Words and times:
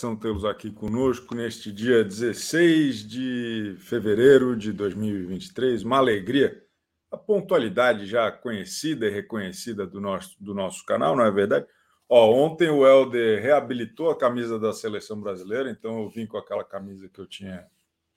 satisfação 0.00 0.16
tê-los 0.16 0.44
aqui 0.44 0.70
conosco 0.70 1.34
neste 1.34 1.70
dia 1.70 2.02
16 2.02 3.06
de 3.06 3.76
fevereiro 3.80 4.56
de 4.56 4.72
2023. 4.72 5.82
Uma 5.82 5.98
alegria. 5.98 6.64
A 7.10 7.18
pontualidade 7.18 8.06
já 8.06 8.30
conhecida 8.32 9.06
e 9.06 9.10
reconhecida 9.10 9.86
do 9.86 10.00
nosso, 10.00 10.42
do 10.42 10.54
nosso 10.54 10.86
canal, 10.86 11.14
não 11.14 11.24
é 11.24 11.30
verdade? 11.30 11.66
Ó, 12.08 12.32
ontem 12.32 12.70
o 12.70 12.86
Helder 12.86 13.42
reabilitou 13.42 14.10
a 14.10 14.16
camisa 14.16 14.58
da 14.58 14.72
seleção 14.72 15.20
brasileira, 15.20 15.70
então 15.70 16.02
eu 16.02 16.08
vim 16.08 16.26
com 16.26 16.38
aquela 16.38 16.64
camisa 16.64 17.08
que 17.08 17.20
eu 17.20 17.26
tinha, 17.26 17.66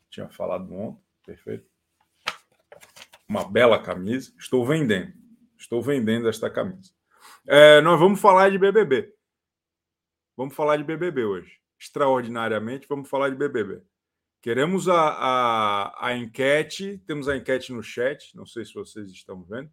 tinha 0.10 0.30
falado 0.30 0.72
ontem. 0.74 1.02
Perfeito? 1.26 1.66
Uma 3.28 3.50
bela 3.50 3.82
camisa. 3.82 4.32
Estou 4.38 4.66
vendendo. 4.66 5.12
Estou 5.58 5.82
vendendo 5.82 6.30
esta 6.30 6.50
camisa. 6.50 6.92
É, 7.48 7.82
nós 7.82 8.00
vamos 8.00 8.22
falar 8.22 8.50
de 8.50 8.58
BBB. 8.58 9.14
Vamos 10.38 10.56
falar 10.56 10.78
de 10.78 10.84
BBB 10.84 11.24
hoje. 11.24 11.63
Extraordinariamente, 11.84 12.88
vamos 12.88 13.10
falar 13.10 13.30
de 13.30 13.36
BBB. 13.36 13.84
Queremos 14.42 14.88
a, 14.88 15.10
a, 15.10 16.08
a 16.08 16.16
enquete, 16.16 16.98
temos 17.06 17.28
a 17.28 17.36
enquete 17.36 17.74
no 17.74 17.84
chat, 17.84 18.34
não 18.38 18.46
sei 18.46 18.64
se 18.64 18.74
vocês 18.74 19.10
estão 19.10 19.44
vendo. 19.44 19.70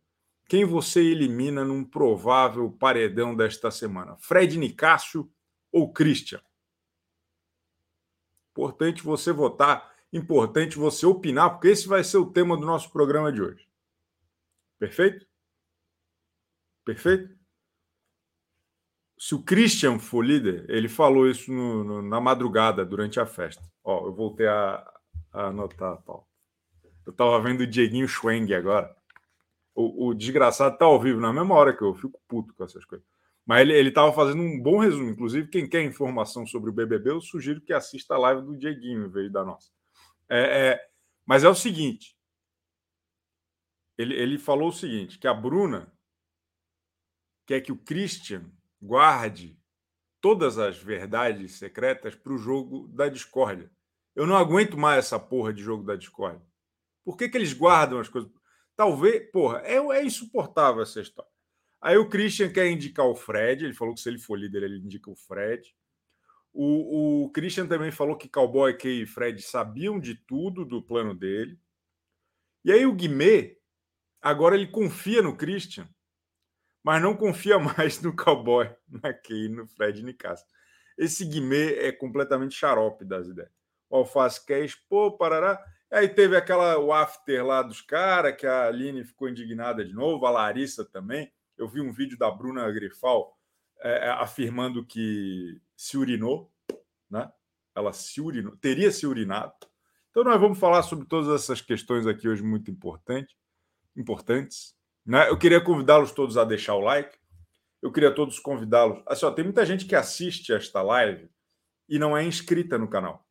Quem 0.49 0.65
você 0.65 1.01
elimina 1.01 1.65
num 1.65 1.85
provável 1.85 2.69
paredão 2.73 3.37
desta 3.37 3.71
semana? 3.71 4.17
Fred 4.19 4.59
Nicásio 4.59 5.33
ou 5.71 5.93
Christian? 5.93 6.43
Importante 8.51 9.05
você 9.05 9.33
votar, 9.33 9.95
importante 10.13 10.77
você 10.77 11.07
opinar, 11.07 11.51
porque 11.51 11.69
esse 11.69 11.87
vai 11.87 12.03
ser 12.03 12.19
o 12.19 12.33
tema 12.33 12.57
do 12.57 12.67
nosso 12.67 12.91
programa 12.91 13.33
de 13.33 13.41
hoje. 13.41 13.69
Perfeito? 14.81 15.25
Perfeito? 16.85 17.40
Se 19.21 19.35
o 19.35 19.43
Christian 19.43 19.99
for 19.99 20.25
líder, 20.25 20.65
ele 20.67 20.89
falou 20.89 21.29
isso 21.29 21.53
no, 21.53 21.85
no, 21.85 22.01
na 22.01 22.19
madrugada, 22.19 22.87
durante 22.87 23.21
a 23.21 23.27
festa. 23.27 23.63
Ó, 23.85 24.07
eu 24.07 24.15
voltei 24.15 24.47
a, 24.47 24.83
a 25.31 25.49
anotar, 25.49 26.01
Paulo. 26.01 26.27
Eu 27.05 27.11
estava 27.11 27.39
vendo 27.39 27.61
o 27.61 27.67
Dieguinho 27.67 28.09
Schweng 28.09 28.51
agora. 28.55 28.97
O, 29.75 30.07
o 30.07 30.15
desgraçado 30.15 30.79
tá 30.79 30.87
ao 30.87 30.99
vivo 30.99 31.21
na 31.21 31.35
mesma 31.35 31.55
hora 31.55 31.77
que 31.77 31.83
eu, 31.83 31.95
fico 31.95 32.19
puto 32.27 32.55
com 32.55 32.65
essas 32.65 32.83
coisas. 32.87 33.07
Mas 33.45 33.69
ele 33.69 33.91
estava 33.91 34.11
fazendo 34.11 34.41
um 34.41 34.59
bom 34.59 34.79
resumo. 34.79 35.11
Inclusive, 35.11 35.49
quem 35.49 35.69
quer 35.69 35.85
informação 35.85 36.47
sobre 36.47 36.71
o 36.71 36.73
BBB, 36.73 37.11
eu 37.11 37.21
sugiro 37.21 37.61
que 37.61 37.75
assista 37.75 38.15
a 38.15 38.19
live 38.19 38.41
do 38.41 38.57
Dieguinho 38.57 39.05
em 39.05 39.11
vez 39.11 39.31
da 39.31 39.45
nossa. 39.45 39.71
É, 40.31 40.69
é, 40.69 40.89
mas 41.27 41.45
é 41.45 41.49
o 41.49 41.55
seguinte: 41.55 42.17
ele, 43.99 44.15
ele 44.15 44.39
falou 44.39 44.71
o 44.71 44.73
seguinte: 44.73 45.19
que 45.19 45.29
a 45.29 45.35
Bruna 45.35 45.93
quer 47.45 47.61
que 47.61 47.71
o 47.71 47.77
Christian 47.77 48.51
guarde 48.81 49.59
todas 50.21 50.59
as 50.59 50.79
verdades 50.79 51.53
secretas 51.53 52.15
para 52.15 52.33
o 52.33 52.39
jogo 52.39 52.89
da 52.89 53.09
discórdia. 53.09 53.71
Eu 54.15 54.27
não 54.27 54.37
aguento 54.37 54.77
mais 54.77 55.07
essa 55.07 55.19
porra 55.19 55.53
de 55.53 55.63
jogo 55.63 55.83
da 55.83 55.97
discórdia. 55.97 56.47
Por 57.05 57.17
que, 57.17 57.29
que 57.29 57.37
eles 57.37 57.53
guardam 57.53 57.99
as 57.99 58.09
coisas? 58.09 58.31
Talvez, 58.77 59.31
porra, 59.31 59.61
é, 59.61 59.77
é 59.77 60.05
insuportável 60.05 60.83
essa 60.83 61.01
história. 61.01 61.31
Aí 61.81 61.97
o 61.97 62.09
Christian 62.09 62.53
quer 62.53 62.71
indicar 62.71 63.07
o 63.07 63.15
Fred, 63.15 63.65
ele 63.65 63.75
falou 63.75 63.95
que 63.95 64.01
se 64.01 64.09
ele 64.09 64.19
for 64.19 64.39
líder, 64.39 64.63
ele 64.63 64.79
indica 64.79 65.11
o 65.11 65.17
Fred. 65.17 65.75
O, 66.53 67.25
o 67.25 67.31
Christian 67.31 67.67
também 67.67 67.91
falou 67.91 68.17
que 68.17 68.29
Cowboy 68.29 68.77
Kay 68.77 69.03
e 69.03 69.07
Fred 69.07 69.41
sabiam 69.41 69.99
de 69.99 70.15
tudo 70.15 70.65
do 70.65 70.83
plano 70.83 71.15
dele. 71.15 71.59
E 72.65 72.73
aí 72.73 72.85
o 72.85 72.93
Guimê, 72.93 73.57
agora 74.21 74.55
ele 74.55 74.67
confia 74.67 75.23
no 75.23 75.37
Christian 75.37 75.89
mas 76.83 77.03
não 77.03 77.17
confia 77.17 77.59
mais 77.61 78.01
no 78.01 78.15
cowboy, 78.15 78.71
na 78.89 79.13
Key, 79.13 79.49
no 79.49 79.67
Fred 79.67 80.03
Nicasso. 80.03 80.45
Esse 80.97 81.25
Guimê 81.25 81.75
é 81.79 81.93
completamente 81.93 82.55
xarope 82.55 83.05
das 83.05 83.27
ideias. 83.27 83.51
O 83.89 83.97
Alface 83.97 84.45
Cash, 84.45 84.75
pô, 84.89 85.17
parará. 85.17 85.63
Aí 85.91 86.09
teve 86.09 86.37
aquela 86.37 86.79
o 86.79 86.93
after 86.93 87.45
lá 87.45 87.63
dos 87.63 87.81
caras, 87.81 88.37
que 88.37 88.47
a 88.47 88.67
Aline 88.67 89.05
ficou 89.05 89.29
indignada 89.29 89.85
de 89.85 89.93
novo, 89.93 90.25
a 90.27 90.31
Larissa 90.31 90.85
também. 90.85 91.33
Eu 91.59 91.69
vi 91.69 91.81
um 91.81 91.91
vídeo 91.91 92.17
da 92.17 92.31
Bruna 92.31 92.71
Grifal 92.71 93.37
é, 93.83 94.09
é, 94.09 94.11
afirmando 94.11 94.85
que 94.85 95.61
se 95.75 95.97
urinou, 95.97 96.53
né? 97.11 97.31
Ela 97.75 97.93
se 97.93 98.21
urinou, 98.21 98.57
teria 98.57 98.91
se 98.93 99.07
urinado. 99.07 99.55
Então 100.11 100.23
nós 100.23 100.41
vamos 100.41 100.59
falar 100.59 100.83
sobre 100.83 101.07
todas 101.07 101.29
essas 101.29 101.61
questões 101.61 102.07
aqui 102.07 102.29
hoje 102.29 102.43
muito 102.43 102.71
importantes, 102.71 103.35
importantes. 103.97 104.77
Né? 105.11 105.29
Eu 105.29 105.37
queria 105.37 105.61
convidá-los 105.61 106.13
todos 106.13 106.39
a 106.39 106.45
deixar 106.45 106.77
o 106.77 106.81
like. 106.81 107.19
Eu 107.83 107.91
queria 107.91 108.15
todos 108.15 108.39
convidá-los. 108.39 109.03
Assim, 109.09 109.29
tem 109.35 109.45
muita 109.45 109.67
gente 109.67 109.85
que 109.85 109.97
assiste 109.97 110.53
esta 110.53 110.83
live 110.83 111.29
e 111.89 111.99
não 111.99 112.17
é 112.17 112.23
inscrita 112.23 112.79
no 112.79 112.89
canal. 112.89 113.27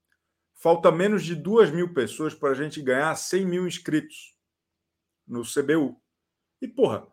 Falta 0.55 0.91
menos 0.91 1.23
de 1.23 1.33
duas 1.35 1.71
mil 1.71 1.93
pessoas 1.93 2.35
para 2.35 2.49
a 2.49 2.53
gente 2.53 2.81
ganhar 2.81 3.15
100 3.15 3.45
mil 3.45 3.65
inscritos 3.65 4.35
no 5.25 5.43
CBU. 5.43 5.97
E, 6.61 6.67
porra, 6.67 7.07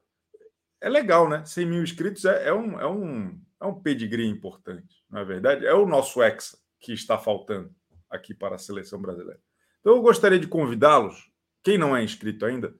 é 0.81 0.89
legal, 0.89 1.29
né? 1.29 1.45
100 1.45 1.67
mil 1.67 1.83
inscritos 1.85 2.25
é, 2.25 2.49
é, 2.49 2.53
um, 2.53 2.81
é, 2.81 2.89
um, 2.89 3.41
é 3.61 3.67
um 3.67 3.81
pedigree 3.81 4.27
importante, 4.27 5.05
não 5.09 5.21
é 5.21 5.25
verdade? 5.25 5.65
É 5.65 5.75
o 5.75 5.87
nosso 5.87 6.21
ex 6.21 6.61
que 6.81 6.93
está 6.93 7.17
faltando 7.17 7.73
aqui 8.11 8.35
para 8.35 8.57
a 8.57 8.59
seleção 8.59 9.01
brasileira. 9.01 9.41
Então, 9.79 9.95
eu 9.95 10.03
gostaria 10.03 10.41
de 10.41 10.49
convidá-los, 10.49 11.31
quem 11.63 11.79
não 11.79 11.97
é 11.97 12.03
inscrito 12.03 12.45
ainda, 12.45 12.75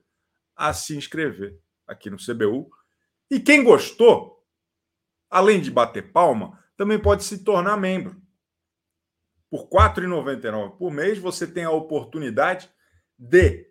a 0.53 0.73
se 0.73 0.97
inscrever 0.97 1.57
aqui 1.87 2.09
no 2.09 2.17
CBU. 2.17 2.69
E 3.29 3.39
quem 3.39 3.63
gostou, 3.63 4.43
além 5.29 5.61
de 5.61 5.71
bater 5.71 6.11
palma, 6.11 6.63
também 6.75 6.99
pode 6.99 7.23
se 7.23 7.43
tornar 7.43 7.77
membro. 7.77 8.21
Por 9.49 9.63
R$ 9.63 9.91
4,99 10.01 10.77
por 10.77 10.91
mês, 10.91 11.17
você 11.17 11.47
tem 11.47 11.63
a 11.63 11.71
oportunidade 11.71 12.69
de 13.17 13.67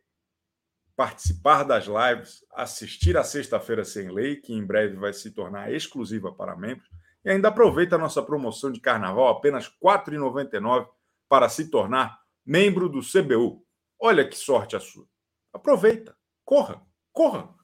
participar 0.96 1.62
das 1.62 1.84
lives, 1.84 2.42
assistir 2.54 3.16
a 3.16 3.22
Sexta-feira 3.22 3.84
Sem 3.84 4.10
Lei, 4.10 4.36
que 4.36 4.54
em 4.54 4.64
breve 4.64 4.96
vai 4.96 5.12
se 5.12 5.30
tornar 5.30 5.70
exclusiva 5.70 6.32
para 6.32 6.56
membros, 6.56 6.88
e 7.22 7.30
ainda 7.30 7.48
aproveita 7.48 7.96
a 7.96 7.98
nossa 7.98 8.22
promoção 8.22 8.72
de 8.72 8.80
carnaval, 8.80 9.28
apenas 9.28 9.66
R$ 9.66 9.72
4,99 9.82 10.88
para 11.28 11.48
se 11.48 11.70
tornar 11.70 12.18
membro 12.44 12.88
do 12.88 13.00
CBU. 13.00 13.62
Olha 14.00 14.26
que 14.26 14.36
sorte 14.36 14.74
a 14.74 14.80
sua. 14.80 15.06
Aproveita, 15.52 16.16
corra, 16.44 16.80
corra. 17.12 17.55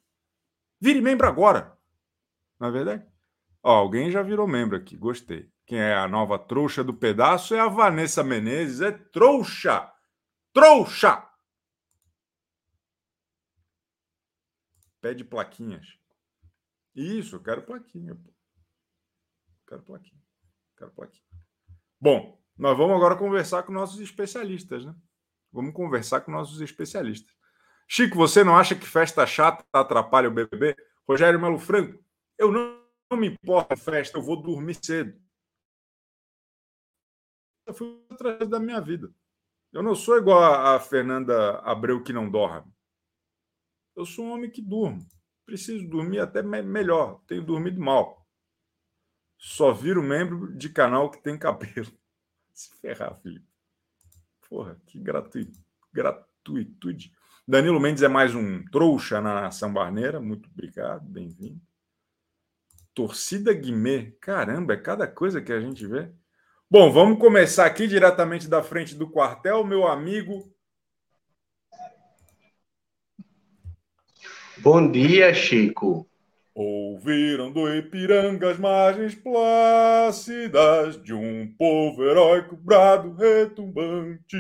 Vire 0.83 1.01
membro 1.01 1.29
agora. 1.29 1.79
Não 2.59 2.67
é 2.67 2.73
verdade? 2.73 3.07
Ó, 3.63 3.71
alguém 3.71 4.11
já 4.11 4.21
virou 4.21 4.49
membro 4.49 4.77
aqui, 4.77 4.97
gostei. 4.97 5.49
Quem 5.65 5.79
é 5.79 5.95
a 5.95 6.09
nova 6.09 6.37
trouxa 6.37 6.83
do 6.83 6.93
pedaço 6.93 7.55
é 7.55 7.61
a 7.61 7.69
Vanessa 7.69 8.25
Menezes. 8.25 8.81
É 8.81 8.91
trouxa! 8.91 9.89
Trouxa! 10.53 11.25
Pede 15.01 15.25
plaquinhas. 15.25 15.87
Isso, 16.97 17.37
eu 17.37 17.43
quero 17.45 17.63
plaquinha. 17.63 18.21
Quero 19.69 19.83
plaquinha. 19.85 20.23
Quero 20.77 20.91
plaquinha. 20.91 21.25
Bom, 22.01 22.43
nós 22.59 22.77
vamos 22.77 22.97
agora 22.97 23.17
conversar 23.17 23.63
com 23.63 23.73
nossos 23.73 24.01
especialistas, 24.01 24.85
né? 24.85 24.97
Vamos 25.53 25.75
conversar 25.75 26.23
com 26.23 26.33
nossos 26.33 26.61
especialistas. 26.61 27.33
Chico, 27.89 28.17
você 28.17 28.43
não 28.43 28.57
acha 28.57 28.75
que 28.75 28.87
festa 28.87 29.27
chata 29.27 29.65
atrapalha 29.73 30.29
o 30.29 30.33
BBB? 30.33 30.77
Rogério 31.07 31.41
Melo 31.41 31.59
Franco, 31.59 32.03
eu 32.39 32.51
não, 32.51 32.83
não 33.11 33.19
me 33.19 33.29
importo 33.29 33.77
festa, 33.77 34.19
eu 34.19 34.23
vou 34.23 34.41
dormir 34.41 34.79
cedo. 34.83 35.21
Eu 37.67 37.75
fui 37.75 38.05
atrás 38.11 38.49
da 38.49 38.59
minha 38.59 38.81
vida. 38.81 39.13
Eu 39.73 39.83
não 39.83 39.95
sou 39.95 40.19
igual 40.19 40.43
a, 40.43 40.79
Fernanda 40.79 41.59
Abreu 41.61 42.03
que 42.03 42.13
não 42.13 42.31
dorme. 42.31 42.71
Eu 43.97 44.05
sou 44.05 44.27
um 44.27 44.33
homem 44.33 44.51
que 44.51 44.61
durmo. 44.61 45.07
Preciso 45.47 45.89
dormir 45.89 46.21
até 46.21 46.43
me 46.43 46.63
melhor. 46.63 47.23
Tenho 47.27 47.45
dormido 47.45 47.81
mal. 47.81 48.27
Só 49.39 49.73
viro 49.73 50.03
membro 50.03 50.55
de 50.57 50.69
canal 50.69 51.11
que 51.11 51.23
tem 51.23 51.39
cabelo. 51.39 51.91
Se 52.53 52.77
ferrar, 52.81 53.19
filho. 53.23 53.43
Porra, 54.49 54.81
que 54.87 54.99
gratuito. 54.99 55.59
gratuitude. 55.93 57.13
Danilo 57.47 57.81
Mendes 57.81 58.05
é 58.05 58.09
mais 58.09 58.37
um 58.37 58.65
trouxa 58.67 59.21
na 59.21 59.41
nação 59.43 59.73
barneira. 59.73 60.21
Muito 60.21 60.49
obrigado, 60.49 61.05
bem-vindo. 61.09 61.61
Torcida 62.95 63.53
Guimê. 63.53 64.13
Caramba, 64.21 64.75
é 64.75 64.77
cada 64.77 65.09
coisa 65.09 65.43
que 65.43 65.53
a 65.53 65.61
gente 65.61 65.85
vê. 65.85 66.09
Bom, 66.71 66.93
vamos 66.93 67.19
começar 67.19 67.67
aqui 67.67 67.89
diretamente 67.89 68.49
da 68.49 68.63
frente 68.63 68.95
do 68.95 69.11
quartel, 69.11 69.65
meu 69.65 69.89
amigo. 69.89 70.55
Bom 74.59 74.89
dia, 74.91 75.35
Chico. 75.35 76.09
Ouviram 76.55 77.51
do 77.51 77.69
Ipiranga 77.75 78.53
as 78.53 78.59
margens 78.59 79.17
plácidas 79.17 81.03
de 81.03 81.13
um 81.13 81.53
povo 81.57 82.05
heróico, 82.05 82.57
brado 82.57 83.15
retumbante 83.15 84.39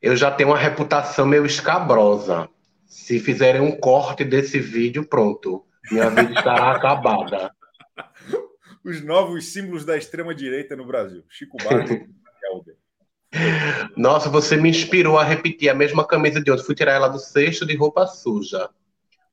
eu 0.00 0.16
já 0.16 0.30
tenho 0.30 0.50
uma 0.50 0.58
reputação 0.58 1.26
meio 1.26 1.44
escabrosa. 1.44 2.48
Se 2.86 3.18
fizerem 3.18 3.60
um 3.60 3.76
corte 3.78 4.24
desse 4.24 4.58
vídeo, 4.58 5.06
pronto. 5.06 5.64
Minha 5.90 6.08
vida 6.10 6.32
estará 6.32 6.72
acabada. 6.76 7.52
os 8.84 9.02
novos 9.02 9.52
símbolos 9.52 9.84
da 9.84 9.96
extrema-direita 9.96 10.76
no 10.76 10.86
Brasil. 10.86 11.24
Chico 11.28 11.56
Barney. 11.58 12.06
Nossa, 13.96 14.30
você 14.30 14.56
me 14.56 14.70
inspirou 14.70 15.18
a 15.18 15.24
repetir 15.24 15.68
a 15.68 15.74
mesma 15.74 16.06
camisa 16.06 16.40
de 16.40 16.50
ontem. 16.50 16.64
Fui 16.64 16.74
tirar 16.74 16.92
ela 16.92 17.08
do 17.08 17.18
cesto 17.18 17.66
de 17.66 17.76
roupa 17.76 18.06
suja. 18.06 18.70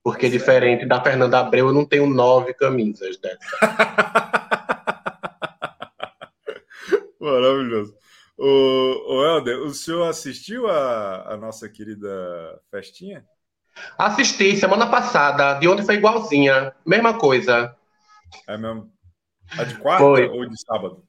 Porque, 0.03 0.25
Nossa, 0.27 0.37
diferente 0.37 0.85
da 0.85 1.01
Fernanda 1.01 1.39
Abreu, 1.39 1.67
eu 1.67 1.73
não 1.73 1.85
tenho 1.85 2.05
nove 2.07 2.53
camisas 2.53 3.17
dessa. 3.17 3.39
Maravilhoso. 7.19 7.95
O, 8.37 9.15
o 9.15 9.25
Helder, 9.25 9.59
o 9.61 9.69
senhor 9.73 10.09
assistiu 10.09 10.67
a, 10.67 11.33
a 11.33 11.37
nossa 11.37 11.69
querida 11.69 12.59
festinha? 12.69 13.25
Assisti 13.97 14.55
semana 14.55 14.87
passada. 14.87 15.53
De 15.55 15.67
ontem 15.67 15.83
foi 15.83 15.95
igualzinha. 15.95 16.73
Mesma 16.85 17.17
coisa. 17.17 17.75
É 18.47 18.57
mesmo? 18.57 18.91
A 19.57 19.63
de 19.63 19.75
quarta 19.77 20.03
foi. 20.03 20.27
ou 20.27 20.47
de 20.47 20.59
sábado? 20.61 21.03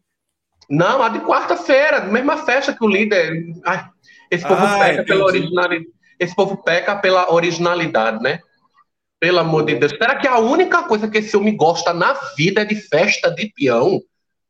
Não, 0.68 1.02
a 1.02 1.08
de 1.08 1.20
quarta-feira, 1.20 2.00
mesma 2.04 2.38
festa 2.38 2.74
que 2.74 2.84
o 2.84 2.88
líder. 2.88 3.44
Ai, 3.64 3.88
esse 4.30 4.46
povo 4.46 4.64
ah, 4.64 4.78
peca 4.78 5.04
pela 5.04 5.24
originalidade. 5.24 5.86
Esse 6.18 6.34
povo 6.34 6.56
peca 6.56 6.96
pela 6.96 7.32
originalidade, 7.32 8.22
né? 8.22 8.40
Pelo 9.20 9.38
amor 9.38 9.64
de 9.64 9.76
Deus. 9.76 9.92
Será 9.92 10.16
que 10.16 10.26
a 10.26 10.38
única 10.38 10.82
coisa 10.84 11.08
que 11.08 11.18
esse 11.18 11.36
homem 11.36 11.56
gosta 11.56 11.92
na 11.92 12.12
vida 12.36 12.62
é 12.62 12.64
de 12.64 12.74
festa 12.74 13.30
de 13.30 13.52
peão? 13.54 14.00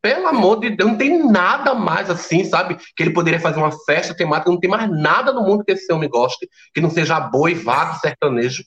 Pelo 0.07 0.29
amor 0.29 0.61
de 0.61 0.71
Deus, 0.71 0.89
não 0.89 0.97
tem 0.97 1.29
nada 1.29 1.75
mais 1.75 2.09
assim, 2.09 2.45
sabe? 2.45 2.77
Que 2.95 3.03
ele 3.03 3.13
poderia 3.13 3.41
fazer 3.41 3.59
uma 3.59 3.73
festa 3.85 4.17
temática, 4.17 4.49
não 4.49 4.61
tem 4.61 4.71
mais 4.71 4.89
nada 4.89 5.33
no 5.33 5.43
mundo 5.43 5.65
que 5.65 5.73
esse 5.73 5.93
homem 5.93 6.09
goste, 6.09 6.49
que 6.73 6.81
não 6.81 6.91
seja 6.91 7.19
boi, 7.19 7.55
vago, 7.55 7.99
sertanejo. 7.99 8.63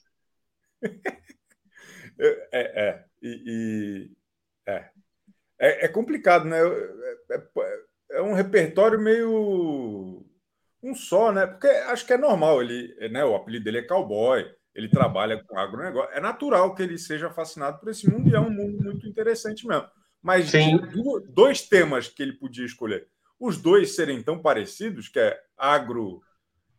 É, 2.22 2.50
é, 2.52 3.04
e, 3.22 3.42
e 3.46 4.70
é. 4.70 4.90
é. 5.58 5.86
é. 5.86 5.88
complicado, 5.88 6.44
né? 6.44 6.58
É, 6.58 7.34
é, 7.34 7.80
é, 8.10 8.20
um 8.20 8.34
repertório 8.34 9.00
meio 9.00 10.22
um 10.82 10.94
só, 10.94 11.32
né? 11.32 11.46
Porque 11.46 11.66
acho 11.66 12.04
que 12.06 12.12
é 12.12 12.18
normal, 12.18 12.60
ele, 12.60 12.94
né? 13.08 13.24
O 13.24 13.34
apelido 13.34 13.64
dele 13.64 13.78
é 13.78 13.82
cowboy, 13.86 14.44
ele 14.74 14.90
trabalha 14.90 15.42
com 15.42 15.58
agronegócio. 15.58 16.12
É 16.12 16.20
natural 16.20 16.74
que 16.74 16.82
ele 16.82 16.98
seja 16.98 17.30
fascinado 17.30 17.80
por 17.80 17.88
esse 17.88 18.06
mundo 18.06 18.28
e 18.28 18.34
é 18.34 18.40
um 18.40 18.50
mundo 18.50 18.84
muito 18.84 19.08
interessante 19.08 19.66
mesmo. 19.66 19.88
Mas 20.22 20.52
dois 21.28 21.62
temas 21.62 22.08
que 22.08 22.22
ele 22.22 22.34
podia 22.34 22.64
escolher, 22.64 23.06
os 23.38 23.56
dois 23.56 23.94
serem 23.94 24.22
tão 24.22 24.38
parecidos, 24.38 25.08
que 25.08 25.18
é 25.18 25.38
agro 25.56 26.22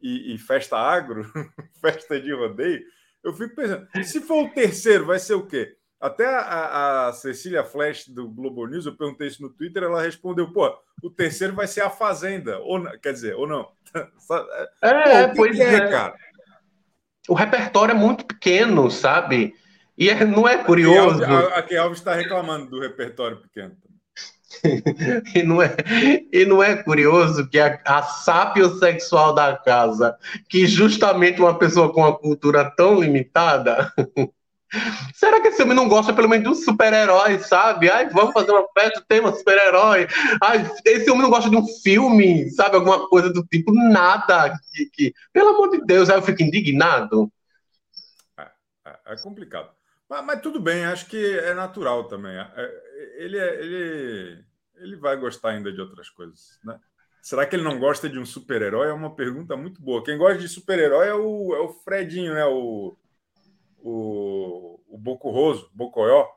e, 0.01 0.35
e 0.35 0.37
festa 0.37 0.77
agro, 0.77 1.25
festa 1.81 2.19
de 2.19 2.33
rodeio, 2.33 2.83
eu 3.23 3.33
fico 3.33 3.55
pensando, 3.55 3.87
se 4.03 4.21
for 4.21 4.45
o 4.45 4.49
terceiro, 4.49 5.05
vai 5.05 5.19
ser 5.19 5.33
o 5.35 5.45
quê? 5.45 5.75
Até 5.99 6.25
a, 6.25 7.09
a, 7.09 7.13
Cecília 7.13 7.63
Flash 7.63 8.07
do 8.07 8.27
Globo 8.27 8.65
News, 8.65 8.87
eu 8.87 8.97
perguntei 8.97 9.27
isso 9.27 9.43
no 9.43 9.51
Twitter, 9.51 9.83
ela 9.83 10.01
respondeu: 10.01 10.51
pô, 10.51 10.75
o 11.03 11.11
terceiro 11.11 11.53
vai 11.53 11.67
ser 11.67 11.81
a 11.81 11.91
Fazenda. 11.91 12.57
Ou, 12.57 12.83
quer 12.99 13.13
dizer, 13.13 13.35
ou 13.35 13.47
não. 13.47 13.71
É, 14.81 15.27
pô, 15.27 15.35
pois 15.35 15.59
é, 15.59 15.75
é, 15.75 15.87
cara. 15.89 16.15
O 17.29 17.35
repertório 17.35 17.91
é 17.91 17.95
muito 17.95 18.25
pequeno, 18.25 18.89
sabe? 18.89 19.53
E 19.97 20.09
é, 20.09 20.25
não 20.25 20.47
é 20.47 20.57
curioso. 20.57 21.23
A 21.23 21.61
Key 21.61 21.77
Alves 21.77 21.99
está 21.99 22.13
reclamando 22.13 22.67
do 22.67 22.79
repertório 22.79 23.37
pequeno. 23.37 23.75
e, 25.33 25.43
não 25.43 25.61
é, 25.61 25.75
e 26.31 26.45
não 26.45 26.61
é 26.61 26.75
curioso 26.75 27.49
que 27.49 27.57
a, 27.59 27.79
a 27.85 28.03
sexual 28.79 29.33
da 29.33 29.55
casa, 29.55 30.17
que 30.49 30.67
justamente 30.67 31.39
uma 31.39 31.57
pessoa 31.57 31.91
com 31.93 32.01
uma 32.01 32.17
cultura 32.17 32.69
tão 32.75 32.99
limitada, 32.99 33.91
Será 35.13 35.41
que 35.41 35.49
esse 35.49 35.61
homem 35.61 35.75
não 35.75 35.89
gosta 35.89 36.13
pelo 36.13 36.29
menos 36.29 36.45
de 36.45 36.49
um 36.49 36.55
super-herói, 36.55 37.39
sabe? 37.39 37.89
Ai, 37.89 38.09
vamos 38.09 38.31
fazer 38.31 38.51
uma 38.51 38.65
festa, 38.73 39.03
tema 39.05 39.33
super-herói. 39.33 40.07
Ai, 40.41 40.65
esse 40.85 41.09
homem 41.11 41.23
não 41.23 41.29
gosta 41.29 41.49
de 41.49 41.57
um 41.57 41.67
filme, 41.83 42.49
sabe? 42.51 42.77
Alguma 42.77 43.07
coisa 43.09 43.31
do 43.33 43.43
tipo, 43.43 43.73
nada. 43.73 44.57
Que, 44.73 44.85
que... 44.85 45.13
Pelo 45.33 45.49
amor 45.49 45.71
de 45.71 45.85
Deus, 45.85 46.09
aí 46.09 46.17
eu 46.17 46.21
fico 46.21 46.41
indignado. 46.41 47.29
É, 48.39 48.43
é, 48.87 49.13
é 49.13 49.15
complicado. 49.17 49.69
Mas, 50.11 50.25
mas, 50.25 50.41
tudo 50.41 50.59
bem, 50.59 50.83
acho 50.83 51.05
que 51.05 51.39
é 51.39 51.53
natural 51.53 52.03
também. 52.03 52.35
É, 52.35 52.51
é, 52.57 53.23
ele, 53.23 53.37
é, 53.39 53.61
ele, 53.61 54.45
ele 54.75 54.95
vai 54.97 55.15
gostar 55.15 55.51
ainda 55.51 55.71
de 55.71 55.79
outras 55.79 56.09
coisas, 56.09 56.59
né? 56.65 56.77
Será 57.21 57.45
que 57.45 57.55
ele 57.55 57.63
não 57.63 57.79
gosta 57.79 58.09
de 58.09 58.19
um 58.19 58.25
super-herói? 58.25 58.89
É 58.89 58.93
uma 58.93 59.15
pergunta 59.15 59.55
muito 59.55 59.81
boa. 59.81 60.03
Quem 60.03 60.17
gosta 60.17 60.37
de 60.37 60.49
super-herói 60.49 61.07
é 61.07 61.13
o, 61.13 61.55
é 61.55 61.59
o 61.61 61.69
Fredinho, 61.69 62.33
né? 62.33 62.43
O, 62.45 62.97
o, 63.79 64.81
o 64.89 64.97
Bocurroso, 64.97 65.69
Bocoyó, 65.73 66.27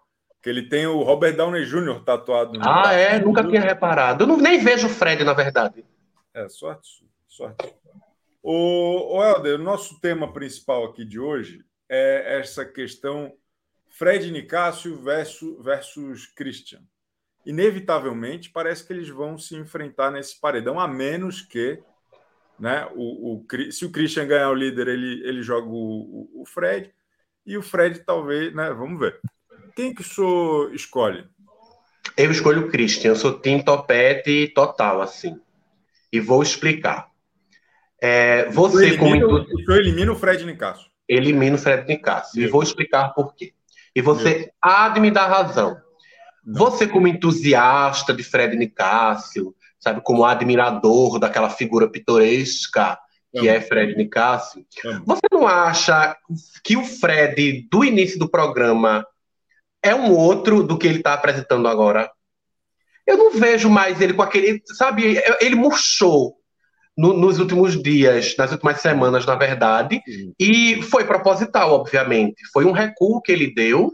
que 0.41 0.49
ele 0.49 0.69
tem 0.69 0.87
o 0.87 1.03
Robert 1.03 1.35
Downey 1.35 1.65
Jr. 1.65 2.05
tatuado. 2.05 2.57
No 2.57 2.65
ah, 2.65 2.93
é? 2.93 3.19
Nunca 3.19 3.43
tinha 3.43 3.61
reparado. 3.61 4.23
Eu 4.23 4.29
não, 4.29 4.37
nem 4.37 4.63
vejo 4.63 4.87
o 4.87 4.91
Fred, 4.91 5.25
na 5.25 5.33
verdade. 5.33 5.85
É, 6.33 6.49
sorte, 6.49 7.05
sorte. 7.27 7.75
O, 8.41 9.17
o 9.17 9.25
Helder, 9.25 9.59
o 9.59 9.65
nosso 9.65 10.01
tema 10.01 10.33
principal 10.33 10.85
aqui 10.85 11.05
de 11.05 11.19
hoje 11.19 11.65
é 11.89 12.39
essa 12.39 12.65
questão 12.65 13.33
Fred 13.97 14.29
Nicásio 14.31 15.01
versus, 15.01 15.65
versus 15.65 16.27
Christian. 16.27 16.81
Inevitavelmente, 17.47 18.51
parece 18.51 18.85
que 18.85 18.93
eles 18.93 19.09
vão 19.09 19.39
se 19.39 19.55
enfrentar 19.55 20.11
nesse 20.11 20.41
paredão, 20.41 20.81
a 20.81 20.89
menos 20.89 21.43
que 21.43 21.79
né, 22.59 22.89
o, 22.95 23.37
o, 23.37 23.47
se 23.71 23.85
o 23.85 23.93
Christian 23.93 24.27
ganhar 24.27 24.51
o 24.51 24.55
líder, 24.55 24.89
ele, 24.89 25.23
ele 25.29 25.43
joga 25.43 25.69
o, 25.69 26.31
o, 26.35 26.43
o 26.43 26.47
Fred 26.47 26.93
e 27.47 27.57
o 27.57 27.63
Fred 27.63 28.01
talvez, 28.01 28.53
né? 28.55 28.71
Vamos 28.71 28.99
ver. 28.99 29.21
Quem 29.77 29.95
que 29.95 30.01
o 30.01 30.05
senhor 30.05 30.75
escolhe? 30.75 31.29
Eu 32.17 32.31
escolho 32.31 32.67
o 32.67 32.71
Christian, 32.71 33.11
eu 33.11 33.17
sou 33.17 33.39
Tim 33.39 33.61
Topete 33.61 34.49
total, 34.49 35.03
assim. 35.03 35.41
E 36.13 36.19
vou 36.19 36.43
explicar. 36.43 37.11
É, 38.01 38.49
você, 38.51 38.87
elimina, 38.87 39.27
como. 39.27 39.39
O 39.39 39.65
senhor 39.65 39.79
elimina 39.79 40.13
o 40.13 40.17
Fred 40.17 40.45
Nicasso. 40.45 40.91
Elimina 41.09 41.57
o 41.57 41.59
Fred 41.59 41.87
Nicasso. 41.87 42.39
E 42.41 42.47
vou 42.47 42.63
explicar 42.63 43.11
por 43.15 43.35
quê. 43.35 43.53
E 43.95 44.03
você 44.03 44.51
há 44.61 44.89
de 44.89 45.01
me 45.01 45.11
dar 45.11 45.27
razão. 45.27 45.77
Você, 46.47 46.87
como 46.87 47.09
entusiasta 47.09 48.13
de 48.13 48.23
Fred 48.23 48.57
Nicásio, 48.57 49.55
sabe, 49.79 50.01
como 50.03 50.25
admirador 50.25 51.19
daquela 51.19 51.49
figura 51.49 51.89
pitoresca 51.89 52.99
que 53.41 53.49
é 53.49 53.61
Fred 53.61 53.97
Nicásio. 53.97 54.65
Você 55.05 55.23
não 55.31 55.47
acha 55.47 56.17
que 56.63 56.77
o 56.77 56.85
Fred 56.85 57.67
do 57.71 57.85
início 57.85 58.19
do 58.19 58.29
programa 58.29 59.05
é 59.83 59.95
um 59.95 60.13
outro 60.13 60.63
do 60.63 60.79
que 60.79 60.87
ele 60.87 60.99
está 60.99 61.15
apresentando 61.15 61.67
agora? 61.67 62.11
Eu 63.07 63.19
não 63.19 63.33
vejo 63.33 63.69
mais 63.69 64.01
ele 64.01 64.15
com 64.15 64.23
aquele, 64.23 64.63
sabe, 64.67 65.21
ele 65.41 65.57
murchou 65.57 66.37
no, 66.97 67.13
nos 67.13 67.39
últimos 67.39 67.81
dias, 67.83 68.35
nas 68.37 68.53
últimas 68.53 68.81
semanas, 68.81 69.27
na 69.27 69.35
verdade, 69.35 70.01
Sim. 70.07 70.33
e 70.39 70.83
foi 70.83 71.05
proposital, 71.05 71.73
obviamente. 71.73 72.37
Foi 72.53 72.65
um 72.65 72.73
recuo 72.73 73.21
que 73.21 73.33
ele 73.33 73.53
deu, 73.53 73.91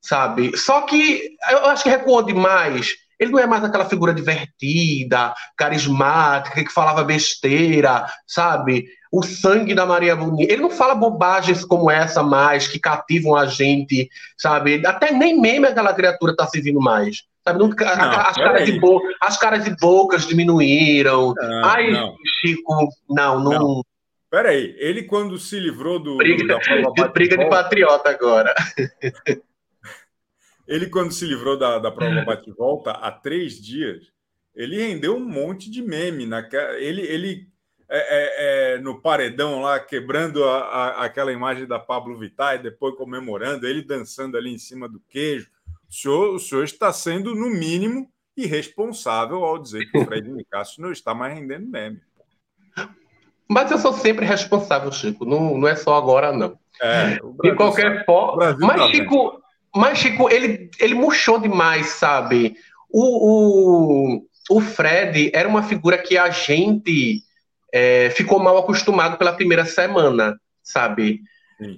sabe? 0.00 0.56
Só 0.56 0.82
que 0.82 1.36
eu 1.50 1.66
acho 1.66 1.82
que 1.82 1.90
recuou 1.90 2.22
demais 2.22 2.94
ele 3.22 3.30
não 3.30 3.38
é 3.38 3.46
mais 3.46 3.62
aquela 3.62 3.88
figura 3.88 4.12
divertida, 4.12 5.32
carismática, 5.56 6.64
que 6.64 6.72
falava 6.72 7.04
besteira, 7.04 8.04
sabe? 8.26 8.86
O 9.12 9.22
sangue 9.22 9.74
da 9.74 9.86
Maria 9.86 10.16
Bonita. 10.16 10.52
Ele 10.52 10.62
não 10.62 10.70
fala 10.70 10.92
bobagens 10.94 11.64
como 11.64 11.88
essa 11.88 12.20
mais, 12.20 12.66
que 12.66 12.80
cativam 12.80 13.36
a 13.36 13.46
gente, 13.46 14.08
sabe? 14.36 14.84
Até 14.84 15.12
nem 15.12 15.40
meme 15.40 15.68
aquela 15.68 15.94
criatura 15.94 16.34
tá 16.34 16.48
se 16.48 16.60
vindo 16.60 16.80
mais. 16.80 17.22
Sabe? 17.44 17.58
Não, 17.58 17.68
não, 17.68 18.20
as, 18.20 18.36
caras 18.36 18.66
de 18.66 18.78
bo... 18.78 19.00
as 19.20 19.36
caras 19.36 19.64
de 19.64 19.76
bocas 19.76 20.26
diminuíram. 20.26 21.34
Não, 21.34 21.64
Ai, 21.64 21.90
não. 21.90 22.16
Chico, 22.40 22.88
não, 23.08 23.40
não. 23.40 23.50
não. 23.50 23.84
Peraí, 24.30 24.74
ele 24.78 25.02
quando 25.02 25.38
se 25.38 25.58
livrou 25.58 25.98
do. 25.98 26.16
Briga, 26.16 26.58
do, 26.58 27.12
briga 27.12 27.36
de 27.36 27.48
patriota 27.48 28.08
agora. 28.08 28.54
Ele, 30.66 30.86
quando 30.86 31.12
se 31.12 31.26
livrou 31.26 31.58
da, 31.58 31.78
da 31.78 31.90
prova 31.90 32.24
bate-volta 32.24 32.92
há 32.92 33.10
três 33.10 33.60
dias, 33.60 34.10
ele 34.54 34.80
rendeu 34.80 35.16
um 35.16 35.24
monte 35.24 35.70
de 35.70 35.82
meme. 35.82 36.24
Naquela, 36.24 36.78
ele 36.78 37.02
ele 37.02 37.48
é, 37.90 37.98
é, 37.98 38.74
é, 38.74 38.78
no 38.78 39.00
paredão 39.00 39.60
lá, 39.60 39.78
quebrando 39.78 40.44
a, 40.44 40.60
a, 40.60 41.04
aquela 41.04 41.30
imagem 41.30 41.66
da 41.66 41.78
Pablo 41.78 42.18
Vittar 42.18 42.54
e 42.54 42.62
depois 42.62 42.94
comemorando, 42.96 43.66
ele 43.66 43.82
dançando 43.82 44.36
ali 44.36 44.50
em 44.50 44.56
cima 44.56 44.88
do 44.88 44.98
queijo. 45.10 45.50
O 45.92 45.94
senhor, 45.94 46.34
o 46.34 46.38
senhor 46.38 46.64
está 46.64 46.90
sendo, 46.90 47.34
no 47.34 47.50
mínimo, 47.50 48.08
irresponsável 48.34 49.44
ao 49.44 49.58
dizer 49.58 49.84
que 49.90 49.98
o 49.98 50.06
Fred 50.06 50.26
Nicasso 50.30 50.80
não 50.80 50.90
está 50.90 51.12
mais 51.12 51.34
rendendo 51.34 51.68
meme. 51.68 52.00
Mas 53.46 53.70
eu 53.70 53.76
sou 53.76 53.92
sempre 53.92 54.24
responsável, 54.24 54.90
Chico. 54.90 55.26
Não, 55.26 55.58
não 55.58 55.68
é 55.68 55.76
só 55.76 55.94
agora, 55.94 56.32
não. 56.32 56.58
É, 56.80 57.18
de 57.42 57.54
qualquer 57.54 58.06
forma. 58.06 58.56
Mas, 58.58 58.90
Chico, 58.90 59.42
mas, 59.76 59.98
Chico, 59.98 60.30
ele, 60.30 60.70
ele 60.80 60.94
murchou 60.94 61.38
demais, 61.38 61.88
sabe? 61.88 62.56
O, 62.90 64.16
o, 64.16 64.26
o 64.48 64.60
Fred 64.62 65.30
era 65.34 65.46
uma 65.46 65.62
figura 65.62 65.98
que 65.98 66.16
a 66.16 66.30
gente 66.30 67.20
é, 67.70 68.08
ficou 68.08 68.38
mal 68.38 68.56
acostumado 68.56 69.18
pela 69.18 69.34
primeira 69.34 69.66
semana, 69.66 70.40
sabe? 70.62 71.20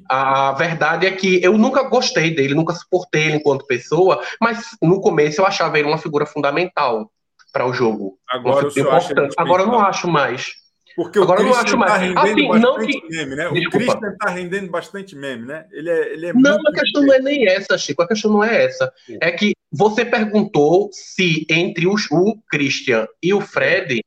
A 0.08 0.52
verdade 0.52 1.06
é 1.06 1.10
que 1.10 1.42
eu 1.42 1.56
nunca 1.56 1.82
gostei 1.84 2.34
dele, 2.34 2.54
nunca 2.54 2.74
suportei 2.74 3.24
ele 3.24 3.36
enquanto 3.36 3.66
pessoa, 3.66 4.22
mas 4.40 4.76
no 4.82 5.00
começo 5.00 5.40
eu 5.40 5.46
achava 5.46 5.78
ele 5.78 5.88
uma 5.88 5.98
figura 5.98 6.26
fundamental 6.26 7.10
para 7.52 7.66
o 7.66 7.72
jogo. 7.72 8.18
Agora, 8.28 8.68
importante. 8.68 9.34
Agora 9.38 9.62
eu 9.62 9.68
não 9.68 9.80
acho 9.80 10.08
mais. 10.08 10.64
Porque 10.96 11.18
Agora 11.18 11.42
o 11.42 11.44
Christian 11.44 11.80
está 11.80 11.96
rendendo 11.96 12.20
assim, 12.20 12.48
bastante 12.48 12.60
não 12.60 13.08
meme, 13.08 13.36
né? 13.36 13.50
Desculpa. 13.50 13.66
O 13.66 13.70
Christian 13.70 14.12
está 14.12 14.30
rendendo 14.30 14.70
bastante 14.70 15.16
meme, 15.16 15.46
né? 15.46 15.66
Ele 15.72 15.90
é, 15.90 16.12
ele 16.12 16.26
é 16.26 16.32
não, 16.32 16.56
a 16.66 16.72
questão 16.72 17.02
não 17.02 17.14
é 17.14 17.18
nem 17.18 17.48
essa, 17.48 17.76
Chico. 17.76 18.02
A 18.02 18.08
questão 18.08 18.32
não 18.32 18.44
é 18.44 18.64
essa. 18.64 18.92
É 19.20 19.32
que 19.32 19.52
você 19.72 20.04
perguntou 20.04 20.88
se 20.92 21.44
entre 21.50 21.86
os, 21.88 22.08
o 22.12 22.38
Christian 22.48 23.08
e 23.20 23.34
o 23.34 23.40
Fred, 23.40 24.04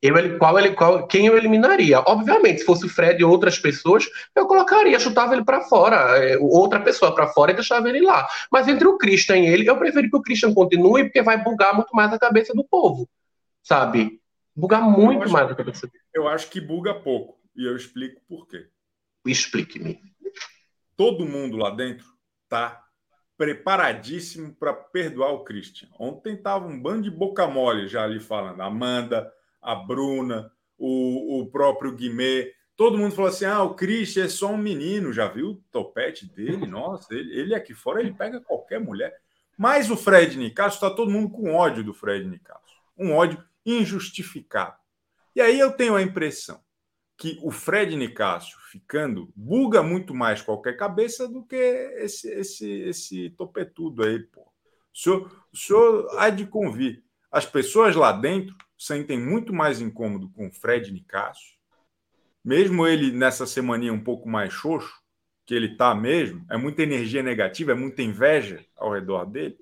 eu, 0.00 0.38
qual 0.38 0.58
ele, 0.58 0.70
qual, 0.74 1.06
quem 1.08 1.26
eu 1.26 1.36
eliminaria? 1.36 2.00
Obviamente, 2.00 2.60
se 2.60 2.64
fosse 2.64 2.86
o 2.86 2.88
Fred 2.88 3.20
e 3.20 3.24
outras 3.24 3.58
pessoas, 3.58 4.08
eu 4.34 4.46
colocaria, 4.46 4.98
chutava 5.00 5.34
ele 5.34 5.44
para 5.44 5.62
fora, 5.62 5.96
é, 6.18 6.38
outra 6.38 6.80
pessoa 6.80 7.14
para 7.14 7.26
fora 7.28 7.50
e 7.50 7.54
deixava 7.54 7.88
ele 7.88 8.00
lá. 8.00 8.28
Mas 8.50 8.68
entre 8.68 8.86
o 8.86 8.96
Christian 8.96 9.38
e 9.38 9.46
ele, 9.46 9.68
eu 9.68 9.76
prefiro 9.76 10.08
que 10.08 10.16
o 10.16 10.22
Christian 10.22 10.54
continue, 10.54 11.04
porque 11.04 11.22
vai 11.22 11.42
bugar 11.42 11.74
muito 11.74 11.94
mais 11.94 12.12
a 12.12 12.18
cabeça 12.18 12.54
do 12.54 12.64
povo, 12.64 13.08
sabe? 13.62 14.20
Bugar 14.54 14.82
muito 14.82 15.28
mais 15.28 15.50
a 15.50 15.54
cabeça 15.54 15.86
dele. 15.86 16.04
Eu 16.14 16.28
acho 16.28 16.48
que 16.48 16.60
buga 16.60 16.94
pouco, 16.94 17.38
e 17.56 17.66
eu 17.66 17.74
explico 17.74 18.20
por 18.28 18.46
quê. 18.46 18.68
Explique-me. 19.26 20.00
Todo 20.96 21.26
mundo 21.26 21.56
lá 21.56 21.70
dentro 21.70 22.06
tá 22.48 22.86
preparadíssimo 23.36 24.54
para 24.54 24.72
perdoar 24.72 25.32
o 25.32 25.44
Christian. 25.44 25.88
Ontem 25.98 26.36
tava 26.36 26.66
um 26.66 26.80
bando 26.80 27.02
de 27.02 27.10
boca 27.10 27.46
mole 27.46 27.86
já 27.86 28.04
ali 28.04 28.18
falando. 28.18 28.60
Amanda, 28.62 29.30
a 29.66 29.74
Bruna, 29.74 30.52
o, 30.78 31.40
o 31.40 31.50
próprio 31.50 31.92
Guimê. 31.92 32.52
Todo 32.76 32.96
mundo 32.96 33.14
falou 33.14 33.28
assim: 33.28 33.44
ah, 33.44 33.62
o 33.64 33.74
Christian 33.74 34.24
é 34.24 34.28
só 34.28 34.52
um 34.52 34.56
menino. 34.56 35.12
Já 35.12 35.26
viu 35.26 35.50
o 35.50 35.62
topete 35.72 36.24
dele? 36.24 36.64
Nossa, 36.68 37.12
ele, 37.12 37.36
ele 37.36 37.54
aqui 37.54 37.74
fora 37.74 38.00
ele 38.00 38.14
pega 38.14 38.40
qualquer 38.40 38.78
mulher. 38.78 39.12
Mas 39.58 39.90
o 39.90 39.96
Fred 39.96 40.38
Nicasso 40.38 40.76
está 40.76 40.90
todo 40.90 41.10
mundo 41.10 41.30
com 41.30 41.54
ódio 41.54 41.82
do 41.82 41.92
Fred 41.92 42.24
Nicasso. 42.28 42.62
Um 42.96 43.12
ódio 43.12 43.42
injustificado. 43.64 44.76
E 45.34 45.40
aí 45.40 45.58
eu 45.58 45.72
tenho 45.72 45.96
a 45.96 46.02
impressão 46.02 46.60
que 47.16 47.38
o 47.42 47.50
Fred 47.50 47.96
Nicásio 47.96 48.58
ficando 48.70 49.32
buga 49.34 49.82
muito 49.82 50.14
mais 50.14 50.42
qualquer 50.42 50.76
cabeça 50.76 51.26
do 51.26 51.42
que 51.42 51.56
esse 51.56 52.28
esse 52.28 52.68
esse 52.82 53.30
topetudo 53.30 54.04
aí, 54.04 54.20
pô. 54.20 54.42
O 54.42 54.98
senhor, 54.98 55.46
o 55.52 55.56
senhor 55.56 56.08
há 56.18 56.30
de 56.30 56.46
convir. 56.46 57.02
As 57.32 57.44
pessoas 57.44 57.96
lá 57.96 58.12
dentro 58.12 58.54
sentem 58.78 59.18
muito 59.18 59.52
mais 59.52 59.80
incômodo 59.80 60.28
com 60.30 60.48
o 60.48 60.52
Fred 60.52 60.92
Nicásio, 60.92 61.56
mesmo 62.44 62.86
ele 62.86 63.10
nessa 63.10 63.46
semaninha 63.46 63.92
um 63.92 64.02
pouco 64.02 64.28
mais 64.28 64.52
xoxo, 64.52 65.02
que 65.44 65.54
ele 65.54 65.76
tá 65.76 65.94
mesmo, 65.94 66.44
é 66.50 66.56
muita 66.56 66.82
energia 66.82 67.22
negativa, 67.22 67.72
é 67.72 67.74
muita 67.74 68.02
inveja 68.02 68.64
ao 68.76 68.92
redor 68.92 69.24
dele. 69.26 69.56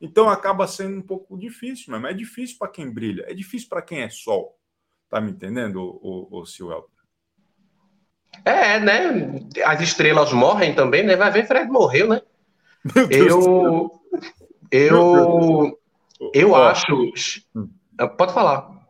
Então 0.00 0.28
acaba 0.28 0.66
sendo 0.66 0.98
um 0.98 1.02
pouco 1.02 1.38
difícil, 1.38 1.92
mas 1.92 2.12
é 2.12 2.14
difícil 2.14 2.56
para 2.58 2.68
quem 2.68 2.90
brilha, 2.90 3.24
é 3.28 3.34
difícil 3.34 3.68
para 3.68 3.82
quem 3.82 4.02
é 4.02 4.08
sol. 4.08 4.58
Tá 5.08 5.20
me 5.20 5.32
entendendo, 5.32 5.80
o, 5.80 6.28
o, 6.30 6.42
o 6.42 6.46
é, 8.44 8.80
né? 8.80 9.40
As 9.64 9.80
estrelas 9.80 10.32
morrem 10.32 10.74
também, 10.74 11.04
né? 11.04 11.16
Vai 11.16 11.30
ver, 11.30 11.46
Fred 11.46 11.70
morreu, 11.70 12.08
né? 12.08 12.22
Eu. 13.10 14.00
Eu. 14.70 15.78
Eu 16.32 16.54
acho. 16.54 17.12
Hum. 18.00 18.08
Pode 18.08 18.32
falar. 18.32 18.80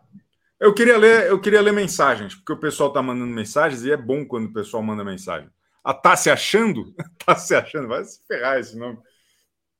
Eu 0.59 0.75
queria 0.75 0.99
ler, 0.99 1.27
eu 1.27 1.41
queria 1.41 1.63
ler 1.63 1.73
mensagens, 1.73 2.35
porque 2.35 2.53
o 2.53 2.61
pessoal 2.61 2.93
tá 2.93 3.01
mandando 3.01 3.33
mensagens 3.33 3.83
e 3.83 3.91
é 3.91 3.97
bom 3.97 4.27
quando 4.27 4.47
o 4.47 4.53
pessoal 4.53 4.83
manda 4.83 5.03
mensagem. 5.03 5.51
A 5.83 5.95
tá 5.95 6.15
se 6.15 6.29
achando? 6.29 6.95
tá 7.25 7.35
se 7.35 7.55
achando? 7.55 7.89
Vai 7.89 8.05
se 8.05 8.25
ferrar 8.27 8.59
esse 8.59 8.77
nome. 8.77 8.99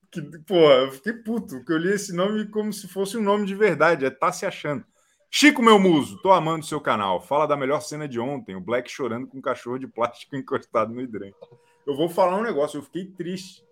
Que, 0.09 0.21
porra, 0.39 0.73
eu 0.73 0.91
fiquei 0.91 1.13
puto, 1.13 1.57
porque 1.57 1.71
eu 1.71 1.77
li 1.77 1.89
esse 1.89 2.13
nome 2.13 2.47
como 2.47 2.73
se 2.73 2.87
fosse 2.87 3.15
um 3.15 3.21
nome 3.21 3.45
de 3.45 3.53
verdade. 3.53 4.05
É 4.05 4.09
tá 4.09 4.31
se 4.31 4.45
achando. 4.45 4.83
Chico, 5.29 5.61
meu 5.61 5.79
muso, 5.79 6.21
tô 6.21 6.31
amando 6.31 6.65
seu 6.65 6.81
canal. 6.81 7.21
Fala 7.21 7.45
da 7.45 7.55
melhor 7.55 7.79
cena 7.81 8.07
de 8.07 8.19
ontem, 8.19 8.55
o 8.55 8.59
Black 8.59 8.91
chorando 8.91 9.27
com 9.27 9.37
um 9.37 9.41
cachorro 9.41 9.77
de 9.77 9.87
plástico 9.87 10.35
encostado 10.35 10.93
no 10.93 10.99
hidrante. 10.99 11.37
Eu 11.85 11.95
vou 11.95 12.09
falar 12.09 12.37
um 12.37 12.43
negócio, 12.43 12.79
eu 12.79 12.83
fiquei 12.83 13.05
triste. 13.05 13.63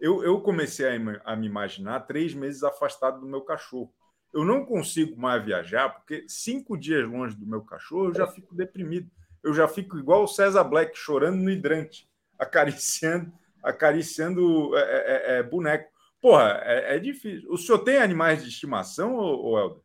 Eu, 0.00 0.24
eu 0.24 0.40
comecei 0.40 0.86
a, 0.86 1.32
a 1.32 1.36
me 1.36 1.46
imaginar 1.46 2.00
três 2.00 2.34
meses 2.34 2.64
afastado 2.64 3.20
do 3.20 3.26
meu 3.26 3.42
cachorro. 3.42 3.92
Eu 4.34 4.44
não 4.44 4.64
consigo 4.64 5.16
mais 5.16 5.44
viajar, 5.44 5.88
porque 5.90 6.24
cinco 6.26 6.76
dias 6.76 7.08
longe 7.08 7.36
do 7.36 7.46
meu 7.46 7.62
cachorro 7.62 8.06
eu 8.06 8.14
já 8.14 8.26
fico 8.26 8.52
deprimido. 8.52 9.08
Eu 9.44 9.54
já 9.54 9.68
fico 9.68 9.96
igual 9.96 10.24
o 10.24 10.28
César 10.28 10.64
Black, 10.64 10.98
chorando 10.98 11.36
no 11.36 11.48
hidrante, 11.48 12.08
acariciando, 12.36 13.32
acariciando 13.62 14.76
é, 14.76 14.80
é, 14.80 15.36
é, 15.36 15.38
é 15.38 15.42
boneco. 15.44 15.88
Porra, 16.20 16.60
é, 16.64 16.96
é, 16.96 16.98
difícil. 16.98 17.48
O 17.48 17.56
senhor 17.56 17.78
tem 17.78 17.98
animais 17.98 18.42
de 18.42 18.48
estimação, 18.48 19.14
ou, 19.14 19.44
ou 19.44 19.58
Helder? 19.58 19.82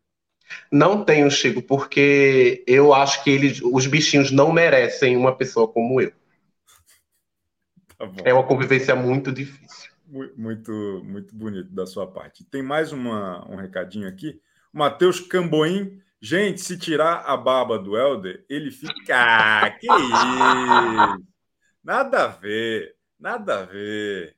Não 0.72 1.04
tenho, 1.04 1.30
Chico, 1.30 1.62
porque 1.62 2.64
eu 2.66 2.92
acho 2.92 3.22
que 3.22 3.30
eles, 3.30 3.60
os 3.62 3.86
bichinhos 3.86 4.32
não 4.32 4.52
merecem 4.52 5.16
uma 5.16 5.36
pessoa 5.36 5.68
como 5.68 6.00
eu. 6.00 6.12
Tá 7.96 8.10
é 8.24 8.32
uma 8.32 8.46
convivência 8.46 8.96
muito 8.96 9.30
difícil. 9.30 9.89
Muito, 10.36 10.72
muito 11.04 11.34
bonito 11.34 11.70
da 11.72 11.86
sua 11.86 12.10
parte. 12.10 12.44
Tem 12.44 12.62
mais 12.62 12.92
uma, 12.92 13.48
um 13.48 13.54
recadinho 13.54 14.08
aqui. 14.08 14.40
Matheus 14.72 15.20
Camboim. 15.20 16.02
Gente, 16.20 16.60
se 16.60 16.76
tirar 16.76 17.24
a 17.26 17.36
baba 17.36 17.78
do 17.78 17.96
Helder, 17.96 18.44
ele 18.48 18.70
fica. 18.70 19.14
Ah, 19.14 19.70
que 19.70 19.86
isso! 19.86 21.26
Nada 21.82 22.24
a 22.24 22.26
ver, 22.26 22.94
nada 23.18 23.60
a 23.60 23.62
ver. 23.64 24.36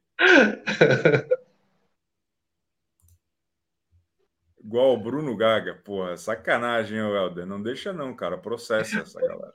Igual 4.62 4.94
o 4.94 5.02
Bruno 5.02 5.36
Gaga. 5.36 5.74
Porra, 5.74 6.16
sacanagem, 6.16 6.98
Helder. 6.98 7.44
Não 7.46 7.60
deixa 7.60 7.92
não, 7.92 8.14
cara. 8.14 8.38
Processa 8.38 9.00
essa 9.00 9.20
galera. 9.20 9.54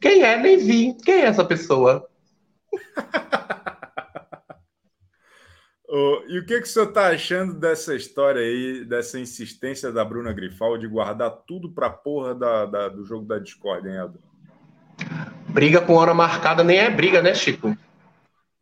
Quem 0.00 0.22
é? 0.22 0.38
Nem 0.38 0.56
vi. 0.56 0.96
Quem 1.04 1.16
é 1.16 1.26
essa 1.26 1.44
pessoa? 1.44 2.08
oh, 5.90 6.22
e 6.28 6.38
o 6.38 6.46
que, 6.46 6.60
que 6.60 6.66
o 6.66 6.70
senhor 6.70 6.88
está 6.88 7.08
achando 7.08 7.54
dessa 7.54 7.94
história 7.94 8.40
aí, 8.40 8.84
dessa 8.84 9.18
insistência 9.18 9.92
da 9.92 10.04
Bruna 10.04 10.32
Grifal 10.32 10.78
de 10.78 10.86
guardar 10.86 11.30
tudo 11.46 11.70
pra 11.72 11.90
porra 11.90 12.34
da, 12.34 12.66
da, 12.66 12.88
do 12.88 13.04
jogo 13.04 13.26
da 13.26 13.38
Discord, 13.38 13.88
hein, 13.88 13.96
Helder? 13.96 14.20
Briga 15.48 15.80
com 15.80 15.94
hora 15.94 16.14
marcada 16.14 16.62
nem 16.62 16.78
é 16.78 16.90
briga, 16.90 17.20
né, 17.20 17.34
Chico? 17.34 17.76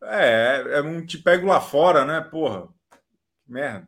É, 0.03 0.79
é 0.79 0.83
um 0.83 1.05
te 1.05 1.19
pego 1.19 1.47
lá 1.47 1.61
fora, 1.61 2.05
né, 2.05 2.21
porra? 2.21 2.69
Merda. 3.47 3.87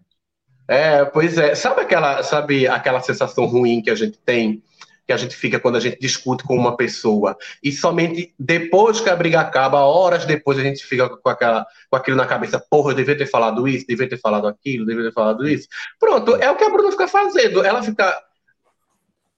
É, 0.69 1.05
pois 1.05 1.37
é. 1.37 1.55
Sabe 1.55 1.81
aquela, 1.81 2.23
sabe 2.23 2.69
aquela 2.69 3.01
sensação 3.01 3.47
ruim 3.47 3.83
que 3.83 3.91
a 3.91 3.95
gente 3.95 4.19
tem, 4.19 4.63
que 5.11 5.15
a 5.15 5.17
gente 5.17 5.35
fica 5.35 5.59
quando 5.59 5.75
a 5.75 5.81
gente 5.81 5.99
discute 5.99 6.45
com 6.45 6.55
uma 6.55 6.77
pessoa 6.77 7.37
e 7.61 7.73
somente 7.73 8.33
depois 8.39 9.01
que 9.01 9.11
a 9.11 9.17
briga 9.17 9.41
acaba, 9.41 9.81
horas 9.81 10.25
depois 10.25 10.57
a 10.57 10.63
gente 10.63 10.85
fica 10.85 11.09
com, 11.09 11.29
aquela, 11.29 11.67
com 11.91 11.97
aquilo 11.97 12.17
na 12.17 12.27
cabeça, 12.27 12.65
porra, 12.71 12.93
eu 12.93 12.95
devia 12.95 13.19
ter 13.19 13.27
falado 13.27 13.67
isso, 13.67 13.85
devia 13.89 14.09
ter 14.09 14.21
falado 14.21 14.47
aquilo, 14.47 14.87
devia 14.87 15.03
ter 15.03 15.13
falado 15.13 15.49
isso. 15.49 15.67
Pronto, 15.99 16.37
é 16.37 16.49
o 16.49 16.55
que 16.55 16.63
a 16.63 16.71
Bruna 16.71 16.93
fica 16.93 17.09
fazendo. 17.09 17.65
Ela 17.65 17.83
fica 17.83 18.17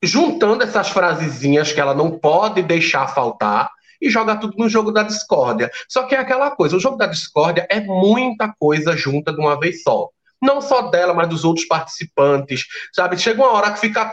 juntando 0.02 0.62
essas 0.62 0.90
frasezinhas 0.90 1.72
que 1.72 1.80
ela 1.80 1.94
não 1.94 2.18
pode 2.18 2.60
deixar 2.62 3.06
faltar 3.06 3.70
e 3.98 4.10
joga 4.10 4.36
tudo 4.36 4.58
no 4.58 4.68
jogo 4.68 4.92
da 4.92 5.02
discórdia. 5.02 5.70
Só 5.88 6.02
que 6.02 6.14
é 6.14 6.18
aquela 6.18 6.50
coisa, 6.50 6.76
o 6.76 6.80
jogo 6.80 6.98
da 6.98 7.06
discórdia 7.06 7.66
é 7.70 7.80
muita 7.80 8.52
coisa 8.58 8.94
junta 8.94 9.32
de 9.32 9.40
uma 9.40 9.58
vez 9.58 9.82
só 9.82 10.10
não 10.42 10.60
só 10.60 10.90
dela, 10.90 11.14
mas 11.14 11.28
dos 11.28 11.44
outros 11.44 11.66
participantes, 11.66 12.66
sabe? 12.92 13.16
Chega 13.16 13.40
uma 13.40 13.52
hora 13.52 13.70
que 13.70 13.78
fica 13.78 14.12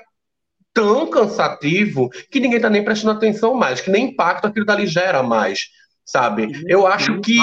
tão 0.73 1.09
cansativo 1.09 2.09
que 2.31 2.39
ninguém 2.39 2.59
tá 2.59 2.69
nem 2.69 2.83
prestando 2.83 3.17
atenção 3.17 3.53
mais, 3.53 3.81
que 3.81 3.89
nem 3.89 4.09
impacto 4.09 4.47
aquilo 4.47 4.65
dali 4.65 4.87
gera 4.87 5.23
mais, 5.23 5.69
sabe? 6.05 6.51
Eu 6.67 6.87
acho 6.87 7.19
que 7.21 7.39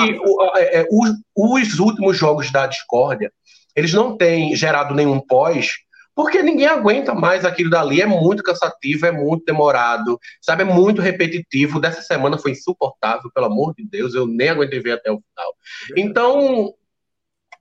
é, 0.57 0.81
é, 0.81 0.89
os, 0.91 1.11
os 1.37 1.79
últimos 1.79 2.17
jogos 2.17 2.51
da 2.51 2.67
discórdia, 2.67 3.33
eles 3.75 3.93
não 3.93 4.17
têm 4.17 4.55
gerado 4.57 4.95
nenhum 4.95 5.21
pós, 5.21 5.73
porque 6.15 6.43
ninguém 6.43 6.67
aguenta 6.67 7.15
mais 7.15 7.45
aquilo 7.45 7.69
dali, 7.69 8.01
é 8.01 8.07
muito 8.07 8.43
cansativo, 8.43 9.05
é 9.05 9.13
muito 9.13 9.45
demorado, 9.45 10.19
sabe? 10.41 10.63
É 10.63 10.65
muito 10.65 11.03
repetitivo. 11.03 11.79
Dessa 11.79 12.01
semana 12.01 12.39
foi 12.39 12.53
insuportável, 12.53 13.31
pelo 13.35 13.47
amor 13.47 13.75
de 13.75 13.87
Deus, 13.87 14.15
eu 14.15 14.27
nem 14.27 14.49
aguentei 14.49 14.81
ver 14.81 14.93
até 14.93 15.13
o 15.13 15.21
final. 15.21 15.55
Então, 15.95 16.73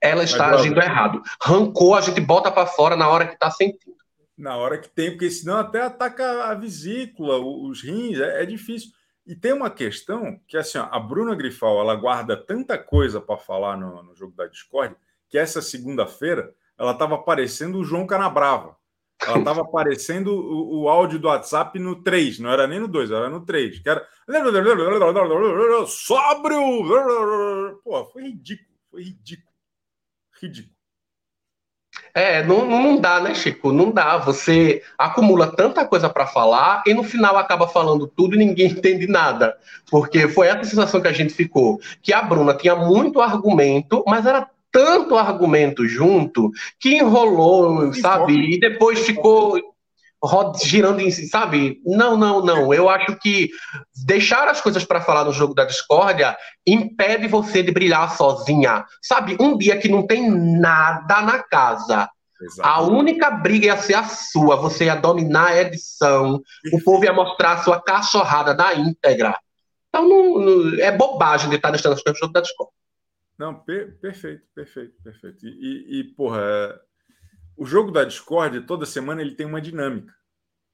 ela 0.00 0.24
está 0.24 0.54
agindo 0.54 0.80
errado. 0.80 1.20
Rancor 1.42 1.98
a 1.98 2.00
gente 2.00 2.20
bota 2.20 2.50
para 2.50 2.66
fora 2.66 2.96
na 2.96 3.08
hora 3.08 3.26
que 3.26 3.34
está 3.34 3.50
sentindo. 3.50 3.94
Na 4.36 4.56
hora 4.56 4.78
que 4.78 4.88
tem, 4.88 5.10
porque 5.10 5.30
senão 5.30 5.56
até 5.56 5.80
ataca 5.80 6.44
a 6.44 6.54
vesícula, 6.54 7.38
os 7.38 7.82
rins, 7.82 8.18
é, 8.18 8.42
é 8.42 8.46
difícil. 8.46 8.90
E 9.26 9.34
tem 9.34 9.52
uma 9.52 9.70
questão 9.70 10.38
que 10.46 10.56
assim, 10.56 10.78
ó, 10.78 10.88
a 10.90 11.00
Bruna 11.00 11.34
Grifal 11.34 11.80
ela 11.80 11.96
guarda 11.96 12.36
tanta 12.36 12.78
coisa 12.78 13.20
para 13.20 13.36
falar 13.36 13.76
no, 13.76 14.02
no, 14.02 14.14
jogo 14.14 14.36
da 14.36 14.46
Discord 14.46 14.94
que 15.28 15.36
essa 15.36 15.60
segunda-feira 15.60 16.54
ela 16.78 16.92
estava 16.92 17.18
parecendo 17.18 17.78
o 17.78 17.84
João 17.84 18.06
Canabrava. 18.06 18.76
Ela 19.26 19.38
estava 19.38 19.62
aparecendo 19.66 20.28
o, 20.28 20.82
o, 20.82 20.88
áudio 20.88 21.18
do 21.18 21.26
WhatsApp 21.26 21.76
no 21.78 22.02
3, 22.02 22.38
não 22.38 22.50
era 22.50 22.68
nem 22.68 22.78
no 22.78 22.86
2, 22.86 23.10
era 23.10 23.28
no 23.28 23.44
3. 23.44 23.80
Que 23.80 23.88
era. 23.88 24.06
Sóbrio! 25.86 26.60
Pô, 27.82 28.04
foi 28.12 28.24
ridículo, 28.24 28.78
foi 28.90 29.02
ridículo. 29.02 29.48
Ridículo. 30.40 30.75
É, 32.16 32.42
não, 32.42 32.64
não 32.64 32.98
dá, 32.98 33.20
né, 33.20 33.34
Chico? 33.34 33.70
Não 33.70 33.90
dá. 33.90 34.16
Você 34.16 34.82
acumula 34.96 35.54
tanta 35.54 35.84
coisa 35.84 36.08
para 36.08 36.26
falar 36.26 36.82
e 36.86 36.94
no 36.94 37.04
final 37.04 37.36
acaba 37.36 37.68
falando 37.68 38.06
tudo 38.06 38.34
e 38.34 38.38
ninguém 38.38 38.68
entende 38.72 39.06
nada. 39.06 39.54
Porque 39.90 40.26
foi 40.26 40.46
essa 40.46 40.64
sensação 40.64 40.98
que 40.98 41.08
a 41.08 41.12
gente 41.12 41.34
ficou. 41.34 41.78
Que 42.02 42.14
a 42.14 42.22
Bruna 42.22 42.54
tinha 42.54 42.74
muito 42.74 43.20
argumento, 43.20 44.02
mas 44.06 44.24
era 44.24 44.48
tanto 44.72 45.14
argumento 45.14 45.86
junto 45.86 46.50
que 46.80 46.96
enrolou, 46.96 47.92
sabe? 47.92 48.54
E 48.54 48.58
depois 48.58 49.00
ficou 49.00 49.60
girando 50.62 51.00
em 51.00 51.10
si, 51.10 51.28
sabe? 51.28 51.80
Não, 51.84 52.16
não, 52.16 52.44
não. 52.44 52.72
Eu 52.72 52.88
acho 52.88 53.16
que 53.18 53.50
deixar 54.04 54.48
as 54.48 54.60
coisas 54.60 54.84
para 54.84 55.00
falar 55.00 55.24
no 55.24 55.32
jogo 55.32 55.54
da 55.54 55.64
discórdia 55.64 56.36
impede 56.66 57.28
você 57.28 57.62
de 57.62 57.72
brilhar 57.72 58.16
sozinha. 58.16 58.84
Sabe? 59.02 59.36
Um 59.40 59.56
dia 59.56 59.78
que 59.78 59.88
não 59.88 60.06
tem 60.06 60.30
nada 60.30 61.22
na 61.22 61.42
casa. 61.42 62.08
A 62.60 62.82
única 62.82 63.30
briga 63.30 63.66
ia 63.66 63.76
ser 63.76 63.94
a 63.94 64.04
sua, 64.04 64.56
você 64.56 64.84
ia 64.84 64.94
dominar 64.94 65.48
a 65.48 65.60
edição, 65.62 66.42
o 66.72 66.82
povo 66.84 67.02
ia 67.04 67.12
mostrar 67.12 67.52
a 67.52 67.62
sua 67.62 67.80
cachorrada 67.80 68.52
na 68.52 68.74
íntegra. 68.74 69.38
Então 69.88 70.06
não, 70.06 70.38
não, 70.38 70.78
é 70.78 70.92
bobagem 70.92 71.48
de 71.48 71.56
estar 71.56 71.70
deixando 71.70 71.94
as 71.94 72.02
coisas 72.02 72.20
no 72.20 72.26
jogo 72.26 72.34
da 72.34 72.42
discórdia. 72.42 72.74
Não, 73.38 73.54
per 73.54 73.98
perfeito, 74.00 74.42
perfeito, 74.54 74.94
perfeito. 75.02 75.46
E, 75.46 76.00
e, 76.00 76.04
porra, 76.14 76.40
é... 76.42 76.80
o 77.56 77.64
jogo 77.64 77.90
da 77.90 78.04
Discord, 78.04 78.60
toda 78.62 78.84
semana, 78.84 79.22
ele 79.22 79.34
tem 79.34 79.46
uma 79.46 79.60
dinâmica. 79.60 80.14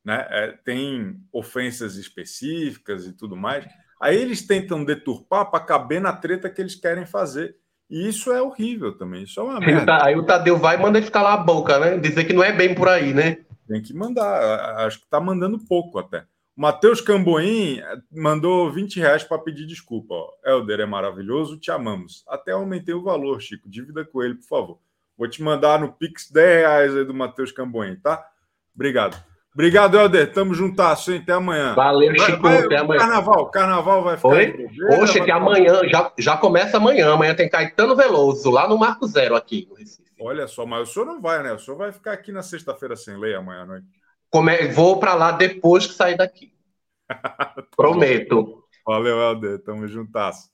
Né? 0.05 0.27
É, 0.31 0.59
tem 0.65 1.21
ofensas 1.33 1.97
específicas 1.97 3.07
e 3.07 3.12
tudo 3.12 3.37
mais. 3.37 3.67
Aí 4.01 4.17
eles 4.17 4.45
tentam 4.45 4.85
deturpar 4.85 5.51
para 5.51 5.65
caber 5.65 6.01
na 6.01 6.12
treta 6.12 6.51
que 6.51 6.61
eles 6.61 6.75
querem 6.75 7.07
fazer. 7.07 7.57
E 7.89 8.09
isso 8.09 8.33
é 8.33 8.43
horrível 8.43 8.97
também. 8.97 9.23
Isso 9.23 9.39
é 9.39 9.43
uma 9.43 9.61
merda. 9.61 10.05
Aí 10.05 10.17
o 10.17 10.25
Tadeu 10.25 10.59
vai 10.59 10.77
e 10.77 10.81
manda 10.81 10.99
ele 10.99 11.11
calar 11.11 11.35
a 11.35 11.43
boca, 11.43 11.79
né? 11.79 11.99
Dizer 11.99 12.25
que 12.25 12.33
não 12.33 12.43
é 12.43 12.53
bem 12.53 12.75
por 12.75 12.89
aí, 12.89 13.15
né? 13.15 13.39
Tem 13.69 13.81
que 13.81 13.95
mandar. 13.95 14.79
Acho 14.87 14.99
que 14.99 15.05
está 15.05 15.21
mandando 15.21 15.59
pouco 15.59 15.99
até. 15.99 16.25
O 16.57 16.61
Matheus 16.61 17.01
Camboim 17.01 17.81
mandou 18.11 18.71
20 18.73 18.99
reais 18.99 19.23
para 19.23 19.39
pedir 19.39 19.67
desculpa. 19.67 20.15
Ó. 20.15 20.31
Helder 20.45 20.81
é 20.81 20.87
maravilhoso, 20.87 21.59
te 21.59 21.71
amamos. 21.71 22.25
Até 22.29 22.53
aumentei 22.53 22.95
o 22.95 23.03
valor, 23.03 23.41
Chico. 23.41 23.71
Dívida 23.71 24.05
com 24.05 24.23
ele, 24.23 24.35
por 24.35 24.47
favor. 24.47 24.79
Vou 25.16 25.28
te 25.28 25.42
mandar 25.42 25.78
no 25.78 25.92
Pix 25.92 26.31
10 26.31 26.61
reais 26.61 26.97
aí 26.97 27.04
do 27.04 27.14
Matheus 27.14 27.52
Camboim, 27.52 27.97
tá? 27.97 28.25
Obrigado. 28.75 29.23
Obrigado, 29.54 29.99
Helder. 29.99 30.33
Tamo 30.33 30.54
juntasso, 30.54 31.12
hein? 31.12 31.21
Até 31.23 31.33
amanhã. 31.35 31.75
Valeu, 31.75 32.19
Chico. 32.19 32.42
Vai, 32.42 32.59
até 32.59 32.78
amanhã. 32.78 33.00
Carnaval, 33.00 33.50
carnaval 33.50 34.02
vai 34.02 34.16
ficar. 34.16 34.28
Oi? 34.28 34.69
Poxa, 34.88 35.23
que 35.23 35.31
amanhã, 35.31 35.81
já, 35.90 36.12
já 36.19 36.37
começa 36.38 36.78
amanhã. 36.78 37.12
Amanhã 37.12 37.35
tem 37.35 37.50
Caetano 37.50 37.95
Veloso, 37.95 38.50
lá 38.50 38.66
no 38.66 38.78
Marco 38.78 39.07
Zero, 39.07 39.37
aqui 39.37 39.66
no 39.69 39.76
Recife. 39.76 40.11
Olha 40.19 40.47
só, 40.47 40.64
mas 40.64 40.88
o 40.88 40.92
senhor 40.92 41.04
não 41.04 41.21
vai, 41.21 41.42
né? 41.42 41.52
O 41.52 41.59
senhor 41.59 41.76
vai 41.76 41.92
ficar 41.92 42.12
aqui 42.12 42.33
na 42.33 42.42
sexta-feira 42.42 42.97
sem 42.97 43.19
lei 43.19 43.35
amanhã 43.35 43.62
à 43.62 43.66
noite. 43.66 43.87
Come... 44.31 44.69
Vou 44.69 44.99
para 44.99 45.14
lá 45.14 45.33
depois 45.33 45.87
que 45.87 45.92
sair 45.92 46.16
daqui. 46.16 46.54
Prometo. 47.76 48.64
Valeu, 48.87 49.21
Helder. 49.21 49.59
Tamo 49.59 49.87
juntasso. 49.87 50.49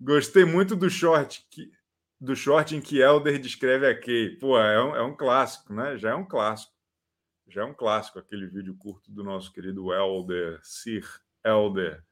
Gostei 0.00 0.46
muito 0.46 0.74
do 0.74 0.88
short 0.88 1.44
que... 1.50 1.70
do 2.20 2.36
short 2.36 2.76
em 2.76 2.80
que 2.80 3.00
Helder 3.00 3.38
descreve 3.38 3.86
a 3.86 3.98
Kay. 3.98 4.36
Pô, 4.36 4.58
é 4.58 4.84
um, 4.84 4.96
é 4.96 5.02
um 5.02 5.16
clássico, 5.16 5.72
né? 5.72 5.96
Já 5.96 6.10
é 6.10 6.14
um 6.14 6.24
clássico. 6.24 6.72
Já 7.48 7.62
é 7.62 7.64
um 7.64 7.74
clássico 7.74 8.18
aquele 8.18 8.46
vídeo 8.46 8.76
curto 8.78 9.10
do 9.10 9.24
nosso 9.24 9.52
querido 9.52 9.92
Helder, 9.92 10.60
Sir 10.62 11.04
Helder. 11.44 12.04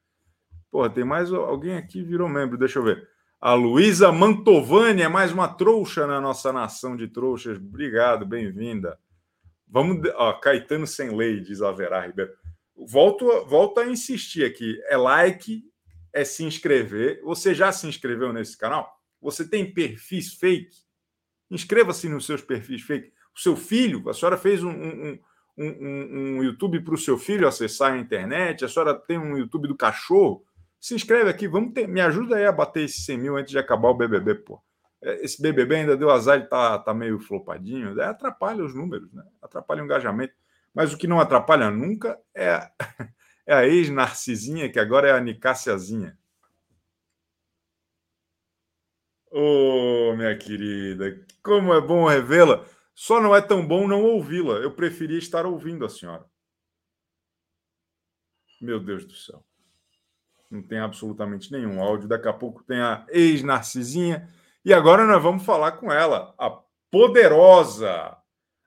Pô, 0.71 0.89
tem 0.89 1.03
mais 1.03 1.31
alguém 1.31 1.77
aqui 1.77 2.03
virou 2.03 2.27
membro, 2.27 2.57
deixa 2.57 2.79
eu 2.79 2.83
ver. 2.83 3.07
A 3.39 3.53
Luísa 3.53 4.11
Mantovani 4.11 5.01
é 5.01 5.07
mais 5.07 5.31
uma 5.31 5.47
trouxa 5.47 6.05
na 6.05 6.19
nossa 6.19 6.51
nação 6.51 6.97
de 6.97 7.07
trouxas. 7.07 7.57
Obrigado, 7.57 8.25
bem-vinda. 8.25 8.99
Vamos, 9.65 10.01
ó, 10.15 10.33
Caetano 10.33 10.85
sem 10.85 11.15
lei, 11.15 11.39
diz 11.39 11.61
a 11.61 11.71
Vera 11.71 12.05
Ribeiro. 12.05 12.33
Volto, 12.75 13.45
volto 13.45 13.79
a 13.79 13.87
insistir 13.87 14.43
aqui. 14.43 14.81
É 14.87 14.97
like, 14.97 15.63
é 16.11 16.25
se 16.25 16.43
inscrever. 16.43 17.21
Você 17.23 17.53
já 17.53 17.71
se 17.71 17.87
inscreveu 17.87 18.33
nesse 18.33 18.57
canal? 18.57 18.98
Você 19.21 19.47
tem 19.47 19.73
perfis 19.73 20.33
fake? 20.33 20.75
Inscreva-se 21.49 22.07
nos 22.07 22.25
seus 22.25 22.41
perfis 22.41 22.81
fake. 22.81 23.11
O 23.35 23.39
seu 23.39 23.55
filho, 23.55 24.09
a 24.09 24.13
senhora 24.13 24.37
fez 24.37 24.63
um, 24.63 24.71
um, 24.71 25.19
um, 25.57 26.37
um 26.37 26.43
YouTube 26.43 26.81
para 26.81 26.93
o 26.93 26.97
seu 26.97 27.17
filho 27.17 27.47
acessar 27.47 27.93
a 27.93 27.97
internet, 27.97 28.63
a 28.63 28.67
senhora 28.69 28.93
tem 28.93 29.17
um 29.17 29.37
YouTube 29.37 29.67
do 29.67 29.75
cachorro. 29.75 30.43
Se 30.79 30.95
inscreve 30.95 31.29
aqui, 31.29 31.47
vamos 31.47 31.73
ter, 31.73 31.87
me 31.87 31.99
ajuda 31.99 32.37
aí 32.37 32.45
a 32.45 32.51
bater 32.51 32.85
esses 32.85 33.05
100 33.05 33.17
mil 33.17 33.37
antes 33.37 33.51
de 33.51 33.59
acabar 33.59 33.89
o 33.89 33.93
BBB, 33.93 34.35
pô. 34.35 34.61
É, 35.01 35.23
esse 35.23 35.41
BBB 35.41 35.75
ainda 35.75 35.97
deu 35.97 36.09
azar 36.09 36.41
de 36.41 36.49
tá, 36.49 36.77
tá 36.79 36.93
meio 36.93 37.19
flopadinho, 37.19 37.99
é, 37.99 38.05
atrapalha 38.05 38.63
os 38.63 38.73
números, 38.73 39.11
né? 39.13 39.23
atrapalha 39.41 39.81
o 39.81 39.85
engajamento. 39.85 40.33
Mas 40.73 40.93
o 40.93 40.97
que 40.97 41.07
não 41.07 41.19
atrapalha 41.19 41.71
nunca 41.71 42.19
é, 42.33 42.49
a, 42.49 42.71
é 43.45 43.53
a 43.53 43.67
ex-narcisinha, 43.67 44.69
que 44.69 44.79
agora 44.79 45.09
é 45.09 45.11
a 45.11 45.19
Nicáciazinha. 45.19 46.17
Ô, 49.31 50.11
oh, 50.11 50.15
minha 50.15 50.35
querida, 50.37 51.25
como 51.43 51.73
é 51.73 51.81
bom 51.81 52.07
revê-la. 52.07 52.65
Só 52.95 53.21
não 53.21 53.35
é 53.35 53.41
tão 53.41 53.65
bom 53.65 53.87
não 53.87 54.03
ouvi-la. 54.03 54.55
Eu 54.55 54.71
preferia 54.71 55.17
estar 55.17 55.45
ouvindo 55.45 55.85
a 55.85 55.89
senhora. 55.89 56.25
Meu 58.59 58.79
Deus 58.79 59.05
do 59.05 59.13
céu. 59.13 59.43
Não 60.49 60.61
tem 60.61 60.79
absolutamente 60.79 61.51
nenhum 61.51 61.81
áudio. 61.81 62.09
Daqui 62.09 62.27
a 62.27 62.33
pouco 62.33 62.63
tem 62.63 62.81
a 62.81 63.05
ex-narcisinha 63.09 64.27
e 64.63 64.73
agora 64.73 65.05
nós 65.05 65.23
vamos 65.23 65.45
falar 65.45 65.73
com 65.73 65.91
ela, 65.91 66.33
a 66.37 66.49
poderosa, 66.91 68.17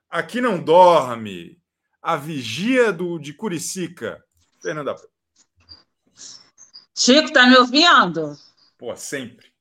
aqui 0.09 0.41
não 0.41 0.61
dorme, 0.61 1.61
a 2.01 2.17
vigia 2.17 2.91
do, 2.91 3.19
de 3.19 3.31
Curicica, 3.31 4.23
Fernanda. 4.59 4.95
Chico, 6.97 7.31
tá 7.31 7.45
me 7.45 7.57
ouvindo? 7.57 8.35
Pô, 8.77 8.95
sempre. 8.95 9.52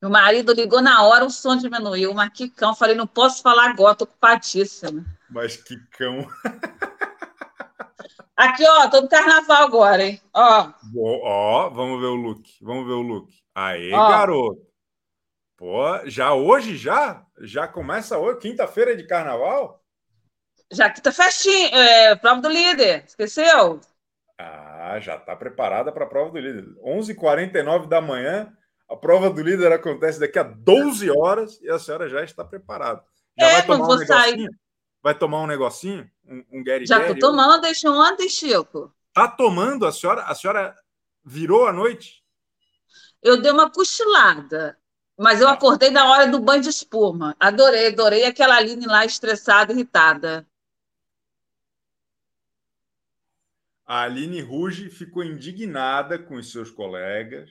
Meu 0.00 0.10
marido 0.10 0.54
ligou 0.54 0.80
na 0.80 1.02
hora, 1.02 1.24
o 1.24 1.30
som 1.30 1.56
diminuiu, 1.56 2.14
mas 2.14 2.30
que 2.30 2.48
cão. 2.48 2.74
Falei, 2.74 2.96
não 2.96 3.06
posso 3.06 3.42
falar 3.42 3.70
agora, 3.70 3.94
tô 3.94 4.04
ocupadíssima. 4.04 5.04
Mas 5.28 5.56
que 5.56 5.76
cão. 5.90 6.26
Aqui, 8.34 8.64
ó, 8.66 8.88
tô 8.88 9.02
no 9.02 9.08
carnaval 9.08 9.64
agora, 9.64 10.02
hein? 10.02 10.18
Ó. 10.32 10.72
Ó, 10.96 11.68
vamos 11.68 12.00
ver 12.00 12.06
o 12.06 12.14
look. 12.14 12.42
Vamos 12.62 12.86
ver 12.86 12.94
o 12.94 13.02
look. 13.02 13.30
Aê, 13.54 13.92
ó. 13.92 14.08
garoto. 14.08 14.66
Pô, 15.58 15.84
já 16.06 16.32
hoje 16.32 16.74
já? 16.74 17.22
Já 17.38 17.68
começa 17.68 18.16
hoje, 18.16 18.38
quinta-feira 18.38 18.96
de 18.96 19.06
carnaval? 19.06 19.84
Já 20.72 20.88
quinta 20.88 21.12
festinha, 21.12 21.68
é, 21.68 22.16
prova 22.16 22.40
do 22.40 22.48
líder, 22.48 23.04
esqueceu? 23.06 23.78
Ah, 24.38 24.98
já 25.00 25.16
está 25.16 25.36
preparada 25.36 25.92
para 25.92 26.06
a 26.06 26.08
prova 26.08 26.30
do 26.30 26.38
líder. 26.38 26.64
11h49 26.82 27.88
da 27.88 28.00
manhã, 28.00 28.50
a 28.90 28.96
prova 28.96 29.30
do 29.30 29.40
líder 29.40 29.70
acontece 29.70 30.18
daqui 30.18 30.36
a 30.36 30.42
12 30.42 31.08
horas 31.10 31.60
e 31.62 31.70
a 31.70 31.78
senhora 31.78 32.08
já 32.08 32.24
está 32.24 32.44
preparada. 32.44 33.04
Já 33.38 33.46
é, 33.46 33.52
vai 33.52 33.66
tomar 33.66 33.88
um 33.88 34.06
sair. 34.06 34.50
Vai 35.00 35.14
tomar 35.16 35.40
um 35.42 35.46
negocinho? 35.46 36.10
Um, 36.26 36.44
um 36.52 36.64
Gary 36.64 36.84
Já 36.86 37.00
estou 37.00 37.16
tomando, 37.16 37.60
deixou 37.60 37.92
ontem, 37.92 38.28
Chico. 38.28 38.92
Tá 39.14 39.28
tomando? 39.28 39.86
A 39.86 39.92
senhora, 39.92 40.22
a 40.24 40.34
senhora 40.34 40.74
virou 41.24 41.68
à 41.68 41.72
noite? 41.72 42.24
Eu 43.22 43.40
dei 43.40 43.52
uma 43.52 43.70
cochilada. 43.70 44.76
Mas 45.16 45.40
eu 45.40 45.48
acordei 45.48 45.90
na 45.90 46.10
hora 46.10 46.26
do 46.26 46.40
banho 46.40 46.62
de 46.62 46.70
espuma. 46.70 47.36
Adorei, 47.38 47.88
adorei 47.88 48.24
aquela 48.24 48.56
Aline 48.56 48.86
lá 48.86 49.04
estressada, 49.04 49.72
irritada. 49.72 50.44
A 53.86 54.02
Aline 54.02 54.40
Ruge 54.40 54.90
ficou 54.90 55.22
indignada 55.22 56.18
com 56.18 56.34
os 56.34 56.50
seus 56.50 56.70
colegas, 56.70 57.50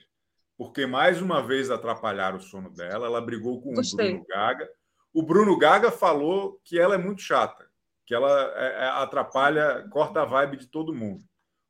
porque 0.60 0.84
mais 0.84 1.22
uma 1.22 1.42
vez 1.42 1.70
atrapalharam 1.70 2.36
o 2.36 2.42
sono 2.42 2.68
dela. 2.68 3.06
Ela 3.06 3.22
brigou 3.22 3.62
com 3.62 3.72
Gostei. 3.72 4.08
o 4.08 4.10
Bruno 4.10 4.26
Gaga. 4.28 4.68
O 5.10 5.22
Bruno 5.22 5.56
Gaga 5.58 5.90
falou 5.90 6.60
que 6.62 6.78
ela 6.78 6.96
é 6.96 6.98
muito 6.98 7.22
chata, 7.22 7.66
que 8.04 8.14
ela 8.14 8.52
é, 8.54 8.84
é, 8.84 8.88
atrapalha, 8.88 9.88
corta 9.90 10.20
a 10.20 10.26
vibe 10.26 10.58
de 10.58 10.66
todo 10.66 10.94
mundo. 10.94 11.24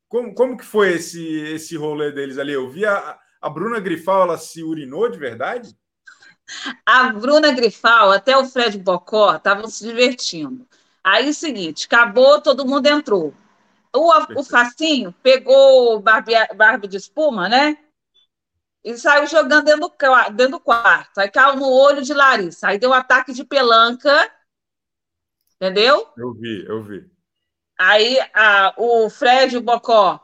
Como, 0.09 0.35
como 0.35 0.57
que 0.57 0.65
foi 0.65 0.95
esse, 0.95 1.25
esse 1.25 1.77
rolê 1.77 2.11
deles 2.11 2.37
ali? 2.37 2.53
Eu 2.53 2.69
vi 2.69 2.85
a, 2.85 3.17
a 3.41 3.49
Bruna 3.49 3.79
Grifal, 3.79 4.23
ela 4.23 4.37
se 4.37 4.65
urinou 4.65 5.09
de 5.09 5.21
verdade? 5.21 5.73
A 6.85 7.13
Bruna 7.13 7.53
Grifal, 7.53 8.11
até 8.11 8.37
o 8.37 8.45
Fred 8.45 8.77
Bocó, 8.77 9.37
estavam 9.37 9.69
se 9.69 9.87
divertindo. 9.87 10.67
Aí, 11.05 11.31
o 11.31 11.35
seguinte, 11.35 11.87
acabou, 11.87 12.41
todo 12.41 12.67
mundo 12.67 12.89
entrou. 12.89 13.33
O, 13.95 14.13
o 14.37 14.43
Facinho 14.43 15.15
pegou 15.23 16.01
Barbie, 16.01 16.35
Barbie 16.57 16.89
de 16.89 16.97
espuma, 16.97 17.49
né? 17.49 17.79
E 18.83 18.97
saiu 18.97 19.27
jogando 19.27 19.65
dentro 19.65 19.89
do, 19.89 20.31
dentro 20.33 20.53
do 20.53 20.61
quarto. 20.61 21.19
Aí 21.19 21.31
caiu 21.31 21.57
no 21.57 21.69
olho 21.71 22.03
de 22.03 22.15
Larissa. 22.15 22.69
Aí 22.69 22.79
deu 22.79 22.91
um 22.91 22.95
ataque 22.95 23.33
de 23.33 23.45
pelanca. 23.45 24.31
Entendeu? 25.57 26.09
Eu 26.17 26.33
vi, 26.33 26.65
eu 26.67 26.83
vi. 26.83 27.11
Aí 27.79 28.19
a, 28.35 28.75
o 28.77 29.11
Fred 29.11 29.55
e 29.55 29.59
o 29.59 29.63
Bocó 29.63 30.21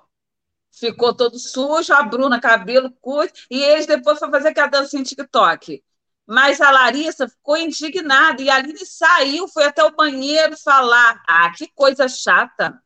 ficou 0.70 1.14
todo 1.14 1.38
sujo, 1.38 1.92
a 1.92 2.02
Bruna, 2.02 2.40
cabelo 2.40 2.90
curto, 3.00 3.40
e 3.50 3.62
eles 3.62 3.86
depois 3.86 4.18
foram 4.18 4.32
fazer 4.32 4.48
aquela 4.48 4.66
dancinha 4.68 5.02
TikTok. 5.02 5.82
Mas 6.26 6.60
a 6.60 6.70
Larissa 6.70 7.28
ficou 7.28 7.56
indignada 7.56 8.42
e 8.42 8.50
a 8.50 8.56
Aline 8.56 8.84
saiu, 8.84 9.46
foi 9.48 9.64
até 9.64 9.84
o 9.84 9.94
banheiro 9.94 10.56
falar. 10.56 11.22
Ah, 11.26 11.50
que 11.56 11.68
coisa 11.68 12.08
chata. 12.08 12.82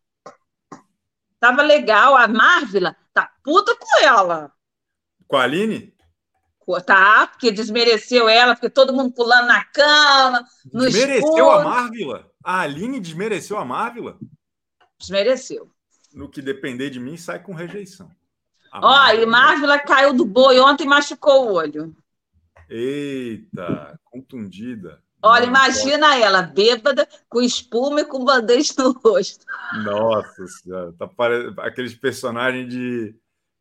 Tava 1.41 1.63
legal. 1.63 2.15
A 2.17 2.29
Marvila 2.29 2.95
tá 3.15 3.33
puta 3.43 3.75
com 3.75 4.05
ela. 4.05 4.53
Com 5.31 5.37
a 5.37 5.45
Aline? 5.45 5.95
Tá, 6.85 7.29
porque 7.29 7.53
desmereceu 7.53 8.29
ela, 8.29 8.55
porque 8.55 8.69
todo 8.69 8.93
mundo 8.93 9.13
pulando 9.13 9.47
na 9.47 9.65
cama. 9.65 10.45
No 10.73 10.83
desmereceu 10.83 11.29
escuro. 11.29 11.51
a 11.51 11.65
Marvila? 11.65 12.31
A 12.45 12.61
Aline 12.61 13.01
desmereceu 13.01 13.57
a 13.57 13.65
Marvila? 13.65 14.19
Desmereceu. 14.99 15.71
No 16.13 16.29
que 16.29 16.43
depender 16.43 16.91
de 16.91 16.99
mim, 16.99 17.17
sai 17.17 17.41
com 17.41 17.55
rejeição. 17.55 18.11
A 18.73 18.79
Ó, 18.79 18.91
Marvila... 18.91 19.23
e 19.23 19.27
Marvila 19.27 19.79
caiu 19.79 20.13
do 20.13 20.25
boi 20.25 20.59
ontem 20.59 20.85
e 20.85 20.89
machucou 20.89 21.49
o 21.49 21.53
olho. 21.55 21.95
Eita, 22.69 23.99
contundida. 24.05 25.01
Olha, 25.23 25.47
Não, 25.47 25.49
imagina 25.49 26.09
pode... 26.09 26.23
ela 26.23 26.43
bêbada, 26.43 27.09
com 27.29 27.41
espuma 27.41 28.01
e 28.01 28.05
com 28.05 28.25
band-aid 28.25 28.73
no 28.79 28.93
rosto. 28.93 29.45
Nossa 29.85 30.47
senhora, 30.47 30.93
tá 30.99 31.07
pare... 31.07 31.53
aqueles 31.59 31.95
personagens 31.95 32.69
de, 32.69 33.15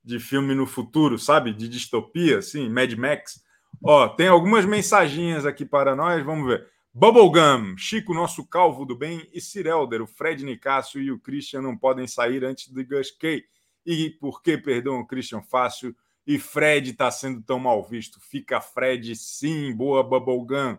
de 0.03 0.19
filme 0.19 0.53
no 0.55 0.65
futuro, 0.65 1.17
sabe? 1.17 1.53
De 1.53 1.67
distopia, 1.67 2.39
assim, 2.39 2.69
Mad 2.69 2.93
Max. 2.93 3.43
Ó, 3.83 4.07
tem 4.09 4.27
algumas 4.27 4.65
mensaginhas 4.65 5.45
aqui 5.45 5.65
para 5.65 5.95
nós, 5.95 6.23
vamos 6.23 6.47
ver. 6.47 6.67
Bubblegum, 6.93 7.77
Chico, 7.77 8.13
nosso 8.13 8.45
calvo 8.45 8.83
do 8.83 8.95
bem, 8.95 9.27
e 9.31 9.39
Cirelder, 9.39 10.01
o 10.01 10.07
Fred 10.07 10.43
Nicásio 10.43 11.01
e 11.01 11.11
o 11.11 11.19
Christian 11.19 11.61
não 11.61 11.77
podem 11.77 12.07
sair 12.07 12.43
antes 12.43 12.67
do 12.69 12.83
Gus 12.83 13.11
Kay. 13.11 13.43
E 13.85 14.09
por 14.09 14.41
que 14.41 14.57
perdão 14.57 14.99
o 14.99 15.07
Christian 15.07 15.41
fácil? 15.41 15.95
E 16.25 16.37
Fred 16.37 16.91
está 16.91 17.09
sendo 17.09 17.41
tão 17.41 17.59
mal 17.59 17.83
visto. 17.83 18.19
Fica 18.19 18.59
Fred, 18.59 19.15
sim, 19.15 19.73
boa 19.73 20.03
Bubblegum. 20.03 20.77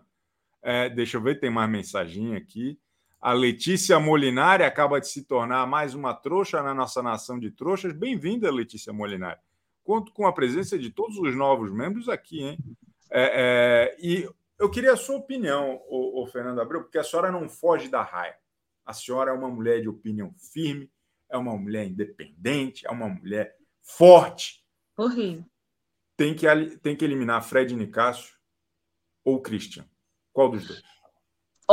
É, 0.61 0.89
deixa 0.89 1.17
eu 1.17 1.21
ver, 1.21 1.39
tem 1.39 1.49
mais 1.49 1.69
mensagem 1.69 2.35
aqui. 2.35 2.77
A 3.21 3.33
Letícia 3.33 3.99
Molinari 3.99 4.63
acaba 4.63 4.99
de 4.99 5.07
se 5.07 5.23
tornar 5.23 5.67
mais 5.67 5.93
uma 5.93 6.11
trouxa 6.11 6.63
na 6.63 6.73
nossa 6.73 7.03
nação 7.03 7.37
de 7.37 7.51
trouxas. 7.51 7.93
Bem-vinda, 7.93 8.49
Letícia 8.49 8.91
Molinari. 8.91 9.39
Conto 9.83 10.11
com 10.11 10.25
a 10.25 10.33
presença 10.33 10.75
de 10.75 10.89
todos 10.89 11.19
os 11.19 11.35
novos 11.35 11.71
membros 11.71 12.09
aqui, 12.09 12.41
hein? 12.41 12.57
É, 13.11 13.93
é, 13.93 13.97
e 13.99 14.27
eu 14.57 14.71
queria 14.71 14.93
a 14.93 14.97
sua 14.97 15.17
opinião, 15.17 15.79
o, 15.87 16.25
Fernando 16.25 16.61
Abreu, 16.61 16.81
porque 16.81 16.97
a 16.97 17.03
senhora 17.03 17.31
não 17.31 17.47
foge 17.47 17.89
da 17.89 18.01
raia. 18.01 18.35
A 18.83 18.91
senhora 18.91 19.29
é 19.29 19.33
uma 19.35 19.49
mulher 19.49 19.81
de 19.81 19.87
opinião 19.87 20.33
firme, 20.33 20.91
é 21.29 21.37
uma 21.37 21.55
mulher 21.55 21.85
independente, 21.85 22.87
é 22.87 22.89
uma 22.89 23.07
mulher 23.07 23.55
forte. 23.83 24.65
Horrível. 24.97 25.45
Tem 26.17 26.33
que, 26.33 26.47
tem 26.77 26.95
que 26.95 27.05
eliminar 27.05 27.43
Fred 27.43 27.75
Nicásio 27.75 28.33
ou 29.23 29.39
Christian. 29.39 29.85
Qual 30.33 30.49
dos 30.49 30.65
dois? 30.65 30.83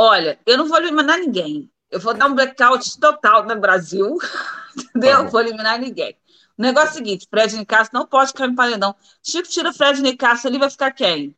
Olha, 0.01 0.39
eu 0.45 0.57
não 0.57 0.65
vou 0.65 0.77
eliminar 0.77 1.19
ninguém. 1.19 1.69
Eu 1.91 1.99
vou 1.99 2.13
dar 2.13 2.27
um 2.27 2.33
blackout 2.33 2.97
total 3.01 3.45
no 3.45 3.59
Brasil. 3.59 4.15
Entendeu? 4.95 5.25
Tá 5.25 5.29
vou 5.29 5.41
eliminar 5.41 5.77
ninguém. 5.77 6.15
O 6.57 6.61
negócio 6.61 6.87
é 6.87 6.91
o 6.91 6.93
seguinte: 6.93 7.27
Fred 7.29 7.57
Nicasso 7.57 7.89
não 7.91 8.07
pode 8.07 8.31
cair 8.31 8.47
no 8.47 8.55
paredão. 8.55 8.95
Chico 9.21 9.49
tira 9.49 9.71
o 9.71 9.73
Fred 9.73 10.01
Nicasso, 10.01 10.47
ele 10.47 10.57
vai 10.57 10.69
ficar 10.69 10.91
quem? 10.91 11.35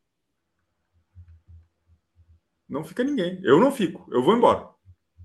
Não 2.70 2.84
fica 2.84 3.04
ninguém. 3.04 3.42
Eu 3.44 3.60
não 3.60 3.72
fico. 3.72 4.08
Eu 4.12 4.22
vou 4.24 4.36
embora. 4.36 4.70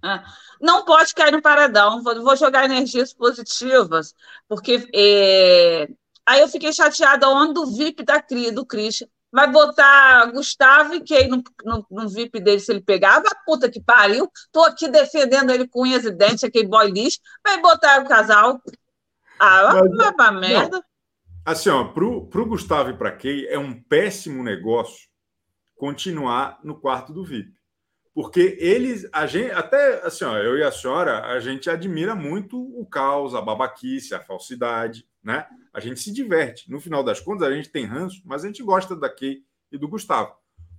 Ah, 0.02 0.24
não 0.58 0.86
pode 0.86 1.12
cair 1.12 1.30
no 1.30 1.42
paredão. 1.42 2.02
Vou, 2.02 2.22
vou 2.22 2.36
jogar 2.36 2.64
energias 2.64 3.12
positivas, 3.12 4.14
porque 4.48 4.88
é... 4.94 5.90
aí 6.24 6.40
eu 6.40 6.48
fiquei 6.48 6.72
chateada 6.72 7.28
onde 7.28 7.52
do 7.52 7.66
VIP 7.66 8.02
da 8.02 8.18
CRI, 8.18 8.50
do 8.50 8.64
Christian. 8.64 9.08
Vai 9.36 9.52
botar 9.52 10.32
Gustavo 10.32 10.94
e 10.94 11.02
quem 11.02 11.28
no, 11.28 11.42
no, 11.62 11.86
no, 11.90 12.08
VIP 12.08 12.40
dele 12.40 12.58
se 12.58 12.72
ele 12.72 12.80
pegava? 12.80 13.26
Puta 13.44 13.70
que 13.70 13.78
pariu. 13.78 14.32
Tô 14.50 14.62
aqui 14.62 14.88
defendendo 14.88 15.50
ele 15.50 15.68
com 15.68 15.82
unhas 15.82 16.06
e 16.06 16.10
dentes, 16.10 16.42
aquele 16.42 16.66
boy 16.66 16.90
lixo. 16.90 17.18
Vai 17.44 17.60
botar 17.60 18.00
o 18.00 18.08
casal. 18.08 18.58
Ah, 19.38 19.74
vai 19.94 20.14
pra 20.14 20.32
merda. 20.32 20.82
Assim, 21.44 21.68
ó, 21.68 21.84
pro, 21.84 22.26
pro 22.28 22.46
Gustavo 22.46 22.88
e 22.88 22.96
pra 22.96 23.12
Kay 23.12 23.46
é 23.48 23.58
um 23.58 23.78
péssimo 23.78 24.42
negócio 24.42 25.06
continuar 25.76 26.58
no 26.64 26.80
quarto 26.80 27.12
do 27.12 27.22
VIP. 27.22 27.55
Porque 28.16 28.56
eles, 28.58 29.06
a 29.12 29.26
gente, 29.26 29.50
até 29.50 30.00
assim, 30.02 30.24
ó, 30.24 30.38
eu 30.38 30.56
e 30.56 30.62
a 30.62 30.72
senhora, 30.72 31.26
a 31.26 31.38
gente 31.38 31.68
admira 31.68 32.14
muito 32.14 32.58
o 32.58 32.86
caos, 32.86 33.34
a 33.34 33.42
babaquice, 33.42 34.14
a 34.14 34.20
falsidade, 34.20 35.06
né? 35.22 35.46
A 35.70 35.80
gente 35.80 36.00
se 36.00 36.10
diverte. 36.10 36.70
No 36.70 36.80
final 36.80 37.04
das 37.04 37.20
contas, 37.20 37.46
a 37.46 37.52
gente 37.54 37.68
tem 37.68 37.84
ranço, 37.84 38.22
mas 38.24 38.42
a 38.42 38.46
gente 38.46 38.62
gosta 38.62 38.96
da 38.96 39.10
Kay 39.10 39.42
e 39.70 39.76
do 39.76 39.86
Gustavo. 39.86 40.34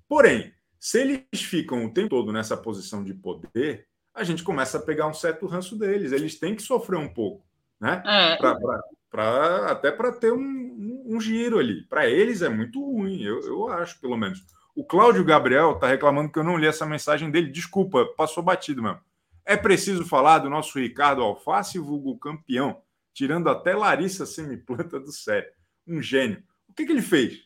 Porém, 0.10 0.52
se 0.80 1.00
eles 1.00 1.44
ficam 1.44 1.86
o 1.86 1.94
tempo 1.94 2.10
todo 2.10 2.34
nessa 2.34 2.58
posição 2.58 3.04
de 3.04 3.14
poder, 3.14 3.86
a 4.16 4.24
gente 4.24 4.42
começa 4.42 4.80
a 4.80 4.82
pegar 4.82 5.06
um 5.06 5.14
certo 5.14 5.46
ranço 5.46 5.78
deles. 5.78 6.12
Eles 6.12 6.40
têm 6.40 6.56
que 6.56 6.64
sofrer 6.64 6.98
um 6.98 7.14
pouco, 7.14 7.46
né? 7.80 8.02
É. 8.04 8.36
Pra, 8.38 8.56
pra, 8.56 8.84
pra 9.12 9.72
até 9.74 9.92
para 9.92 10.12
ter 10.12 10.34
um, 10.34 10.40
um, 10.40 11.04
um, 11.10 11.22
giro 11.22 11.60
ali. 11.60 11.84
Para 11.84 12.10
eles 12.10 12.42
é 12.42 12.50
muito 12.50 12.84
ruim, 12.84 13.22
eu, 13.22 13.42
eu 13.42 13.68
acho, 13.68 14.02
pelo 14.02 14.18
menos. 14.18 14.44
O 14.78 14.86
Cláudio 14.86 15.26
Gabriel 15.26 15.72
está 15.72 15.88
reclamando 15.88 16.32
que 16.32 16.38
eu 16.38 16.44
não 16.44 16.56
li 16.56 16.68
essa 16.68 16.86
mensagem 16.86 17.32
dele. 17.32 17.50
Desculpa, 17.50 18.06
passou 18.16 18.44
batido 18.44 18.84
mesmo. 18.84 19.00
É 19.44 19.58
preciso 19.58 20.06
falar 20.06 20.38
do 20.38 20.52
nosso 20.52 20.78
Ricardo 20.78 21.24
Alface, 21.24 21.80
vulgo 21.80 22.16
campeão, 22.20 22.80
tirando 23.12 23.50
até 23.50 23.76
Larissa 23.76 24.24
Semiplanta 24.24 25.00
do 25.00 25.12
sério. 25.12 25.50
Um 25.88 26.00
gênio. 26.00 26.44
O 26.70 26.74
que, 26.74 26.86
que 26.86 26.92
ele 26.92 27.02
fez? 27.02 27.40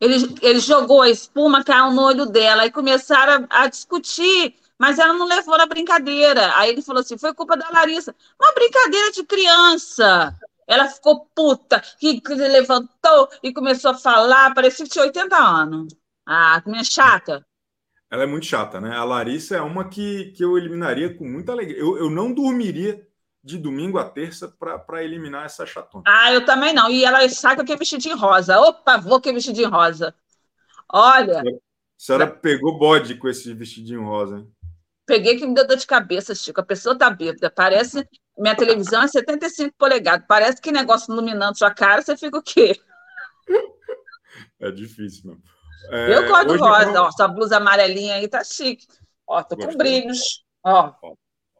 Ele, 0.00 0.34
ele 0.42 0.58
jogou 0.58 1.02
a 1.02 1.08
espuma, 1.08 1.62
caiu 1.62 1.92
no 1.92 2.02
olho 2.02 2.26
dela, 2.26 2.66
e 2.66 2.72
começaram 2.72 3.46
a, 3.48 3.62
a 3.62 3.68
discutir, 3.68 4.56
mas 4.76 4.98
ela 4.98 5.12
não 5.12 5.28
levou 5.28 5.56
na 5.56 5.66
brincadeira. 5.66 6.56
Aí 6.56 6.70
ele 6.70 6.82
falou 6.82 7.02
assim: 7.02 7.16
foi 7.16 7.32
culpa 7.34 7.56
da 7.56 7.70
Larissa. 7.70 8.12
Uma 8.36 8.52
brincadeira 8.52 9.12
de 9.12 9.22
criança. 9.22 10.36
Ela 10.66 10.88
ficou 10.88 11.24
puta, 11.32 11.80
que, 12.00 12.20
levantou 12.26 13.28
e 13.44 13.52
começou 13.52 13.92
a 13.92 13.94
falar, 13.94 14.52
parecia 14.54 14.84
que 14.84 14.90
tinha 14.90 15.04
80 15.04 15.36
anos. 15.36 15.97
Ah, 16.30 16.62
minha 16.66 16.84
chata. 16.84 17.42
Ela 18.10 18.24
é 18.24 18.26
muito 18.26 18.44
chata, 18.44 18.78
né? 18.82 18.94
A 18.94 19.02
Larissa 19.02 19.56
é 19.56 19.62
uma 19.62 19.88
que, 19.88 20.26
que 20.32 20.44
eu 20.44 20.58
eliminaria 20.58 21.16
com 21.16 21.26
muita 21.26 21.52
alegria. 21.52 21.78
Eu, 21.78 21.96
eu 21.96 22.10
não 22.10 22.34
dormiria 22.34 23.02
de 23.42 23.56
domingo 23.56 23.96
a 23.96 24.04
terça 24.04 24.46
para 24.46 25.02
eliminar 25.02 25.46
essa 25.46 25.64
chatona. 25.64 26.04
Ah, 26.06 26.30
eu 26.30 26.44
também 26.44 26.74
não. 26.74 26.90
E 26.90 27.02
ela 27.02 27.26
saca 27.30 27.64
que 27.64 27.72
é 27.72 27.76
vestidinho 27.76 28.14
rosa. 28.14 28.60
Opa, 28.60 28.98
vou 28.98 29.18
que 29.22 29.30
é 29.30 29.32
vestidinho 29.32 29.70
rosa. 29.70 30.14
Olha. 30.92 31.40
A 31.40 31.44
senhora 31.96 32.26
pegou 32.26 32.78
bode 32.78 33.14
com 33.14 33.26
esse 33.26 33.54
vestidinho 33.54 34.04
rosa, 34.04 34.36
hein? 34.36 34.52
Peguei 35.06 35.38
que 35.38 35.46
me 35.46 35.54
deu 35.54 35.66
dor 35.66 35.78
de 35.78 35.86
cabeça, 35.86 36.34
Chico. 36.34 36.60
A 36.60 36.64
pessoa 36.64 36.96
tá 36.96 37.08
bêbada. 37.08 37.50
Parece. 37.50 38.06
Minha 38.36 38.54
televisão 38.54 39.02
é 39.02 39.08
75 39.08 39.74
polegadas. 39.78 40.26
Parece 40.28 40.60
que 40.60 40.70
negócio 40.70 41.10
iluminando 41.10 41.56
sua 41.56 41.72
cara, 41.72 42.02
você 42.02 42.18
fica 42.18 42.36
o 42.36 42.42
quê? 42.42 42.78
É 44.60 44.70
difícil, 44.70 45.30
mesmo. 45.30 45.42
É, 45.90 46.14
eu 46.14 46.28
gosto 46.28 46.48
do 46.48 46.58
rosa, 46.58 46.92
não... 46.92 47.04
ó, 47.04 47.08
essa 47.08 47.28
blusa 47.28 47.56
amarelinha 47.56 48.16
aí 48.16 48.28
tá 48.28 48.44
chique. 48.44 48.86
Ó, 49.26 49.42
tô 49.42 49.56
Gostei. 49.56 49.72
com 49.72 49.78
brilhos. 49.78 50.44
Ó, 50.64 50.92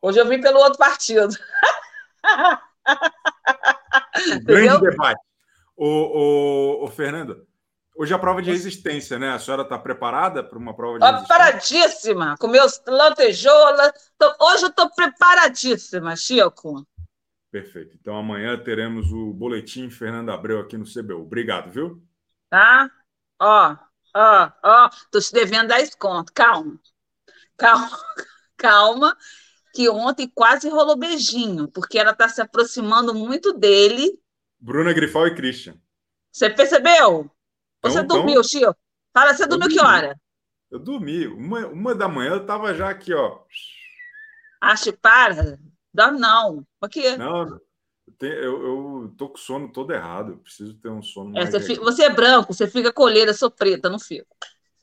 hoje 0.03 0.19
eu 0.19 0.27
vim 0.27 0.41
pelo 0.41 0.59
outro 0.59 0.79
partido. 0.79 1.35
grande 4.43 4.81
debate. 4.81 5.21
O, 5.77 5.87
o, 5.87 6.85
o, 6.85 6.89
Fernando, 6.89 7.47
hoje 7.97 8.13
é 8.13 8.17
a 8.17 8.19
prova 8.19 8.43
de 8.43 8.51
resistência, 8.51 9.19
né? 9.19 9.31
A 9.31 9.39
senhora 9.39 9.63
está 9.63 9.79
preparada 9.79 10.43
para 10.43 10.59
uma 10.59 10.75
prova 10.75 10.99
de 10.99 11.05
resistência? 11.05 11.37
Preparadíssima, 11.37 12.37
com 12.39 12.49
meus 12.49 12.83
lantejoulas. 12.87 13.93
Hoje 14.41 14.65
eu 14.65 14.69
estou 14.71 14.91
preparadíssima, 14.91 16.17
Chico. 16.17 16.87
Perfeito. 17.51 17.97
Então 18.01 18.17
amanhã 18.17 18.59
teremos 18.59 19.13
o 19.13 19.33
boletim 19.33 19.89
Fernando 19.89 20.31
Abreu 20.31 20.61
aqui 20.61 20.77
no 20.77 20.85
CBU. 20.85 21.23
Obrigado, 21.23 21.71
viu? 21.71 22.03
Tá? 22.51 22.91
Ó, 23.41 23.77
ó, 24.19 24.51
ó, 24.63 24.91
tô 25.11 25.21
te 25.21 25.33
devendo 25.33 25.69
10 25.69 25.95
conto. 25.95 26.33
Calma. 26.33 26.79
Calma, 27.57 27.91
calma, 28.57 29.17
que 29.75 29.89
ontem 29.89 30.31
quase 30.35 30.69
rolou 30.69 30.97
beijinho, 30.97 31.69
porque 31.69 31.99
ela 31.99 32.15
tá 32.15 32.29
se 32.29 32.41
aproximando 32.41 33.15
muito 33.15 33.53
dele. 33.53 34.19
Bruna 34.61 34.93
Grifal 34.93 35.27
e 35.27 35.35
Christian. 35.35 35.77
Você 36.33 36.51
percebeu? 36.51 37.31
Então, 37.79 37.91
você 37.91 38.03
dormiu, 38.03 38.31
então... 38.33 38.45
Chico? 38.45 38.77
Fala, 39.13 39.35
você 39.35 39.47
dormiu 39.47 39.69
que 39.69 39.81
hora? 39.81 40.21
Eu 40.71 40.79
dormi. 40.79 41.27
Uma, 41.27 41.67
uma 41.67 41.95
da 41.95 42.09
manhã 42.09 42.33
eu 42.33 42.47
tava 42.47 42.75
já 42.75 42.89
aqui, 42.91 43.15
ó. 43.15 43.41
Acho, 44.61 44.93
para. 44.93 45.59
Dorme 45.93 46.19
não. 46.19 46.67
Por 46.79 46.89
quê? 46.89 47.17
Não, 47.17 47.59
eu, 48.21 48.67
eu 48.67 49.15
tô 49.17 49.29
com 49.29 49.37
sono 49.37 49.71
todo 49.71 49.93
errado. 49.93 50.33
Eu 50.33 50.39
preciso 50.39 50.75
ter 50.75 50.89
um 50.89 51.03
sono 51.03 51.31
é, 51.31 51.41
mais. 51.41 51.51
Você, 51.51 51.61
fica, 51.61 51.83
você, 51.83 52.03
é 52.05 52.11
branco, 52.11 52.53
você 52.53 52.67
fica 52.67 52.93
colheira, 52.93 53.33
sou 53.35 53.51
preta, 53.51 53.89
não 53.89 53.99
fico. 53.99 54.37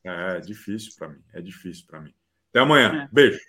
É, 0.03 0.37
é 0.37 0.39
difícil 0.39 0.93
para 0.97 1.09
mim. 1.09 1.21
É 1.33 1.41
difícil 1.41 1.85
para 1.87 2.01
mim. 2.01 2.13
Até 2.49 2.59
amanhã. 2.59 3.03
É. 3.03 3.09
Beijo. 3.11 3.39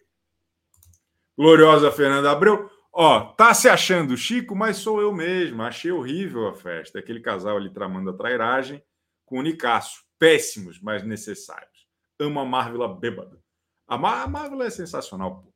Gloriosa 1.37 1.93
Fernanda 1.93 2.31
Abreu. 2.31 2.71
Ó, 2.93 3.21
tá 3.35 3.53
se 3.53 3.69
achando 3.69 4.17
Chico, 4.17 4.57
mas 4.57 4.79
sou 4.79 5.01
eu 5.01 5.12
mesmo. 5.12 5.62
Achei 5.62 5.93
horrível 5.93 6.49
a 6.49 6.55
festa. 6.55 6.99
Aquele 6.99 7.21
casal 7.21 7.57
ali 7.57 7.71
tramando 7.71 8.11
a 8.11 8.17
trairagem 8.17 8.83
com 9.27 9.39
o 9.39 9.43
Nicasso. 9.43 10.05
Péssimos, 10.19 10.81
mas 10.81 11.03
necessários. 11.03 11.87
Amo 12.19 12.41
a 12.41 12.45
Marvel 12.45 12.89
bêbada. 12.95 13.39
A, 13.87 13.99
Mar 13.99 14.29
Marvel 14.29 14.62
é 14.62 14.71
sensacional, 14.71 15.43
pô. 15.43 15.55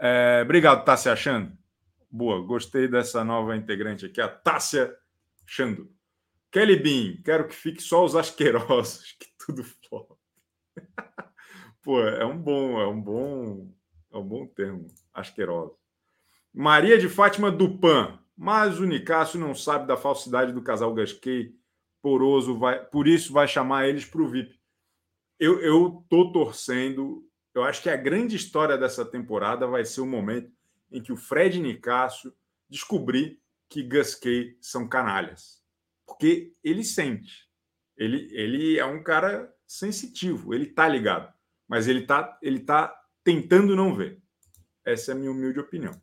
É, 0.00 0.40
obrigado, 0.42 0.84
tá 0.84 0.96
se 0.96 1.08
achando? 1.08 1.52
Boa, 2.10 2.40
gostei 2.40 2.88
dessa 2.88 3.22
nova 3.22 3.54
integrante 3.54 4.06
aqui, 4.06 4.18
a 4.20 4.28
Tássia 4.28 4.96
Xando. 5.46 5.92
Kelly 6.50 6.76
Bean, 6.76 7.22
quero 7.22 7.46
que 7.46 7.54
fique 7.54 7.82
só 7.82 8.02
os 8.02 8.16
asquerosos, 8.16 9.12
que 9.20 9.26
tudo 9.38 9.62
flop. 9.62 10.18
Pô, 11.82 12.00
é 12.00 12.24
um 12.24 12.38
bom, 12.38 12.80
é 12.80 12.86
um 12.88 13.00
bom, 13.00 13.70
é 14.10 14.16
um 14.16 14.24
bom 14.24 14.46
termo, 14.46 14.86
asqueroso. 15.12 15.76
Maria 16.52 16.98
de 16.98 17.10
Fátima 17.10 17.50
Dupan, 17.50 18.18
mas 18.34 18.80
o 18.80 18.86
Nicásio 18.86 19.38
não 19.38 19.54
sabe 19.54 19.86
da 19.86 19.96
falsidade 19.96 20.52
do 20.52 20.62
casal 20.62 20.94
Gasquet, 20.94 21.54
poroso, 22.00 22.58
vai, 22.58 22.82
por 22.86 23.06
isso 23.06 23.34
vai 23.34 23.46
chamar 23.46 23.86
eles 23.86 24.06
para 24.06 24.22
o 24.22 24.28
VIP. 24.28 24.58
Eu, 25.38 25.60
eu 25.60 26.04
tô 26.08 26.32
torcendo, 26.32 27.22
eu 27.54 27.62
acho 27.64 27.82
que 27.82 27.90
a 27.90 27.96
grande 27.96 28.34
história 28.34 28.78
dessa 28.78 29.04
temporada 29.04 29.66
vai 29.66 29.84
ser 29.84 30.00
o 30.00 30.06
momento 30.06 30.50
em 30.90 31.02
que 31.02 31.12
o 31.12 31.16
Fred 31.16 31.60
Nicásio 31.60 32.32
descobrir 32.68 33.40
que 33.68 33.82
Gasquet 33.82 34.56
são 34.60 34.88
canalhas. 34.88 35.62
Porque 36.06 36.54
ele 36.64 36.82
sente. 36.82 37.48
Ele, 37.96 38.28
ele 38.32 38.78
é 38.78 38.84
um 38.84 39.02
cara 39.02 39.52
sensitivo, 39.66 40.54
ele 40.54 40.66
tá 40.66 40.88
ligado. 40.88 41.32
Mas 41.66 41.86
ele 41.86 42.06
tá, 42.06 42.38
ele 42.42 42.60
tá 42.60 42.94
tentando 43.22 43.76
não 43.76 43.94
ver. 43.94 44.22
Essa 44.84 45.12
é 45.12 45.14
a 45.14 45.18
minha 45.18 45.30
humilde 45.30 45.60
opinião. 45.60 46.00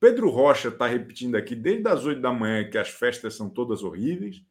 Pedro 0.00 0.28
Rocha 0.28 0.68
está 0.68 0.86
repetindo 0.86 1.36
aqui 1.36 1.54
desde 1.54 1.88
as 1.88 2.04
oito 2.04 2.20
da 2.20 2.32
manhã 2.32 2.68
que 2.68 2.76
as 2.76 2.88
festas 2.88 3.34
são 3.34 3.48
todas 3.48 3.82
horríveis. 3.82 4.42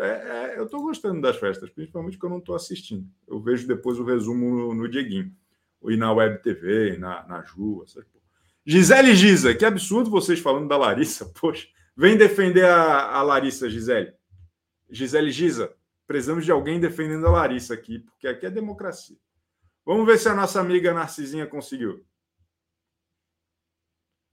É, 0.00 0.06
é, 0.06 0.58
eu 0.58 0.64
estou 0.64 0.82
gostando 0.82 1.20
das 1.20 1.36
festas, 1.36 1.70
principalmente 1.70 2.14
porque 2.14 2.26
eu 2.26 2.30
não 2.30 2.38
estou 2.38 2.54
assistindo. 2.54 3.06
Eu 3.28 3.40
vejo 3.40 3.66
depois 3.66 3.98
o 3.98 4.04
resumo 4.04 4.50
no, 4.50 4.74
no 4.74 4.88
Dieguinho. 4.88 5.34
E 5.84 5.96
na 5.96 6.12
Web 6.12 6.42
TV, 6.42 6.96
na, 6.96 7.26
na 7.26 7.42
Ju, 7.42 7.82
essas 7.84 8.04
porra. 8.04 8.21
Gisele 8.64 9.14
Giza, 9.14 9.54
que 9.54 9.64
absurdo 9.64 10.10
vocês 10.10 10.38
falando 10.38 10.68
da 10.68 10.76
Larissa. 10.76 11.26
Poxa, 11.40 11.66
vem 11.96 12.16
defender 12.16 12.64
a, 12.64 13.16
a 13.16 13.22
Larissa, 13.22 13.68
Gisele. 13.68 14.14
Gisele 14.88 15.30
Giza, 15.30 15.74
precisamos 16.06 16.44
de 16.44 16.52
alguém 16.52 16.78
defendendo 16.78 17.26
a 17.26 17.30
Larissa 17.30 17.74
aqui, 17.74 18.00
porque 18.00 18.28
aqui 18.28 18.46
é 18.46 18.50
democracia. 18.50 19.16
Vamos 19.84 20.06
ver 20.06 20.18
se 20.18 20.28
a 20.28 20.34
nossa 20.34 20.60
amiga 20.60 20.94
Narcisinha 20.94 21.46
conseguiu. 21.46 22.06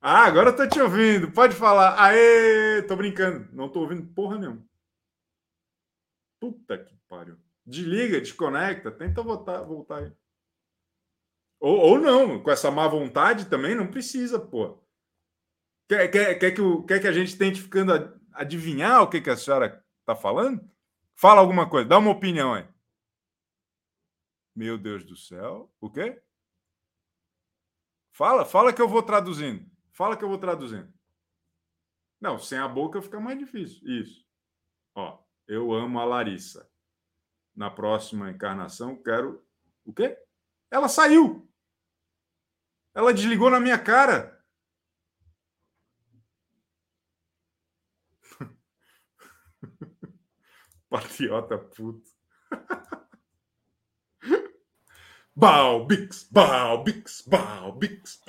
Ah, 0.01 0.25
agora 0.25 0.51
estou 0.51 0.67
te 0.67 0.79
ouvindo. 0.79 1.31
Pode 1.31 1.55
falar. 1.55 2.01
Aê, 2.01 2.81
tô 2.83 2.95
brincando. 2.95 3.49
Não 3.51 3.67
tô 3.67 3.81
ouvindo 3.81 4.07
porra 4.13 4.37
nenhuma. 4.37 4.63
Puta 6.39 6.77
que 6.77 6.95
pariu. 7.07 7.37
Desliga, 7.65 8.19
desconecta, 8.19 8.91
tenta 8.91 9.21
voltar, 9.21 9.61
voltar 9.63 9.97
aí. 9.97 10.13
Ou, 11.59 11.77
ou 11.77 11.99
não, 11.99 12.41
com 12.41 12.49
essa 12.49 12.71
má 12.71 12.87
vontade 12.87 13.49
também 13.49 13.75
não 13.75 13.87
precisa, 13.87 14.39
pô. 14.39 14.81
Quer, 15.87 16.07
quer, 16.09 16.35
quer, 16.39 16.51
que, 16.51 16.61
o, 16.61 16.83
quer 16.83 17.01
que 17.01 17.07
a 17.07 17.11
gente 17.11 17.37
tente 17.37 17.61
ficando 17.61 17.93
a, 17.93 18.13
adivinhar 18.33 19.01
o 19.01 19.09
que, 19.09 19.19
que 19.19 19.29
a 19.29 19.35
senhora 19.35 19.83
está 19.99 20.15
falando? 20.15 20.69
Fala 21.15 21.41
alguma 21.41 21.69
coisa, 21.69 21.89
dá 21.89 21.97
uma 21.97 22.11
opinião 22.11 22.53
aí. 22.53 22.67
Meu 24.55 24.77
Deus 24.77 25.03
do 25.03 25.15
céu. 25.15 25.71
O 25.81 25.89
quê? 25.89 26.21
Fala, 28.11 28.45
fala 28.45 28.73
que 28.73 28.81
eu 28.81 28.87
vou 28.87 29.03
traduzindo. 29.03 29.69
Fala 29.91 30.15
que 30.15 30.23
eu 30.23 30.29
vou 30.29 30.37
traduzindo. 30.37 30.93
Não, 32.21 32.37
sem 32.37 32.57
a 32.57 32.67
boca 32.67 33.01
fica 33.01 33.19
mais 33.19 33.39
difícil. 33.39 33.85
Isso. 33.87 34.25
Ó, 34.93 35.17
eu 35.47 35.71
amo 35.73 35.99
a 35.99 36.05
Larissa. 36.05 36.69
Na 37.55 37.69
próxima 37.69 38.29
encarnação, 38.29 39.01
quero. 39.01 39.43
O 39.83 39.93
quê? 39.93 40.17
Ela 40.69 40.87
saiu. 40.87 41.48
Ela 42.93 43.13
desligou 43.13 43.49
na 43.49 43.59
minha 43.59 43.77
cara. 43.77 44.39
Patriota 50.89 51.57
puto. 51.57 52.09
Balbix, 55.35 56.27
Balbix, 56.29 57.23
Balbix, 57.25 58.21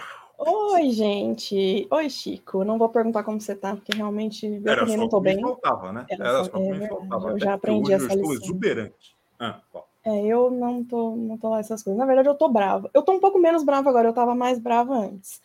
Oi, 0.42 0.90
gente. 0.92 1.86
Oi, 1.90 2.08
Chico. 2.08 2.64
Não 2.64 2.78
vou 2.78 2.88
perguntar 2.88 3.22
como 3.22 3.38
você 3.38 3.54
tá, 3.54 3.76
porque 3.76 3.94
realmente 3.94 4.46
eu 4.46 4.62
Era 4.64 4.80
também 4.80 4.96
não 4.96 5.06
tô 5.06 5.20
bem. 5.20 5.38
Faltava, 5.38 5.92
né? 5.92 6.06
Era, 6.08 6.28
Era 6.28 6.38
só, 6.38 6.50
só 6.50 6.58
que 6.58 6.66
é 6.66 6.72
me 6.72 6.88
faltava. 6.88 7.30
Eu 7.32 7.38
já 7.38 7.52
aprendi 7.54 7.92
essa 7.92 8.04
lição. 8.04 8.16
Eu 8.16 8.32
estou 8.32 8.48
exuberante. 8.48 9.16
Ah, 9.38 9.60
é, 10.04 10.24
eu 10.24 10.50
não 10.50 10.82
tô, 10.82 11.14
não 11.14 11.36
tô 11.36 11.50
lá 11.50 11.60
essas 11.60 11.82
coisas. 11.82 11.98
Na 11.98 12.06
verdade, 12.06 12.28
eu 12.28 12.34
tô 12.34 12.48
brava. 12.48 12.90
Eu 12.94 13.02
tô 13.02 13.12
um 13.12 13.20
pouco 13.20 13.38
menos 13.38 13.62
brava 13.62 13.90
agora, 13.90 14.08
eu 14.08 14.14
tava 14.14 14.34
mais 14.34 14.58
brava 14.58 14.94
antes. 14.94 15.40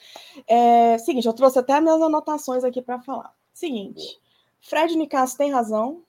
É, 0.47 0.97
seguinte, 0.97 1.27
eu 1.27 1.33
trouxe 1.33 1.59
até 1.59 1.79
minhas 1.81 2.01
anotações 2.01 2.63
aqui 2.63 2.81
para 2.81 3.01
falar. 3.01 3.33
Seguinte, 3.53 4.19
Fred 4.61 4.95
Nicasso 4.97 5.37
tem 5.37 5.51
razão. 5.51 6.03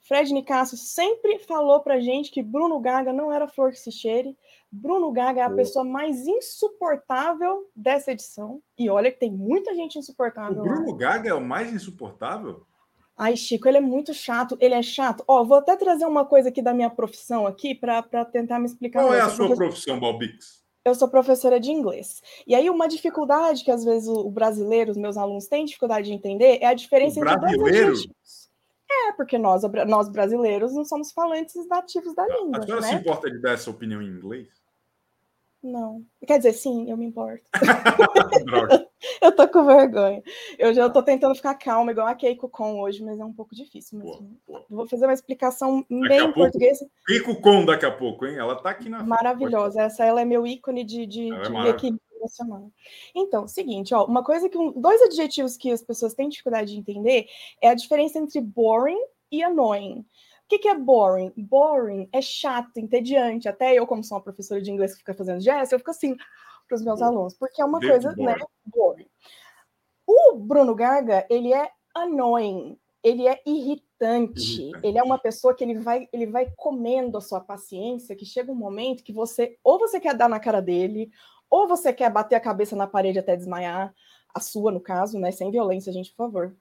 Fred 0.00 0.32
Nicasso 0.32 0.76
sempre 0.76 1.38
falou 1.40 1.80
pra 1.80 1.98
gente 1.98 2.30
que 2.30 2.42
Bruno 2.42 2.78
Gaga 2.78 3.12
não 3.12 3.32
era 3.32 3.48
flor 3.48 3.70
que 3.72 3.80
se 3.80 3.90
cheire. 3.90 4.36
Bruno 4.70 5.10
Gaga 5.12 5.40
é 5.40 5.44
a 5.44 5.50
pessoa 5.50 5.84
mais 5.84 6.26
insuportável 6.26 7.68
dessa 7.74 8.12
edição. 8.12 8.60
E 8.78 8.90
olha 8.90 9.10
que 9.10 9.18
tem 9.18 9.30
muita 9.30 9.74
gente 9.74 9.98
insuportável. 9.98 10.60
O 10.60 10.64
Bruno 10.64 10.90
lá. 10.90 10.96
Gaga 10.96 11.30
é 11.30 11.34
o 11.34 11.40
mais 11.40 11.72
insuportável? 11.72 12.66
Ai, 13.16 13.36
Chico, 13.36 13.68
ele 13.68 13.78
é 13.78 13.80
muito 13.80 14.12
chato. 14.12 14.56
Ele 14.60 14.74
é 14.74 14.82
chato. 14.82 15.24
Ó, 15.26 15.44
vou 15.44 15.58
até 15.58 15.76
trazer 15.76 16.04
uma 16.04 16.24
coisa 16.24 16.48
aqui 16.48 16.60
da 16.60 16.74
minha 16.74 16.90
profissão 16.90 17.46
aqui 17.46 17.74
para 17.74 18.02
tentar 18.24 18.58
me 18.58 18.66
explicar. 18.66 19.02
Qual 19.02 19.14
é 19.14 19.20
a 19.20 19.30
sua 19.30 19.54
profissão, 19.54 20.00
Balbix? 20.00 20.64
Eu 20.84 20.94
sou 20.94 21.08
professora 21.08 21.58
de 21.58 21.70
inglês. 21.70 22.20
E 22.46 22.54
aí, 22.54 22.68
uma 22.68 22.86
dificuldade 22.86 23.64
que 23.64 23.70
às 23.70 23.84
vezes 23.84 24.06
o 24.06 24.30
brasileiro, 24.30 24.90
os 24.90 24.98
meus 24.98 25.16
alunos 25.16 25.46
têm 25.46 25.64
dificuldade 25.64 26.08
de 26.08 26.12
entender 26.12 26.58
é 26.60 26.66
a 26.66 26.74
diferença 26.74 27.18
o 27.18 27.22
entre 27.22 27.38
brasileiro? 27.38 27.86
dois 27.86 28.00
adjetivos. 28.00 28.50
É, 28.90 29.12
porque 29.12 29.38
nós, 29.38 29.62
nós 29.86 30.08
brasileiros 30.08 30.74
não 30.74 30.84
somos 30.84 31.10
falantes 31.10 31.54
nativos 31.68 32.14
da 32.14 32.26
língua. 32.26 32.58
A 32.58 32.62
senhora 32.62 32.82
né? 32.82 32.88
se 32.88 32.94
importa 32.96 33.30
de 33.30 33.40
dar 33.40 33.52
essa 33.52 33.70
opinião 33.70 34.02
em 34.02 34.08
inglês? 34.08 34.48
Não. 35.64 36.04
Quer 36.26 36.36
dizer, 36.36 36.52
sim, 36.52 36.90
eu 36.90 36.96
me 36.98 37.06
importo. 37.06 37.42
eu 39.22 39.34
tô 39.34 39.48
com 39.48 39.64
vergonha. 39.64 40.22
Eu 40.58 40.74
já 40.74 40.90
tô 40.90 41.02
tentando 41.02 41.34
ficar 41.34 41.54
calma, 41.54 41.90
igual 41.90 42.06
a 42.06 42.14
Keiko 42.14 42.50
Com 42.50 42.82
hoje, 42.82 43.02
mas 43.02 43.18
é 43.18 43.24
um 43.24 43.32
pouco 43.32 43.54
difícil. 43.54 43.98
Mas 43.98 44.06
boa, 44.06 44.28
boa. 44.46 44.66
Vou 44.68 44.86
fazer 44.86 45.06
uma 45.06 45.14
explicação 45.14 45.78
daqui 45.88 46.08
bem 46.08 46.20
em 46.20 46.32
português. 46.34 46.78
Keiko 47.06 47.40
Com 47.40 47.64
daqui 47.64 47.86
a 47.86 47.90
pouco, 47.90 48.26
hein? 48.26 48.36
Ela 48.36 48.56
tá 48.56 48.68
aqui 48.68 48.90
na. 48.90 49.02
Maravilhosa. 49.02 49.80
Essa 49.80 50.04
ela 50.04 50.20
é 50.20 50.24
meu 50.26 50.46
ícone 50.46 50.84
de, 50.84 51.06
de, 51.06 51.32
é 51.32 51.40
de 51.40 51.56
é 51.56 51.70
equilíbrio 51.70 52.00
emocional. 52.14 52.70
Então, 53.14 53.48
seguinte, 53.48 53.94
ó, 53.94 54.04
uma 54.04 54.22
coisa 54.22 54.50
que. 54.50 54.58
dois 54.76 55.00
adjetivos 55.00 55.56
que 55.56 55.72
as 55.72 55.82
pessoas 55.82 56.12
têm 56.12 56.28
dificuldade 56.28 56.72
de 56.72 56.78
entender 56.78 57.26
é 57.62 57.70
a 57.70 57.74
diferença 57.74 58.18
entre 58.18 58.38
boring 58.38 59.00
e 59.32 59.42
annoying. 59.42 60.04
O 60.54 60.56
que, 60.56 60.58
que, 60.60 60.68
é 60.68 60.78
boring? 60.78 61.32
Boring 61.36 62.08
é 62.12 62.22
chato, 62.22 62.78
entediante. 62.78 63.48
Até 63.48 63.74
eu, 63.74 63.86
como 63.86 64.04
sou 64.04 64.16
uma 64.16 64.22
professora 64.22 64.62
de 64.62 64.70
inglês 64.70 64.92
que 64.92 64.98
fica 64.98 65.14
fazendo 65.14 65.40
gesto, 65.40 65.72
eu 65.72 65.78
fico 65.78 65.90
assim 65.90 66.16
para 66.68 66.76
os 66.76 66.82
meus 66.82 67.02
alunos, 67.02 67.34
porque 67.34 67.60
é 67.60 67.64
uma 67.64 67.80
coisa, 67.80 68.10
boring. 68.10 68.24
né, 68.24 68.36
boring. 68.66 69.06
O 70.06 70.36
Bruno 70.36 70.74
Gaga, 70.74 71.26
ele 71.28 71.52
é 71.52 71.70
annoying, 71.94 72.78
ele 73.02 73.26
é 73.26 73.40
irritante, 73.44 73.94
irritante, 74.04 74.72
ele 74.82 74.98
é 74.98 75.02
uma 75.02 75.18
pessoa 75.18 75.54
que 75.54 75.64
ele 75.64 75.78
vai, 75.78 76.08
ele 76.12 76.26
vai 76.26 76.52
comendo 76.56 77.16
a 77.16 77.20
sua 77.20 77.40
paciência, 77.40 78.16
que 78.16 78.24
chega 78.24 78.52
um 78.52 78.56
momento 78.56 79.02
que 79.02 79.12
você, 79.12 79.58
ou 79.62 79.78
você 79.78 79.98
quer 79.98 80.14
dar 80.14 80.28
na 80.28 80.40
cara 80.40 80.60
dele, 80.60 81.10
ou 81.50 81.66
você 81.66 81.92
quer 81.92 82.10
bater 82.10 82.34
a 82.34 82.40
cabeça 82.40 82.76
na 82.76 82.86
parede 82.86 83.18
até 83.18 83.36
desmaiar, 83.36 83.94
a 84.34 84.40
sua, 84.40 84.72
no 84.72 84.80
caso, 84.80 85.18
né, 85.18 85.30
sem 85.30 85.50
violência, 85.50 85.92
gente, 85.92 86.10
por 86.10 86.26
favor. 86.26 86.56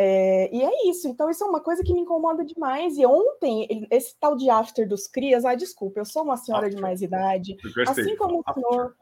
É, 0.00 0.48
e 0.54 0.62
é 0.62 0.88
isso, 0.88 1.08
então 1.08 1.28
isso 1.28 1.42
é 1.42 1.46
uma 1.48 1.60
coisa 1.60 1.82
que 1.82 1.92
me 1.92 2.00
incomoda 2.00 2.44
demais. 2.44 2.96
E 2.96 3.04
ontem, 3.04 3.88
esse 3.90 4.14
tal 4.20 4.36
de 4.36 4.48
after 4.48 4.88
dos 4.88 5.08
crias, 5.08 5.44
ah, 5.44 5.56
desculpa, 5.56 5.98
eu 5.98 6.04
sou 6.04 6.22
uma 6.22 6.36
senhora 6.36 6.66
after. 6.66 6.76
de 6.76 6.80
mais 6.80 7.02
idade, 7.02 7.56
assim 7.88 8.14
como 8.14 8.40
o 8.46 8.54
senhor. 8.54 8.94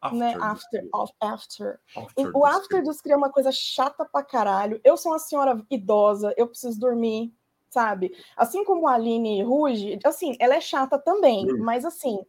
After, 0.00 0.18
né? 0.18 0.36
after, 0.38 0.88
after. 0.92 1.80
after. 1.96 2.36
O 2.36 2.44
after 2.46 2.84
dos 2.84 3.00
crias 3.00 3.16
é 3.16 3.18
uma 3.18 3.32
coisa 3.32 3.50
chata 3.50 4.04
pra 4.04 4.22
caralho. 4.22 4.80
Eu 4.84 4.96
sou 4.96 5.10
uma 5.10 5.18
senhora 5.18 5.60
idosa, 5.68 6.32
eu 6.36 6.46
preciso 6.46 6.78
dormir, 6.78 7.34
sabe? 7.68 8.14
Assim 8.36 8.64
como 8.64 8.86
a 8.86 8.94
Aline 8.94 9.42
Ruge, 9.42 9.98
assim, 10.04 10.36
ela 10.38 10.54
é 10.54 10.60
chata 10.60 10.98
também, 10.98 11.46
mas 11.58 11.84
assim, 11.84 12.20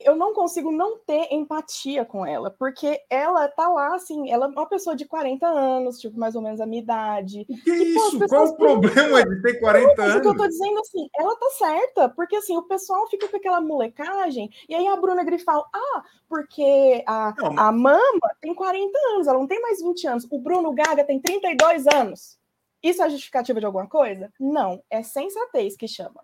eu 0.00 0.14
não 0.14 0.32
consigo 0.32 0.70
não 0.70 0.98
ter 0.98 1.32
empatia 1.32 2.04
com 2.04 2.24
ela, 2.24 2.50
porque 2.50 3.00
ela 3.10 3.48
tá 3.48 3.68
lá, 3.68 3.96
assim, 3.96 4.30
ela 4.30 4.46
é 4.46 4.48
uma 4.48 4.68
pessoa 4.68 4.94
de 4.94 5.04
40 5.04 5.46
anos, 5.46 5.98
tipo, 5.98 6.18
mais 6.18 6.36
ou 6.36 6.42
menos 6.42 6.60
a 6.60 6.66
minha 6.66 6.82
idade. 6.82 7.46
O 7.48 7.64
que 7.64 7.70
é 7.70 7.76
isso? 7.76 8.28
Qual 8.28 8.46
o 8.46 8.56
problema 8.56 9.24
de 9.24 9.42
ter 9.42 9.58
40 9.58 10.02
anos? 10.02 10.16
O 10.16 10.20
que 10.20 10.28
eu 10.28 10.36
tô 10.36 10.46
dizendo 10.46 10.78
assim, 10.80 11.08
ela 11.18 11.34
tá 11.36 11.50
certa, 11.58 12.08
porque 12.10 12.36
assim, 12.36 12.56
o 12.56 12.62
pessoal 12.62 13.08
fica 13.08 13.28
com 13.28 13.36
aquela 13.36 13.60
molecagem, 13.60 14.50
e 14.68 14.74
aí 14.74 14.86
a 14.86 14.96
Bruna 14.96 15.24
Grifal, 15.24 15.68
ah, 15.74 16.02
porque 16.28 17.02
a, 17.06 17.34
não, 17.36 17.58
a 17.58 17.72
Mama 17.72 18.30
tem 18.40 18.54
40 18.54 18.98
anos, 19.14 19.26
ela 19.26 19.38
não 19.38 19.48
tem 19.48 19.60
mais 19.60 19.82
20 19.82 20.06
anos, 20.06 20.26
o 20.30 20.38
Bruno 20.38 20.72
Gaga 20.72 21.04
tem 21.04 21.20
32 21.20 21.86
anos. 21.88 22.38
Isso 22.80 23.02
é 23.02 23.10
justificativa 23.10 23.58
de 23.58 23.66
alguma 23.66 23.88
coisa? 23.88 24.32
Não, 24.38 24.80
é 24.88 25.02
sensatez 25.02 25.76
que 25.76 25.88
chama. 25.88 26.22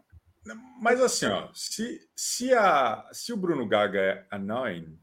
Mas 0.81 1.01
assim, 1.01 1.27
ó, 1.27 1.49
se, 1.55 2.07
se, 2.15 2.53
a, 2.53 3.09
se 3.13 3.33
o 3.33 3.37
Bruno 3.37 3.67
Gaga 3.67 4.01
é 4.01 4.27
annoying, 4.31 4.99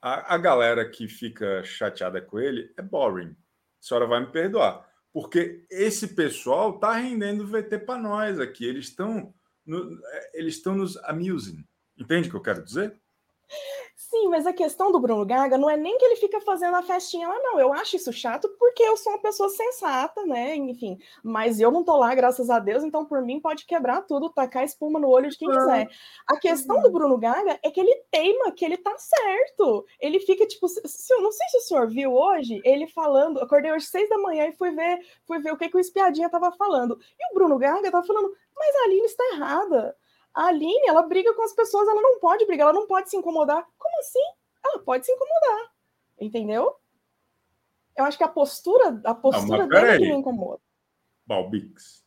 a, 0.00 0.34
a 0.34 0.38
galera 0.38 0.88
que 0.88 1.08
fica 1.08 1.62
chateada 1.64 2.20
com 2.20 2.38
ele 2.38 2.72
é 2.76 2.82
boring. 2.82 3.30
A 3.30 3.36
senhora 3.80 4.06
vai 4.06 4.20
me 4.20 4.32
perdoar. 4.32 4.86
Porque 5.12 5.66
esse 5.70 6.08
pessoal 6.08 6.78
tá 6.78 6.92
rendendo 6.92 7.46
VT 7.46 7.78
para 7.80 8.00
nós 8.00 8.40
aqui. 8.40 8.64
Eles 8.64 8.86
estão 8.86 9.34
no, 9.64 9.98
eles 10.34 10.56
estão 10.56 10.74
nos 10.74 10.96
amusing. 10.98 11.64
Entende 11.96 12.28
o 12.28 12.30
que 12.30 12.36
eu 12.36 12.42
quero 12.42 12.64
dizer? 12.64 12.96
Sim, 14.12 14.28
mas 14.28 14.46
a 14.46 14.52
questão 14.52 14.92
do 14.92 15.00
Bruno 15.00 15.24
Gaga 15.24 15.56
não 15.56 15.70
é 15.70 15.74
nem 15.74 15.96
que 15.96 16.04
ele 16.04 16.16
fica 16.16 16.38
fazendo 16.38 16.76
a 16.76 16.82
festinha 16.82 17.26
lá, 17.26 17.38
não. 17.38 17.58
Eu 17.58 17.72
acho 17.72 17.96
isso 17.96 18.12
chato 18.12 18.46
porque 18.58 18.82
eu 18.82 18.94
sou 18.94 19.10
uma 19.10 19.18
pessoa 19.18 19.48
sensata, 19.48 20.26
né? 20.26 20.54
Enfim, 20.54 20.98
mas 21.24 21.58
eu 21.58 21.70
não 21.70 21.82
tô 21.82 21.96
lá, 21.96 22.14
graças 22.14 22.50
a 22.50 22.58
Deus, 22.58 22.84
então 22.84 23.06
por 23.06 23.22
mim 23.22 23.40
pode 23.40 23.64
quebrar 23.64 24.02
tudo, 24.02 24.28
tacar 24.28 24.64
espuma 24.64 25.00
no 25.00 25.08
olho 25.08 25.30
de 25.30 25.38
quem 25.38 25.50
quiser. 25.50 25.88
A 26.28 26.36
questão 26.36 26.82
do 26.82 26.90
Bruno 26.90 27.16
Gaga 27.16 27.58
é 27.62 27.70
que 27.70 27.80
ele 27.80 28.04
teima 28.10 28.52
que 28.52 28.66
ele 28.66 28.76
tá 28.76 28.94
certo. 28.98 29.86
Ele 29.98 30.20
fica, 30.20 30.46
tipo, 30.46 30.68
se, 30.68 30.82
se, 30.84 31.14
não 31.16 31.32
sei 31.32 31.48
se 31.48 31.56
o 31.56 31.60
senhor 31.62 31.88
viu 31.88 32.12
hoje, 32.12 32.60
ele 32.64 32.86
falando, 32.88 33.40
acordei 33.40 33.72
hoje 33.72 33.86
seis 33.86 34.10
da 34.10 34.18
manhã 34.18 34.46
e 34.46 34.52
fui 34.52 34.72
ver, 34.72 35.00
fui 35.26 35.38
ver 35.38 35.54
o 35.54 35.56
que, 35.56 35.70
que 35.70 35.76
o 35.78 35.80
espiadinha 35.80 36.28
tava 36.28 36.52
falando. 36.52 36.98
E 37.18 37.32
o 37.32 37.34
Bruno 37.34 37.58
Gaga 37.58 37.90
tava 37.90 38.06
falando, 38.06 38.30
mas 38.54 38.76
a 38.76 38.84
Aline 38.84 39.06
está 39.06 39.24
errada. 39.32 39.96
A 40.34 40.46
Aline, 40.46 40.88
ela 40.88 41.02
briga 41.02 41.34
com 41.34 41.42
as 41.42 41.52
pessoas, 41.52 41.86
ela 41.86 42.00
não 42.00 42.18
pode 42.18 42.46
brigar, 42.46 42.68
ela 42.68 42.78
não 42.78 42.86
pode 42.86 43.10
se 43.10 43.16
incomodar. 43.16 43.66
Como 43.78 43.98
assim? 44.00 44.24
Ela 44.64 44.78
pode 44.78 45.04
se 45.04 45.12
incomodar. 45.12 45.72
Entendeu? 46.18 46.74
Eu 47.96 48.04
acho 48.04 48.16
que 48.16 48.24
a 48.24 48.28
postura, 48.28 49.00
a 49.04 49.14
postura 49.14 49.66
dele 49.66 49.98
que 49.98 50.12
me 50.12 50.18
incomoda. 50.18 50.60
Balbix, 51.26 52.04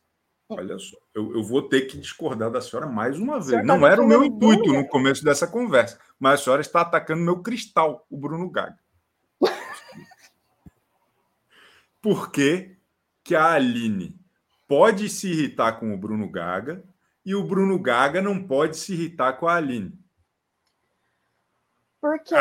hum. 0.50 0.56
olha 0.58 0.78
só, 0.78 0.96
eu, 1.14 1.36
eu, 1.36 1.42
vou 1.42 1.62
ter 1.62 1.82
que 1.82 1.96
discordar 1.96 2.50
da 2.50 2.60
senhora 2.60 2.86
mais 2.86 3.18
uma 3.18 3.38
vez. 3.38 3.58
Tá 3.58 3.62
não 3.62 3.86
era 3.86 4.02
o 4.02 4.06
meu 4.06 4.24
intuito 4.24 4.72
no 4.72 4.86
começo 4.88 5.24
dessa 5.24 5.46
conversa, 5.46 5.98
mas 6.18 6.40
a 6.40 6.44
senhora 6.44 6.62
está 6.62 6.80
atacando 6.80 7.22
meu 7.22 7.40
cristal, 7.42 8.04
o 8.10 8.16
Bruno 8.16 8.50
Gaga. 8.50 8.78
Por 12.02 12.30
que, 12.30 12.76
que 13.22 13.34
a 13.34 13.52
Aline 13.52 14.18
pode 14.66 15.08
se 15.08 15.30
irritar 15.30 15.78
com 15.78 15.94
o 15.94 15.98
Bruno 15.98 16.28
Gaga 16.28 16.84
e 17.26 17.34
o 17.34 17.42
Bruno 17.42 17.76
Gaga 17.76 18.22
não 18.22 18.40
pode 18.40 18.76
se 18.76 18.92
irritar 18.92 19.32
com 19.32 19.48
a 19.48 19.56
Aline. 19.56 19.92
Porque 22.00 22.32
é 22.32 22.38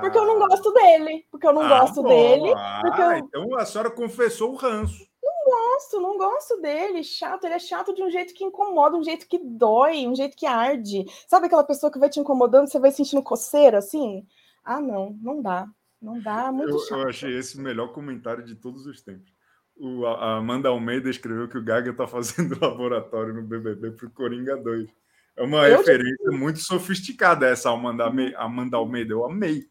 Porque 0.00 0.16
eu 0.16 0.24
não 0.24 0.38
gosto 0.38 0.72
dele. 0.72 1.26
Porque 1.30 1.46
eu 1.46 1.52
não 1.52 1.60
ah, 1.60 1.80
gosto 1.80 2.02
bom. 2.02 2.08
dele. 2.08 2.54
Porque 2.80 3.02
ah, 3.02 3.18
eu... 3.18 3.18
Então 3.18 3.58
a 3.58 3.66
senhora 3.66 3.90
confessou 3.90 4.52
o 4.52 4.56
ranço. 4.56 5.06
Não 5.22 5.44
gosto, 5.44 6.00
não 6.00 6.16
gosto 6.16 6.58
dele. 6.62 7.04
Chato, 7.04 7.44
ele 7.44 7.54
é 7.54 7.58
chato 7.58 7.94
de 7.94 8.02
um 8.02 8.10
jeito 8.10 8.32
que 8.32 8.44
incomoda, 8.44 8.96
um 8.96 9.04
jeito 9.04 9.28
que 9.28 9.38
dói, 9.38 10.06
um 10.06 10.14
jeito 10.14 10.38
que 10.38 10.46
arde. 10.46 11.04
Sabe 11.26 11.48
aquela 11.48 11.64
pessoa 11.64 11.92
que 11.92 11.98
vai 11.98 12.08
te 12.08 12.18
incomodando, 12.18 12.66
você 12.66 12.78
vai 12.78 12.92
sentindo 12.92 13.22
coceira 13.22 13.76
assim? 13.76 14.26
Ah, 14.64 14.80
não, 14.80 15.14
não 15.20 15.42
dá. 15.42 15.68
Não 16.00 16.18
dá, 16.18 16.50
muito 16.50 16.70
eu, 16.70 16.78
chato. 16.78 17.00
Eu 17.00 17.08
achei 17.10 17.36
esse 17.36 17.58
o 17.58 17.60
melhor 17.60 17.92
comentário 17.92 18.42
de 18.42 18.54
todos 18.54 18.86
os 18.86 19.02
tempos 19.02 19.37
o, 19.78 20.06
a 20.06 20.36
Amanda 20.36 20.68
Almeida 20.68 21.08
escreveu 21.08 21.48
que 21.48 21.58
o 21.58 21.64
Gaga 21.64 21.90
está 21.90 22.06
fazendo 22.06 22.58
laboratório 22.60 23.34
no 23.34 23.42
BBB 23.42 23.92
para 23.92 24.06
o 24.06 24.10
Coringa 24.10 24.56
2. 24.56 24.88
É 25.36 25.42
uma 25.42 25.68
eu 25.68 25.78
referência 25.78 26.30
muito 26.32 26.58
sofisticada 26.58 27.46
essa 27.46 27.70
Amanda, 27.70 28.12
Amanda 28.36 28.76
Almeida. 28.76 29.12
Eu 29.12 29.24
amei. 29.24 29.66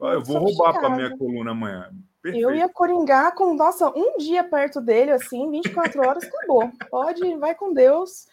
Eu 0.00 0.22
vou 0.22 0.38
roubar 0.38 0.72
para 0.72 0.90
minha 0.90 1.16
coluna 1.16 1.50
amanhã. 1.50 1.90
Perfeito. 2.22 2.48
Eu 2.48 2.54
ia 2.54 2.68
coringar 2.68 3.34
com, 3.34 3.54
nossa, 3.54 3.90
um 3.90 4.18
dia 4.18 4.44
perto 4.44 4.80
dele, 4.80 5.10
assim, 5.10 5.50
24 5.50 6.00
horas, 6.06 6.24
acabou. 6.24 6.70
Pode, 6.90 7.36
vai 7.36 7.54
com 7.54 7.72
Deus. 7.72 8.26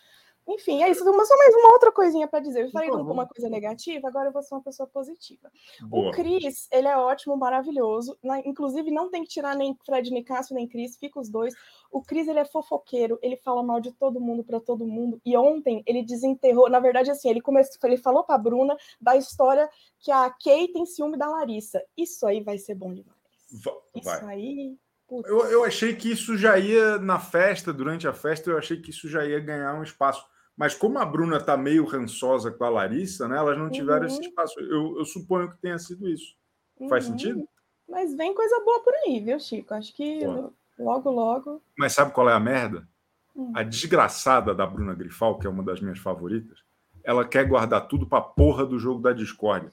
Enfim, 0.47 0.81
é 0.81 0.89
isso. 0.89 1.03
Mas 1.13 1.27
só 1.27 1.38
mais 1.38 1.53
uma 1.55 1.73
outra 1.73 1.91
coisinha 1.91 2.27
para 2.27 2.39
dizer. 2.39 2.65
Eu 2.65 2.71
falei 2.71 2.89
uma 2.89 3.27
coisa 3.27 3.49
negativa, 3.49 4.07
agora 4.07 4.29
eu 4.29 4.31
vou 4.31 4.41
ser 4.41 4.55
uma 4.55 4.62
pessoa 4.62 4.88
positiva. 4.88 5.51
Boa. 5.81 6.10
O 6.10 6.12
Cris, 6.12 6.67
ele 6.71 6.88
é 6.88 6.97
ótimo, 6.97 7.36
maravilhoso. 7.36 8.17
Inclusive, 8.45 8.89
não 8.89 9.10
tem 9.10 9.23
que 9.23 9.29
tirar 9.29 9.55
nem 9.55 9.77
Fred 9.86 10.10
Nicasso, 10.10 10.53
nem 10.53 10.67
Cris, 10.67 10.95
fica 10.95 11.19
os 11.19 11.29
dois. 11.29 11.53
O 11.91 12.01
Cris, 12.01 12.27
ele 12.27 12.39
é 12.39 12.45
fofoqueiro, 12.45 13.19
ele 13.21 13.36
fala 13.36 13.62
mal 13.62 13.81
de 13.81 13.91
todo 13.91 14.21
mundo 14.21 14.43
para 14.43 14.60
todo 14.60 14.86
mundo. 14.86 15.19
E 15.25 15.36
ontem 15.36 15.83
ele 15.86 16.01
desenterrou, 16.01 16.69
na 16.69 16.79
verdade, 16.79 17.12
assim, 17.12 17.29
ele 17.29 17.41
começou, 17.41 17.77
ele 17.83 17.97
falou 17.97 18.23
para 18.23 18.38
Bruna 18.38 18.77
da 19.01 19.17
história 19.17 19.69
que 19.99 20.12
a 20.12 20.29
Kay 20.29 20.69
tem 20.69 20.86
ciúme 20.86 21.17
da 21.17 21.27
Larissa. 21.27 21.83
Isso 21.97 22.25
aí 22.25 22.41
vai 22.41 22.57
ser 22.57 22.75
bom 22.75 22.93
demais. 22.93 23.17
Vai. 23.51 23.81
Isso 23.95 24.25
aí. 24.25 24.77
Eu, 25.10 25.45
eu 25.45 25.63
achei 25.63 25.95
que 25.95 26.12
isso 26.12 26.38
já 26.38 26.57
ia 26.60 26.97
na 26.97 27.17
festa, 27.17 27.71
durante 27.71 28.07
a 28.07 28.13
festa, 28.13 28.49
eu 28.49 28.57
achei 28.57 28.81
que 28.81 28.89
isso 28.89 29.07
já 29.07 29.25
ia 29.25 29.39
ganhar 29.39 29.73
um 29.73 29.83
espaço 29.83 30.25
mas 30.57 30.73
como 30.73 30.97
a 30.97 31.05
Bruna 31.05 31.37
está 31.37 31.55
meio 31.55 31.85
rançosa 31.85 32.51
com 32.51 32.63
a 32.63 32.69
Larissa, 32.69 33.27
né, 33.27 33.37
elas 33.37 33.55
não 33.55 33.69
tiveram 33.69 34.01
uhum. 34.01 34.07
esse 34.07 34.21
espaço. 34.21 34.59
Eu, 34.59 34.97
eu, 34.97 35.05
suponho 35.05 35.51
que 35.51 35.57
tenha 35.61 35.77
sido 35.77 36.09
isso. 36.09 36.35
Uhum. 36.79 36.89
Faz 36.89 37.05
sentido? 37.05 37.47
Mas 37.87 38.15
vem 38.15 38.33
coisa 38.33 38.59
boa 38.65 38.83
por 38.83 38.93
aí, 38.95 39.19
viu, 39.19 39.39
Chico? 39.39 39.75
Acho 39.75 39.93
que 39.95 40.21
logo, 40.79 41.11
logo. 41.11 41.61
Mas 41.77 41.93
sabe 41.93 42.11
qual 42.11 42.27
é 42.27 42.33
a 42.33 42.39
merda? 42.39 42.87
Uhum. 43.35 43.51
A 43.55 43.61
desgraçada 43.61 44.55
da 44.55 44.65
Bruna 44.65 44.95
Grifal, 44.95 45.37
que 45.37 45.45
é 45.45 45.49
uma 45.49 45.63
das 45.63 45.79
minhas 45.79 45.99
favoritas, 45.99 46.57
ela 47.03 47.23
quer 47.23 47.47
guardar 47.47 47.87
tudo 47.87 48.07
para 48.07 48.19
porra 48.19 48.65
do 48.65 48.79
jogo 48.79 48.99
da 48.99 49.13
discórdia. 49.13 49.71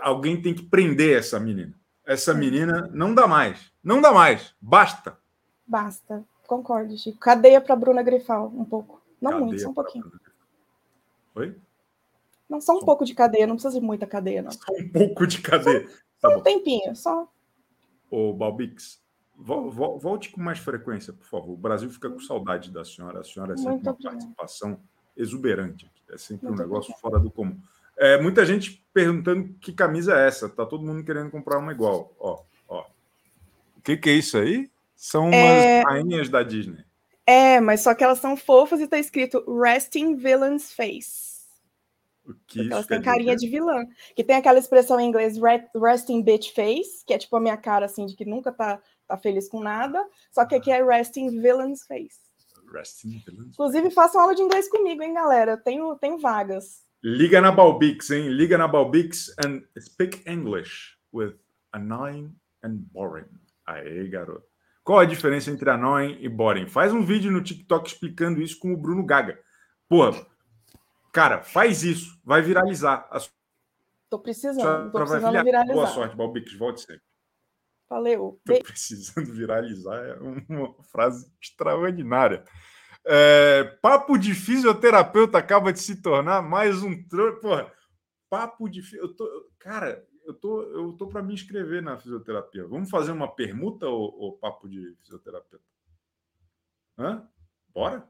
Alguém 0.00 0.40
tem 0.40 0.54
que 0.54 0.62
prender 0.62 1.18
essa 1.18 1.40
menina. 1.40 1.74
Essa 2.06 2.32
menina 2.32 2.88
não 2.94 3.12
dá 3.12 3.26
mais. 3.26 3.72
Não 3.82 4.00
dá 4.00 4.12
mais. 4.12 4.54
Basta. 4.60 5.18
Basta. 5.66 6.24
Concordo, 6.46 6.96
Chico. 6.96 7.18
Cadeia 7.18 7.60
para 7.60 7.74
Bruna 7.74 8.02
Grifal 8.02 8.46
um 8.46 8.64
pouco. 8.64 8.99
Não 9.20 9.30
cadeia 9.30 9.46
muito, 9.46 9.62
só 9.62 9.68
um 9.68 9.74
pouquinho. 9.74 10.12
Oi? 11.34 11.56
Não, 12.48 12.60
só 12.60 12.74
um 12.74 12.80
só... 12.80 12.86
pouco 12.86 13.04
de 13.04 13.14
cadeia, 13.14 13.46
não 13.46 13.54
precisa 13.54 13.78
de 13.78 13.84
muita 13.84 14.06
cadeia, 14.06 14.42
não. 14.42 14.50
Só 14.50 14.72
um 14.72 14.88
pouco 14.88 15.26
de 15.26 15.40
cadeia. 15.40 15.86
Só, 15.86 15.94
tá 16.20 16.30
só 16.30 16.38
um 16.38 16.42
tempinho, 16.42 16.96
só. 16.96 17.28
Ô, 18.10 18.32
Balbix, 18.32 19.00
volte 19.36 20.30
com 20.30 20.40
mais 20.40 20.58
frequência, 20.58 21.12
por 21.12 21.26
favor. 21.26 21.52
O 21.52 21.56
Brasil 21.56 21.88
fica 21.90 22.10
com 22.10 22.18
saudade 22.18 22.70
da 22.70 22.84
senhora. 22.84 23.20
A 23.20 23.24
senhora 23.24 23.54
é 23.54 23.56
sempre 23.56 23.72
Muito 23.72 23.86
uma 23.86 23.92
obrigado. 23.92 24.12
participação 24.12 24.80
exuberante. 25.16 25.90
É 26.10 26.18
sempre 26.18 26.48
Muito 26.48 26.60
um 26.60 26.62
negócio 26.62 26.92
obrigado. 26.92 27.00
fora 27.00 27.18
do 27.20 27.30
comum. 27.30 27.58
É, 27.96 28.20
muita 28.20 28.44
gente 28.44 28.84
perguntando 28.92 29.54
que 29.60 29.72
camisa 29.72 30.18
é 30.18 30.26
essa. 30.26 30.48
Tá 30.48 30.66
todo 30.66 30.84
mundo 30.84 31.04
querendo 31.04 31.30
comprar 31.30 31.58
uma 31.58 31.72
igual. 31.72 32.12
Ó, 32.18 32.42
ó. 32.68 32.84
O 33.76 33.82
que, 33.82 33.96
que 33.96 34.10
é 34.10 34.14
isso 34.14 34.36
aí? 34.36 34.70
São 34.96 35.26
umas 35.28 35.34
é... 35.34 35.82
rainhas 35.82 36.28
da 36.28 36.42
Disney. 36.42 36.84
É, 37.30 37.60
mas 37.60 37.82
só 37.82 37.94
que 37.94 38.02
elas 38.02 38.18
são 38.18 38.36
fofas 38.36 38.80
e 38.80 38.88
tá 38.88 38.98
escrito 38.98 39.44
Resting 39.46 40.16
Villain's 40.16 40.72
Face. 40.72 41.46
O 42.26 42.34
que 42.44 42.60
elas 42.60 42.88
têm 42.88 43.00
carinha 43.00 43.36
de 43.36 43.48
vilã. 43.48 43.86
Que 44.16 44.24
tem 44.24 44.34
aquela 44.34 44.58
expressão 44.58 44.98
em 44.98 45.06
inglês 45.06 45.36
Resting 45.80 46.22
Bitch 46.24 46.52
Face, 46.52 47.04
que 47.06 47.14
é 47.14 47.18
tipo 47.18 47.36
a 47.36 47.40
minha 47.40 47.56
cara 47.56 47.86
assim, 47.86 48.04
de 48.04 48.16
que 48.16 48.24
nunca 48.24 48.50
tá, 48.50 48.82
tá 49.06 49.16
feliz 49.16 49.48
com 49.48 49.60
nada. 49.60 50.04
Só 50.32 50.44
que 50.44 50.56
aqui 50.56 50.72
é 50.72 50.84
Resting 50.84 51.40
Villain's 51.40 51.86
Face. 51.86 52.18
Resting 52.68 53.22
Villain's 53.24 53.52
Inclusive, 53.52 53.92
façam 53.92 54.22
aula 54.22 54.34
de 54.34 54.42
inglês 54.42 54.68
comigo, 54.68 55.00
hein, 55.00 55.14
galera? 55.14 55.56
Tenho, 55.56 55.94
tenho 55.98 56.18
vagas. 56.18 56.82
Liga 57.00 57.40
na 57.40 57.52
Balbix, 57.52 58.10
hein? 58.10 58.28
Liga 58.28 58.58
na 58.58 58.66
Balbix 58.66 59.32
and 59.46 59.62
speak 59.78 60.28
English 60.28 60.96
with 61.12 61.36
annoying 61.72 62.34
and 62.64 62.78
boring. 62.92 63.30
Aê, 63.68 64.08
garoto. 64.08 64.49
Qual 64.90 64.98
a 64.98 65.04
diferença 65.04 65.52
entre 65.52 65.70
Annoying 65.70 66.18
e 66.20 66.28
Boring? 66.28 66.66
Faz 66.66 66.92
um 66.92 67.04
vídeo 67.04 67.30
no 67.30 67.40
TikTok 67.40 67.88
explicando 67.88 68.42
isso 68.42 68.58
com 68.58 68.72
o 68.72 68.76
Bruno 68.76 69.06
Gaga. 69.06 69.38
Porra, 69.88 70.26
cara, 71.12 71.42
faz 71.44 71.84
isso. 71.84 72.20
Vai 72.24 72.42
viralizar. 72.42 73.06
A... 73.08 73.20
Tô 74.08 74.18
precisando. 74.18 74.90
Tô 74.90 74.98
precisando 74.98 75.44
viralizar. 75.44 75.74
Boa 75.74 75.86
sorte, 75.86 76.16
Balbix. 76.16 76.58
Volte 76.58 76.80
sempre. 76.80 77.02
Valeu. 77.88 78.40
Tô 78.44 78.60
precisando 78.64 79.32
viralizar. 79.32 79.94
É 79.94 80.18
uma 80.48 80.74
frase 80.90 81.32
extraordinária. 81.40 82.42
É, 83.06 83.62
papo 83.80 84.18
de 84.18 84.34
fisioterapeuta 84.34 85.38
acaba 85.38 85.72
de 85.72 85.78
se 85.78 86.02
tornar 86.02 86.42
mais 86.42 86.82
um. 86.82 87.00
Porra, 87.40 87.72
papo 88.28 88.68
de. 88.68 88.82
Eu 88.96 89.14
tô... 89.14 89.24
Cara, 89.60 90.04
eu 90.30 90.34
tô, 90.34 90.62
eu 90.62 90.92
tô 90.92 91.08
para 91.08 91.22
me 91.22 91.34
inscrever 91.34 91.82
na 91.82 91.98
fisioterapia. 91.98 92.66
Vamos 92.66 92.88
fazer 92.88 93.10
uma 93.10 93.28
permuta 93.28 93.86
ou, 93.86 94.38
papo 94.38 94.68
de 94.68 94.94
fisioterapeuta? 95.00 95.64
Hã? 96.96 97.28
Bora? 97.68 98.08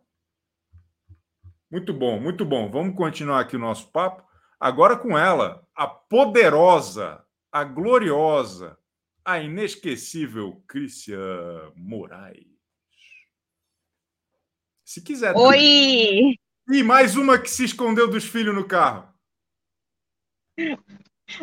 Muito 1.70 1.94
bom, 1.94 2.20
muito 2.20 2.44
bom. 2.44 2.70
Vamos 2.70 2.94
continuar 2.94 3.40
aqui 3.40 3.56
o 3.56 3.60
nosso 3.60 3.90
papo. 3.90 4.28
Agora 4.58 4.96
com 4.96 5.16
ela, 5.16 5.66
a 5.74 5.86
poderosa, 5.86 7.24
a 7.50 7.64
gloriosa, 7.64 8.78
a 9.24 9.38
inesquecível 9.40 10.62
Crícia 10.66 11.18
Moraes. 11.74 12.46
Se 14.84 15.00
quiser. 15.00 15.34
Oi! 15.36 16.34
E 16.68 16.82
mais 16.82 17.16
uma 17.16 17.38
que 17.38 17.48
se 17.48 17.64
escondeu 17.64 18.10
dos 18.10 18.24
filhos 18.24 18.54
no 18.54 18.66
carro. 18.66 19.08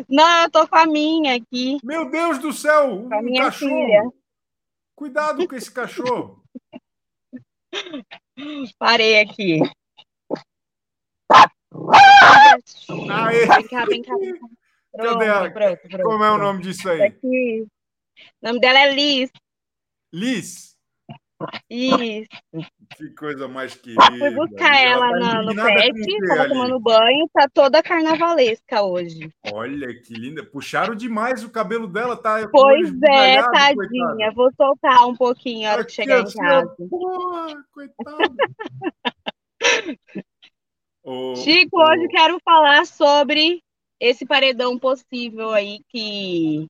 Não, 0.09 0.43
eu 0.43 0.51
tô 0.51 0.67
com 0.67 0.75
a 0.75 0.85
minha 0.85 1.35
aqui. 1.35 1.77
Meu 1.83 2.09
Deus 2.09 2.39
do 2.39 2.51
céu! 2.51 3.05
Um 3.05 3.21
minha 3.21 3.45
cachorro! 3.45 3.71
Filha. 3.71 4.11
Cuidado 4.95 5.47
com 5.47 5.55
esse 5.55 5.71
cachorro! 5.71 6.43
Parei 8.79 9.19
aqui. 9.21 9.59
Aê. 13.09 13.45
Vem 13.45 13.67
cá, 13.67 13.85
vem 13.85 14.01
cá. 14.01 14.15
Vem 14.17 14.33
cá. 14.33 14.47
Pronto, 14.91 15.53
pronto, 15.53 15.81
pronto, 15.89 16.03
Como 16.03 16.23
é 16.23 16.31
o 16.31 16.37
nome 16.37 16.61
disso 16.63 16.89
aí? 16.89 17.03
Aqui. 17.03 17.67
O 18.41 18.47
nome 18.47 18.59
dela 18.59 18.79
é 18.79 18.93
Liz. 18.93 19.29
Liz. 20.11 20.76
Isso. 21.69 22.27
Que 22.97 23.09
coisa 23.15 23.47
mais 23.47 23.75
querida. 23.75 24.01
Fui 24.17 24.31
buscar 24.31 24.75
ela 24.81 25.11
tá 25.11 25.19
na- 25.19 25.41
no 25.43 25.55
pet, 25.55 26.27
tava 26.27 26.47
tomando 26.49 26.79
banho, 26.79 27.29
tá 27.31 27.47
toda 27.53 27.83
carnavalesca 27.83 28.81
hoje. 28.81 29.29
Olha 29.53 29.87
que 30.01 30.13
linda. 30.13 30.43
Puxaram 30.43 30.95
demais 30.95 31.43
o 31.43 31.49
cabelo 31.51 31.87
dela, 31.87 32.15
tá? 32.17 32.47
Pois 32.49 32.89
é, 33.03 33.43
tadinha. 33.51 33.75
coitada. 33.75 34.31
Vou 34.33 34.51
soltar 34.55 35.07
um 35.07 35.15
pouquinho 35.15 35.69
a 35.69 35.73
hora 35.73 35.85
que 35.85 35.91
chegar 35.91 36.21
em 36.21 36.23
assim, 36.23 36.39
casa. 36.39 36.75
Porra, 36.89 37.63
coitado. 37.71 38.35
Ô, 41.03 41.35
Chico, 41.37 41.79
ô, 41.79 41.83
hoje 41.89 42.07
quero 42.09 42.37
falar 42.43 42.85
sobre 42.85 43.61
esse 43.99 44.25
paredão 44.25 44.77
possível 44.77 45.51
aí 45.51 45.79
que 45.87 46.67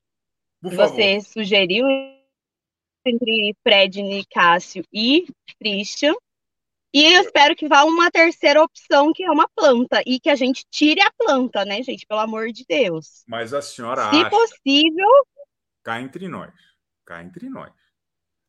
por 0.62 0.70
que 0.70 0.76
favor. 0.76 0.94
você 0.94 1.20
sugeriu 1.20 1.84
entre 3.08 3.56
Fred, 3.62 4.02
Nicásio 4.02 4.84
e 4.92 5.26
Christian. 5.58 6.14
E 6.92 7.04
eu 7.04 7.20
espero 7.22 7.54
que 7.54 7.68
vá 7.68 7.84
uma 7.84 8.10
terceira 8.10 8.62
opção, 8.62 9.12
que 9.12 9.22
é 9.22 9.30
uma 9.30 9.48
planta, 9.54 10.02
e 10.06 10.18
que 10.18 10.30
a 10.30 10.34
gente 10.34 10.64
tire 10.70 11.02
a 11.02 11.12
planta, 11.12 11.64
né, 11.64 11.82
gente? 11.82 12.06
Pelo 12.06 12.20
amor 12.20 12.50
de 12.50 12.64
Deus. 12.66 13.24
Mas 13.26 13.52
a 13.52 13.60
senhora 13.60 14.10
Se 14.10 14.16
acha, 14.16 14.30
possível, 14.30 15.08
cá 15.82 16.00
entre 16.00 16.28
nós, 16.28 16.52
cá 17.04 17.22
entre 17.22 17.48
nós, 17.48 17.72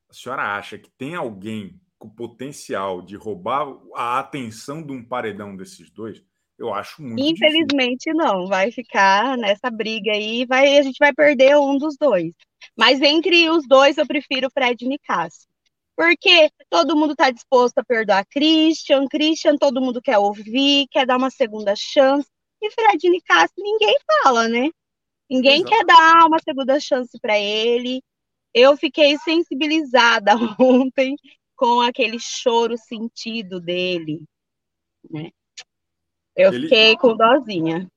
a 0.10 0.14
senhora 0.14 0.58
acha 0.58 0.78
que 0.78 0.90
tem 0.92 1.16
alguém 1.16 1.80
com 1.98 2.10
potencial 2.10 3.02
de 3.02 3.18
roubar 3.18 3.68
a 3.94 4.20
atenção 4.20 4.82
de 4.82 4.94
um 4.94 5.04
paredão 5.04 5.56
desses 5.56 5.90
dois? 5.92 6.24
Eu 6.60 6.74
acho 6.74 7.02
muito 7.02 7.16
difícil. 7.16 7.48
infelizmente 7.48 8.14
não. 8.14 8.48
Vai 8.48 8.70
ficar 8.70 9.38
nessa 9.38 9.72
briga 9.72 10.12
aí, 10.12 10.46
vai, 10.46 10.78
a 10.78 10.82
gente 10.84 10.98
vai 11.00 11.14
perder 11.14 11.58
um 11.58 11.78
dos 11.78 11.96
dois. 11.98 12.34
Mas 12.78 13.02
entre 13.02 13.50
os 13.50 13.66
dois, 13.66 13.98
eu 13.98 14.06
prefiro 14.06 14.50
Fred 14.52 14.86
Nicásio. 14.86 15.48
Porque 15.96 16.50
todo 16.70 16.96
mundo 16.96 17.12
está 17.12 17.32
disposto 17.32 17.78
a 17.80 17.84
perdoar 17.84 18.26
Christian, 18.26 19.08
Christian 19.08 19.58
todo 19.58 19.82
mundo 19.82 20.02
quer 20.02 20.18
ouvir, 20.18 20.88
quer 20.92 21.06
dar 21.06 21.18
uma 21.18 21.30
segunda 21.30 21.74
chance. 21.76 22.28
E 22.62 22.70
Fred 22.72 23.10
Nicásio 23.10 23.56
ninguém 23.58 23.96
fala, 24.24 24.48
né? 24.50 24.70
Ninguém 25.30 25.62
Exato. 25.62 25.70
quer 25.70 25.86
dar 25.86 26.26
uma 26.28 26.40
segunda 26.40 26.80
chance 26.80 27.18
para 27.22 27.40
ele. 27.40 28.02
Eu 28.54 28.76
fiquei 28.76 29.18
sensibilizada 29.20 30.34
ontem 30.60 31.16
com 31.56 31.82
aquele 31.82 32.18
choro 32.20 32.78
sentido 32.78 33.62
dele, 33.62 34.24
né? 35.10 35.32
Eu 36.36 36.54
Ele- 36.54 36.64
fiquei 36.68 36.96
com 36.98 37.16
dozinha. 37.16 37.88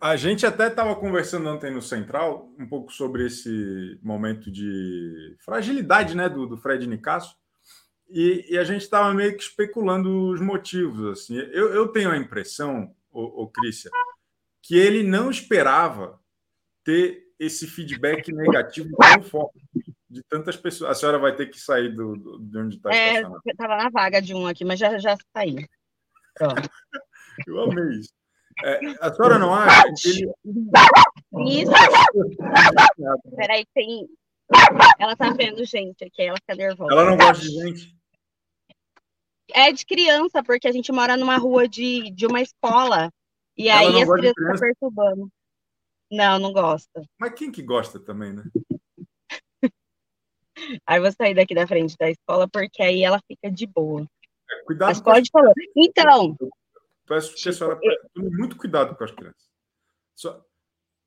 A 0.00 0.16
gente 0.16 0.44
até 0.44 0.66
estava 0.68 0.94
conversando 0.96 1.48
ontem 1.48 1.70
no 1.72 1.80
Central 1.80 2.50
um 2.58 2.66
pouco 2.68 2.92
sobre 2.92 3.24
esse 3.26 3.98
momento 4.02 4.50
de 4.50 5.34
fragilidade 5.40 6.14
né, 6.14 6.28
do, 6.28 6.46
do 6.46 6.56
Fred 6.58 6.86
Nicasso. 6.86 7.36
E, 8.10 8.44
e 8.50 8.58
a 8.58 8.64
gente 8.64 8.82
estava 8.82 9.14
meio 9.14 9.34
que 9.34 9.42
especulando 9.42 10.28
os 10.30 10.40
motivos. 10.40 11.06
Assim. 11.20 11.36
Eu, 11.38 11.72
eu 11.72 11.88
tenho 11.88 12.10
a 12.10 12.18
impressão, 12.18 12.94
o, 13.10 13.48
Crícia, 13.48 13.90
que 14.60 14.76
ele 14.76 15.02
não 15.02 15.30
esperava 15.30 16.20
ter 16.84 17.24
esse 17.38 17.66
feedback 17.66 18.30
negativo 18.30 18.90
tão 18.96 19.22
forte 19.22 19.58
de 20.10 20.22
tantas 20.24 20.56
pessoas. 20.56 20.90
A 20.90 20.94
senhora 20.94 21.18
vai 21.18 21.34
ter 21.34 21.46
que 21.46 21.58
sair 21.58 21.88
do, 21.94 22.14
do- 22.14 22.38
de 22.40 22.58
onde 22.58 22.76
está 22.76 22.90
É, 22.94 23.08
estacionado. 23.14 23.40
eu 23.46 23.56
tava 23.56 23.76
na 23.76 23.88
vaga 23.88 24.20
de 24.20 24.34
um 24.34 24.46
aqui, 24.46 24.64
mas 24.66 24.78
já, 24.78 24.98
já 24.98 25.16
saí. 25.34 25.66
Pronto. 26.34 26.68
Eu 27.46 27.60
amei 27.60 27.98
isso. 27.98 28.12
É, 28.62 28.78
a 29.00 29.12
senhora 29.12 29.38
não 29.38 29.52
acha 29.54 29.82
que 30.00 30.08
ele. 30.08 30.32
Isso, 31.60 31.72
peraí, 33.36 33.66
tem. 33.74 34.08
Ela 34.98 35.16
tá 35.16 35.30
vendo 35.30 35.64
gente 35.64 36.04
aqui, 36.04 36.22
ela 36.22 36.36
fica 36.36 36.54
nervosa. 36.54 36.92
Ela 36.92 37.04
não 37.04 37.16
gosta 37.16 37.42
de 37.42 37.48
gente? 37.48 37.96
É 39.52 39.72
de 39.72 39.84
criança, 39.84 40.42
porque 40.42 40.68
a 40.68 40.72
gente 40.72 40.92
mora 40.92 41.16
numa 41.16 41.36
rua 41.36 41.68
de, 41.68 42.10
de 42.12 42.26
uma 42.26 42.40
escola. 42.40 43.10
E 43.56 43.68
Ela 43.68 43.80
aí 43.80 44.02
as 44.02 44.10
crianças 44.10 44.34
ficam 44.38 44.58
perturbando. 44.58 45.28
Não, 46.10 46.38
não 46.38 46.52
gosta. 46.52 47.02
Mas 47.18 47.34
quem 47.34 47.50
que 47.50 47.62
gosta 47.62 47.98
também, 47.98 48.32
né? 48.32 48.44
Aí 50.86 50.98
eu 50.98 51.02
vou 51.02 51.12
sair 51.12 51.34
daqui 51.34 51.54
da 51.54 51.66
frente 51.66 51.96
da 51.98 52.08
escola, 52.08 52.48
porque 52.48 52.80
aí 52.80 53.02
ela 53.02 53.20
fica 53.26 53.50
de 53.50 53.66
boa. 53.66 54.06
Cuidado 54.64 54.88
Mas 54.88 55.00
pode 55.00 55.28
falar. 55.32 55.52
Então, 55.76 56.36
Peço 57.06 57.34
que 57.34 57.48
a 57.48 57.52
senhora 57.52 57.78
tome 58.14 58.30
muito 58.30 58.56
cuidado 58.56 58.96
com 58.96 59.04
as 59.04 59.10
crianças. 59.10 59.48
Só- 60.14 60.42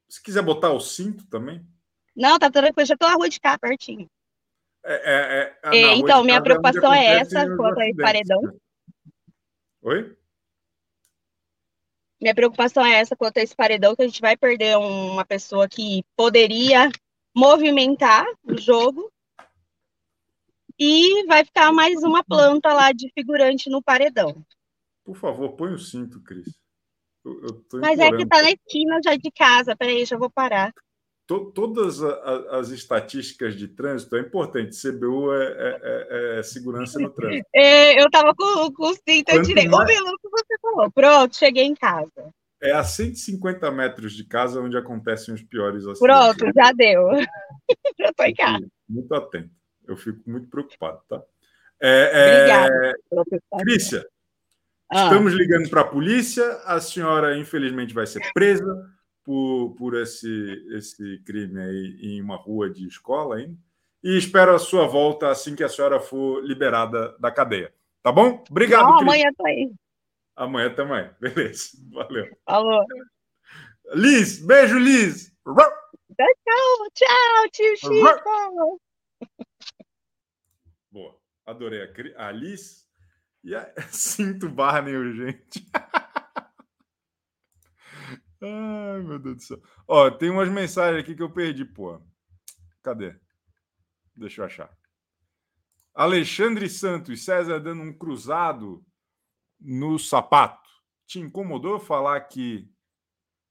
Se 0.09 0.21
quiser 0.21 0.41
botar 0.43 0.71
o 0.71 0.79
cinto 0.79 1.25
também. 1.27 1.65
não, 2.15 2.37
tá 2.39 2.49
tranquilo, 2.49 2.85
já 2.87 2.95
tô 2.97 3.07
na 3.07 3.15
rua 3.15 3.29
de 3.29 3.39
cá, 3.39 3.57
pertinho. 3.59 4.09
É, 4.83 4.93
é- 4.93 5.41
é- 5.41 5.59
É, 5.77 5.81
na 5.81 5.87
rua 5.89 5.99
então, 5.99 6.23
minha 6.23 6.35
casa 6.35 6.43
preocupação 6.43 6.93
é 6.93 7.05
essa, 7.05 7.55
quanto 7.57 7.79
a 7.79 7.85
esse 7.87 7.97
paredão. 7.97 8.41
né? 8.41 8.53
Oi? 9.81 10.17
Minha 12.21 12.33
preocupação 12.33 12.85
é 12.85 12.93
essa 12.95 13.15
quanto 13.15 13.37
a 13.37 13.41
esse 13.41 13.55
paredão, 13.55 13.95
que 13.95 14.01
a 14.01 14.07
gente 14.07 14.21
vai 14.21 14.35
perder 14.37 14.77
uma 14.77 15.25
pessoa 15.25 15.67
que 15.67 16.03
poderia 16.15 16.89
movimentar 17.35 18.25
o 18.43 18.57
jogo 18.57 19.11
e 20.79 21.25
vai 21.27 21.43
ficar 21.45 21.71
mais 21.71 22.01
uma 22.03 22.23
planta 22.23 22.73
lá 22.73 22.91
de 22.91 23.11
figurante 23.13 23.69
no 23.69 23.83
paredão. 23.83 24.43
Por 25.07 25.15
favor, 25.15 25.53
põe 25.55 25.71
o 25.71 25.79
cinto, 25.79 26.21
Cris. 26.21 26.59
Eu, 27.23 27.41
eu 27.41 27.63
Mas 27.75 27.97
é 27.97 28.11
que 28.11 28.25
tá 28.25 28.41
na 28.41 28.51
esquina 28.51 28.99
já 29.01 29.15
de 29.15 29.31
casa. 29.31 29.73
Peraí, 29.73 30.03
já 30.03 30.17
vou 30.17 30.29
parar. 30.29 30.73
To- 31.25 31.49
Todas 31.51 32.03
a- 32.03 32.09
a- 32.09 32.59
as 32.59 32.71
estatísticas 32.71 33.55
de 33.55 33.69
trânsito 33.69 34.17
é 34.17 34.19
importante. 34.19 34.75
CBU 34.75 35.33
é, 35.33 35.45
é- 35.45 35.79
é- 35.81 36.39
é 36.39 36.43
segurança 36.43 36.99
no 36.99 37.09
trânsito. 37.09 37.47
É, 37.55 38.01
eu 38.03 38.11
tava 38.11 38.35
com, 38.35 38.69
com 38.73 38.87
o 38.89 38.93
cinto, 38.95 39.29
eu 39.29 39.35
Quanto 39.37 39.45
tirei. 39.45 39.69
Ô, 39.69 39.71
mais- 39.71 39.97
o 39.97 40.17
que 40.17 40.29
você 40.29 40.57
falou? 40.61 40.91
Pronto, 40.91 41.37
cheguei 41.37 41.63
em 41.63 41.73
casa. 41.75 42.29
É 42.61 42.73
a 42.73 42.83
150 42.83 43.71
metros 43.71 44.11
de 44.11 44.25
casa 44.25 44.59
onde 44.61 44.75
acontecem 44.75 45.33
os 45.33 45.41
piores 45.41 45.87
acidentes. 45.87 46.35
Pronto, 46.35 46.53
já 46.53 46.73
deu. 46.73 47.07
já 47.97 48.11
tô 48.11 48.23
em 48.25 48.33
casa. 48.35 48.67
Muito 48.89 49.15
atento. 49.15 49.51
Eu 49.87 49.95
fico 49.95 50.29
muito 50.29 50.49
preocupado, 50.49 51.01
tá? 51.07 51.23
É, 51.81 52.11
é, 52.13 52.93
Obrigada. 53.09 53.63
Crícia, 53.63 54.05
Ah, 54.89 55.05
Estamos 55.05 55.33
ligando 55.33 55.69
para 55.69 55.81
a 55.81 55.87
polícia. 55.87 56.45
A 56.65 56.79
senhora, 56.79 57.37
infelizmente, 57.37 57.93
vai 57.93 58.07
ser 58.07 58.21
presa 58.33 58.65
por, 59.23 59.75
por 59.77 59.95
esse, 59.95 60.65
esse 60.71 61.21
crime 61.25 61.59
aí 61.59 61.99
em 62.01 62.21
uma 62.21 62.37
rua 62.37 62.69
de 62.69 62.87
escola 62.87 63.35
ainda. 63.35 63.57
E 64.03 64.17
espero 64.17 64.55
a 64.55 64.59
sua 64.59 64.87
volta 64.87 65.29
assim 65.29 65.55
que 65.55 65.63
a 65.63 65.69
senhora 65.69 65.99
for 65.99 66.41
liberada 66.41 67.17
da 67.19 67.29
cadeia. 67.29 67.73
Tá 68.01 68.11
bom? 68.11 68.43
Obrigado, 68.49 68.83
não, 68.83 68.99
amanhã 68.99 69.29
tô 69.37 69.45
aí. 69.45 69.69
Amanhã 70.35 70.73
também. 70.73 71.09
Beleza. 71.19 71.77
Valeu. 71.91 72.37
Falou. 72.45 72.85
Liz, 73.93 74.39
beijo, 74.45 74.79
Liz. 74.79 75.33
Tchau, 76.15 76.89
tchau, 76.93 77.49
tio 77.51 77.77
Chico. 77.77 78.79
Boa. 80.91 81.19
Adorei 81.45 81.81
a, 81.81 82.27
a 82.27 82.31
Liz. 82.31 82.86
E 83.47 83.55
a... 83.55 83.73
sinto 83.89 84.49
Barney 84.49 84.93
urgente. 84.93 85.65
Ai, 88.41 89.01
meu 89.01 89.17
Deus 89.17 89.37
do 89.37 89.41
céu. 89.41 89.63
Ó, 89.87 90.11
tem 90.11 90.29
umas 90.29 90.49
mensagens 90.49 91.01
aqui 91.01 91.15
que 91.15 91.23
eu 91.23 91.31
perdi, 91.31 91.63
pô. 91.63 92.01
Cadê? 92.83 93.17
Deixa 94.13 94.41
eu 94.41 94.45
achar. 94.45 94.77
Alexandre 95.93 96.69
Santos, 96.69 97.23
César 97.23 97.61
dando 97.61 97.83
um 97.83 97.97
cruzado 97.97 98.85
no 99.57 99.97
sapato. 99.97 100.69
Te 101.05 101.19
incomodou 101.19 101.79
falar 101.79 102.19
que. 102.21 102.69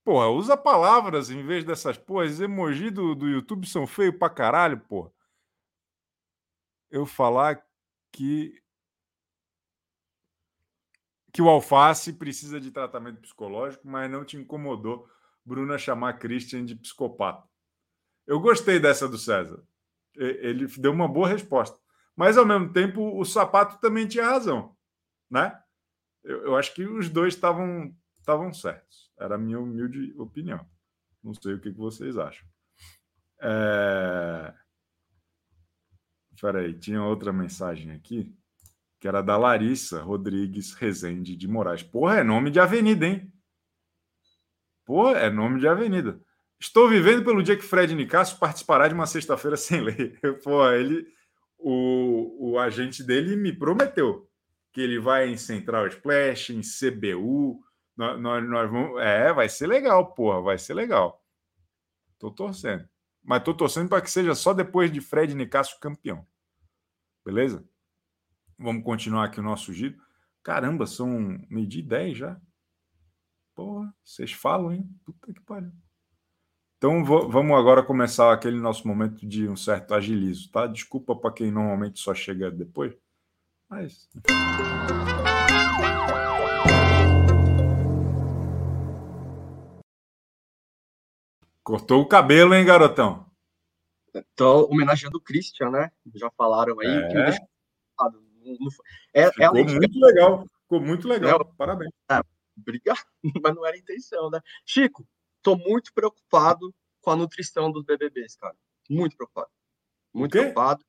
Porra, 0.04 0.28
usa 0.28 0.58
palavras 0.58 1.30
em 1.30 1.42
vez 1.42 1.64
dessas 1.64 1.96
porras. 1.96 2.38
Emoji 2.38 2.90
do, 2.90 3.14
do 3.14 3.26
YouTube 3.26 3.66
são 3.66 3.86
feios 3.86 4.18
pra 4.18 4.28
caralho, 4.28 4.78
porra. 4.78 5.10
Eu 6.90 7.06
falar 7.06 7.66
que. 8.12 8.62
Que 11.36 11.42
o 11.42 11.50
Alface 11.50 12.14
precisa 12.14 12.58
de 12.58 12.70
tratamento 12.70 13.20
psicológico, 13.20 13.86
mas 13.86 14.10
não 14.10 14.24
te 14.24 14.38
incomodou 14.38 15.06
Bruna 15.44 15.76
chamar 15.76 16.14
Christian 16.14 16.64
de 16.64 16.74
psicopata. 16.74 17.46
Eu 18.26 18.40
gostei 18.40 18.80
dessa 18.80 19.06
do 19.06 19.18
César. 19.18 19.62
Ele 20.14 20.66
deu 20.78 20.90
uma 20.92 21.06
boa 21.06 21.28
resposta. 21.28 21.78
Mas, 22.16 22.38
ao 22.38 22.46
mesmo 22.46 22.72
tempo, 22.72 23.20
o 23.20 23.22
sapato 23.22 23.78
também 23.82 24.08
tinha 24.08 24.24
razão. 24.24 24.74
Né? 25.30 25.54
Eu, 26.24 26.42
eu 26.46 26.56
acho 26.56 26.74
que 26.74 26.86
os 26.86 27.10
dois 27.10 27.34
estavam 27.34 27.94
estavam 28.18 28.50
certos. 28.50 29.12
Era 29.18 29.34
a 29.34 29.38
minha 29.38 29.60
humilde 29.60 30.14
opinião. 30.16 30.66
Não 31.22 31.34
sei 31.34 31.52
o 31.52 31.60
que, 31.60 31.70
que 31.70 31.78
vocês 31.78 32.16
acham. 32.16 32.48
É... 33.42 34.54
Peraí, 36.40 36.72
tinha 36.72 37.02
outra 37.02 37.30
mensagem 37.30 37.92
aqui 37.92 38.34
que 38.98 39.06
era 39.06 39.22
da 39.22 39.36
Larissa 39.36 40.02
Rodrigues 40.02 40.72
Rezende 40.74 41.36
de 41.36 41.48
Moraes. 41.48 41.82
Porra, 41.82 42.18
é 42.18 42.24
nome 42.24 42.50
de 42.50 42.60
avenida, 42.60 43.06
hein? 43.06 43.32
Porra, 44.84 45.18
é 45.18 45.30
nome 45.30 45.60
de 45.60 45.68
avenida. 45.68 46.20
Estou 46.58 46.88
vivendo 46.88 47.24
pelo 47.24 47.42
dia 47.42 47.56
que 47.56 47.62
Fred 47.62 47.94
Nicasso 47.94 48.38
participará 48.38 48.88
de 48.88 48.94
uma 48.94 49.06
sexta-feira 49.06 49.56
sem 49.56 49.80
lei. 49.80 50.16
Pô, 50.42 50.66
ele, 50.70 51.06
o, 51.58 52.52
o 52.52 52.58
agente 52.58 53.02
dele 53.02 53.36
me 53.36 53.52
prometeu 53.52 54.26
que 54.72 54.80
ele 54.80 54.98
vai 54.98 55.28
em 55.28 55.36
Central 55.36 55.86
Splash, 55.88 56.50
em 56.50 56.60
CBU. 56.60 57.60
Nós, 57.96 58.20
nós, 58.20 58.48
nós 58.48 58.70
vamos. 58.70 59.00
É, 59.00 59.32
vai 59.32 59.48
ser 59.48 59.66
legal, 59.66 60.14
porra, 60.14 60.40
vai 60.40 60.58
ser 60.58 60.74
legal. 60.74 61.22
Tô 62.18 62.30
torcendo. 62.30 62.88
Mas 63.22 63.42
tô 63.42 63.52
torcendo 63.52 63.88
para 63.88 64.00
que 64.00 64.10
seja 64.10 64.34
só 64.34 64.54
depois 64.54 64.90
de 64.90 65.00
Fred 65.00 65.34
Nicasso 65.34 65.78
campeão. 65.80 66.26
Beleza? 67.24 67.66
Vamos 68.58 68.84
continuar 68.84 69.24
aqui 69.24 69.38
o 69.38 69.42
nosso 69.42 69.70
giro. 69.70 70.00
Caramba, 70.42 70.86
são 70.86 71.38
meio-dia 71.50 71.82
e 71.82 71.86
dez 71.86 72.16
já. 72.16 72.40
Porra, 73.54 73.94
vocês 74.02 74.32
falam, 74.32 74.72
hein? 74.72 74.88
Puta 75.04 75.30
que 75.30 75.40
pariu. 75.40 75.72
Então 76.78 77.04
vamos 77.04 77.54
agora 77.54 77.82
começar 77.82 78.32
aquele 78.32 78.58
nosso 78.58 78.88
momento 78.88 79.26
de 79.26 79.46
um 79.46 79.56
certo 79.56 79.92
agilizo, 79.92 80.50
tá? 80.50 80.66
Desculpa 80.66 81.14
para 81.14 81.32
quem 81.32 81.50
normalmente 81.50 82.00
só 82.00 82.14
chega 82.14 82.50
depois, 82.50 82.96
mas. 83.68 84.08
Cortou 91.62 92.00
o 92.00 92.08
cabelo, 92.08 92.54
hein, 92.54 92.64
garotão? 92.64 93.30
Tô 94.34 94.66
homenageando 94.70 95.18
o 95.18 95.22
Christian, 95.22 95.70
né? 95.70 95.90
Já 96.14 96.30
falaram 96.30 96.78
aí. 96.80 96.86
É. 96.86 97.08
Que 97.08 97.14
deixa... 97.14 97.48
é, 99.14 99.30
Ficou 99.30 99.56
é 99.56 99.64
muito 99.64 99.98
legal. 99.98 100.44
Ficou 100.62 100.80
muito 100.80 101.08
legal. 101.08 101.40
É, 101.40 101.56
Parabéns. 101.56 101.92
É, 102.10 102.20
obrigado, 102.58 103.04
mas 103.42 103.54
não 103.54 103.66
era 103.66 103.76
a 103.76 103.78
intenção, 103.78 104.30
né? 104.30 104.40
Chico, 104.64 105.06
tô 105.42 105.56
muito 105.56 105.92
preocupado 105.92 106.74
com 107.00 107.10
a 107.10 107.16
nutrição 107.16 107.70
dos 107.70 107.84
BBBs, 107.84 108.36
cara. 108.36 108.56
Muito 108.90 109.16
preocupado. 109.16 109.50
Muito 110.12 110.32
preocupado 110.32 110.84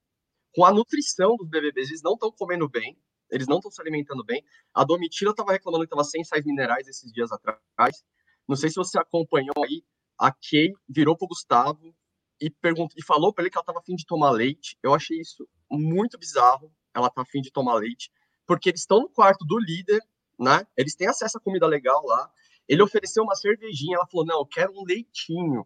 com 0.53 0.66
a 0.66 0.74
nutrição 0.74 1.36
dos 1.36 1.47
BBBs. 1.47 1.89
Eles 1.89 2.01
não 2.01 2.14
estão 2.14 2.32
comendo 2.32 2.68
bem, 2.68 2.97
eles 3.30 3.47
não 3.47 3.58
estão 3.58 3.70
se 3.70 3.82
alimentando 3.82 4.24
bem. 4.24 4.43
A 4.74 4.84
Domitila 4.84 5.32
estava 5.32 5.51
reclamando 5.51 5.84
que 5.84 5.93
estava 5.93 6.03
sem 6.03 6.24
sais 6.24 6.43
minerais 6.45 6.88
esses 6.88 7.12
dias 7.12 7.32
atrás. 7.32 8.03
Não 8.47 8.55
sei 8.55 8.70
se 8.70 8.76
você 8.76 8.97
acompanhou 8.97 9.64
aí. 9.64 9.84
A 10.20 10.32
Kay 10.32 10.74
virou 10.89 11.16
pro 11.16 11.28
Gustavo 11.28 11.93
e, 12.41 12.49
perguntou, 12.49 12.95
e 12.97 13.03
falou 13.03 13.32
para 13.32 13.43
ele 13.43 13.51
que 13.51 13.58
ela 13.58 13.64
estava 13.64 13.80
afim 13.80 13.95
de 13.95 14.05
tomar 14.05 14.32
leite. 14.32 14.78
Eu 14.82 14.93
achei 14.93 15.20
isso 15.20 15.47
muito 15.70 16.18
bizarro. 16.18 16.74
Ela 16.98 17.12
tá 17.12 17.22
afim 17.22 17.41
de 17.41 17.52
tomar 17.52 17.76
leite, 17.76 18.12
porque 18.43 18.70
eles 18.70 18.82
estão 18.82 19.02
no 19.02 19.10
quarto 19.10 19.45
do 19.45 19.60
líder, 19.60 20.02
né? 20.39 20.66
Eles 20.76 20.95
têm 20.95 21.08
acesso 21.08 21.38
a 21.38 21.41
comida 21.41 21.68
legal 21.68 22.04
lá. 22.04 22.32
Ele 22.68 22.82
ofereceu 22.82 23.24
uma 23.24 23.36
cervejinha, 23.36 23.98
ela 23.98 24.08
falou: 24.08 24.26
Não, 24.26 24.39
eu 24.39 24.45
quero 24.48 24.74
um 24.74 24.84
leitinho. 24.84 25.64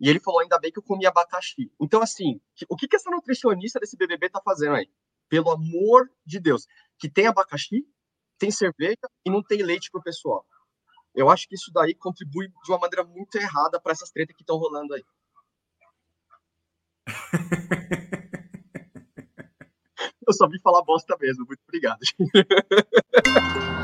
E 0.00 0.08
ele 0.08 0.18
falou: 0.18 0.40
Ainda 0.40 0.58
bem 0.58 0.72
que 0.72 0.78
eu 0.78 0.82
comi 0.82 1.04
abacaxi. 1.04 1.70
Então, 1.78 2.00
assim, 2.00 2.40
o 2.66 2.76
que, 2.76 2.88
que 2.88 2.96
essa 2.96 3.10
nutricionista 3.10 3.78
desse 3.78 3.94
BBB 3.94 4.30
tá 4.30 4.40
fazendo 4.42 4.76
aí? 4.76 4.90
Pelo 5.28 5.50
amor 5.50 6.10
de 6.24 6.40
Deus. 6.40 6.66
Que 6.98 7.10
tem 7.10 7.26
abacaxi, 7.26 7.86
tem 8.38 8.50
cerveja 8.50 8.96
e 9.26 9.30
não 9.30 9.42
tem 9.42 9.62
leite 9.62 9.90
pro 9.90 10.02
pessoal. 10.02 10.46
Eu 11.14 11.28
acho 11.28 11.46
que 11.46 11.56
isso 11.56 11.70
daí 11.74 11.94
contribui 11.94 12.48
de 12.48 12.70
uma 12.70 12.78
maneira 12.78 13.04
muito 13.04 13.36
errada 13.36 13.78
para 13.78 13.92
essas 13.92 14.10
tretas 14.10 14.34
que 14.34 14.42
estão 14.42 14.56
rolando 14.56 14.94
aí. 14.94 15.04
eu 20.28 20.32
só 20.34 20.46
vim 20.46 20.58
falar 20.60 20.82
bosta 20.82 21.16
mesmo. 21.20 21.44
Muito 21.46 21.60
obrigado. 21.66 21.98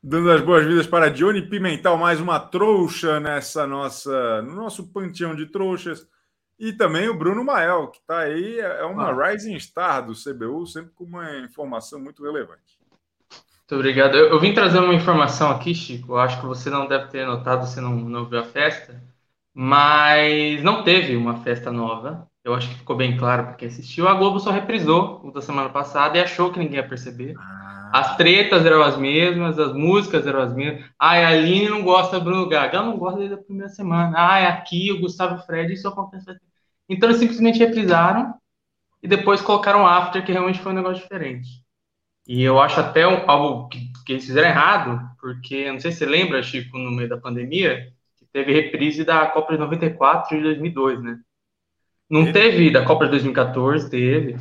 Dando 0.00 0.30
as 0.30 0.40
boas-vindas 0.40 0.86
para 0.86 1.10
Johnny 1.10 1.42
Pimental, 1.50 1.98
mais 1.98 2.20
uma 2.20 2.38
trouxa 2.40 3.20
nessa 3.20 3.66
nossa, 3.66 4.40
no 4.42 4.54
nosso 4.54 4.90
panteão 4.92 5.34
de 5.34 5.46
trouxas. 5.46 6.06
E 6.58 6.72
também 6.72 7.08
o 7.08 7.18
Bruno 7.18 7.44
Mael, 7.44 7.88
que 7.88 7.98
está 7.98 8.20
aí, 8.20 8.58
é 8.58 8.84
uma 8.84 9.10
ah. 9.10 9.30
rising 9.30 9.58
star 9.60 10.06
do 10.06 10.14
CBU, 10.14 10.66
sempre 10.66 10.92
com 10.94 11.04
uma 11.04 11.38
informação 11.40 12.00
muito 12.00 12.22
relevante. 12.22 12.78
Muito 13.30 13.74
obrigado. 13.74 14.16
Eu, 14.16 14.28
eu, 14.28 14.40
vim 14.40 14.54
trazer 14.54 14.78
uma 14.78 14.94
informação 14.94 15.50
aqui, 15.50 15.74
Chico. 15.74 16.12
Eu 16.12 16.18
acho 16.18 16.40
que 16.40 16.46
você 16.46 16.70
não 16.70 16.88
deve 16.88 17.08
ter 17.08 17.26
notado, 17.26 17.66
você 17.66 17.80
não, 17.80 17.94
não 17.94 18.24
viu 18.24 18.38
a 18.38 18.44
festa, 18.44 18.98
mas 19.60 20.62
não 20.62 20.84
teve 20.84 21.16
uma 21.16 21.38
festa 21.38 21.72
nova. 21.72 22.30
Eu 22.44 22.54
acho 22.54 22.68
que 22.68 22.76
ficou 22.76 22.94
bem 22.94 23.16
claro 23.16 23.42
para 23.42 23.54
quem 23.54 23.66
assistiu. 23.66 24.06
A 24.06 24.14
Globo 24.14 24.38
só 24.38 24.52
reprisou 24.52 25.20
o 25.24 25.32
da 25.32 25.40
semana 25.40 25.68
passada 25.68 26.16
e 26.16 26.20
achou 26.20 26.52
que 26.52 26.60
ninguém 26.60 26.76
ia 26.76 26.86
perceber. 26.86 27.34
Ah. 27.36 27.90
As 27.92 28.16
tretas 28.16 28.64
eram 28.64 28.80
as 28.82 28.96
mesmas, 28.96 29.58
as 29.58 29.74
músicas 29.74 30.24
eram 30.28 30.42
as 30.42 30.54
mesmas. 30.54 30.84
Ai, 30.96 31.24
a 31.24 31.30
Aline 31.30 31.70
não 31.70 31.82
gosta 31.82 32.20
do 32.20 32.24
Bruno 32.24 32.48
Gaga. 32.48 32.76
Ela 32.76 32.86
não 32.86 32.96
gosta 32.96 33.18
desde 33.18 33.34
a 33.34 33.38
primeira 33.38 33.68
semana. 33.68 34.16
Ai, 34.16 34.46
aqui 34.46 34.92
o 34.92 35.00
Gustavo 35.00 35.44
Fred, 35.44 35.72
isso 35.72 35.88
acontece. 35.88 36.38
Então 36.88 37.08
eles 37.08 37.18
simplesmente 37.18 37.58
reprisaram 37.58 38.34
e 39.02 39.08
depois 39.08 39.40
colocaram 39.40 39.84
after, 39.84 40.24
que 40.24 40.30
realmente 40.30 40.60
foi 40.60 40.70
um 40.70 40.76
negócio 40.76 41.02
diferente. 41.02 41.48
E 42.28 42.44
eu 42.44 42.60
acho 42.60 42.78
até 42.78 43.08
um, 43.08 43.28
algo 43.28 43.68
que, 43.68 43.80
que, 44.06 44.12
eles 44.12 44.24
fizeram 44.24 44.50
errado, 44.50 45.00
porque 45.20 45.68
não 45.72 45.80
sei 45.80 45.90
se 45.90 45.98
você 45.98 46.06
lembra, 46.06 46.44
Chico, 46.44 46.78
no 46.78 46.92
meio 46.92 47.08
da 47.08 47.16
pandemia, 47.16 47.92
teve 48.32 48.52
reprise 48.52 49.04
da 49.04 49.26
Copa 49.26 49.52
de 49.52 49.58
94 49.58 50.36
de 50.36 50.42
2002, 50.42 51.02
né? 51.02 51.18
Não 52.08 52.32
teve 52.32 52.70
da 52.70 52.84
Copa 52.84 53.04
de 53.04 53.10
2014, 53.12 53.90
teve. 53.90 54.36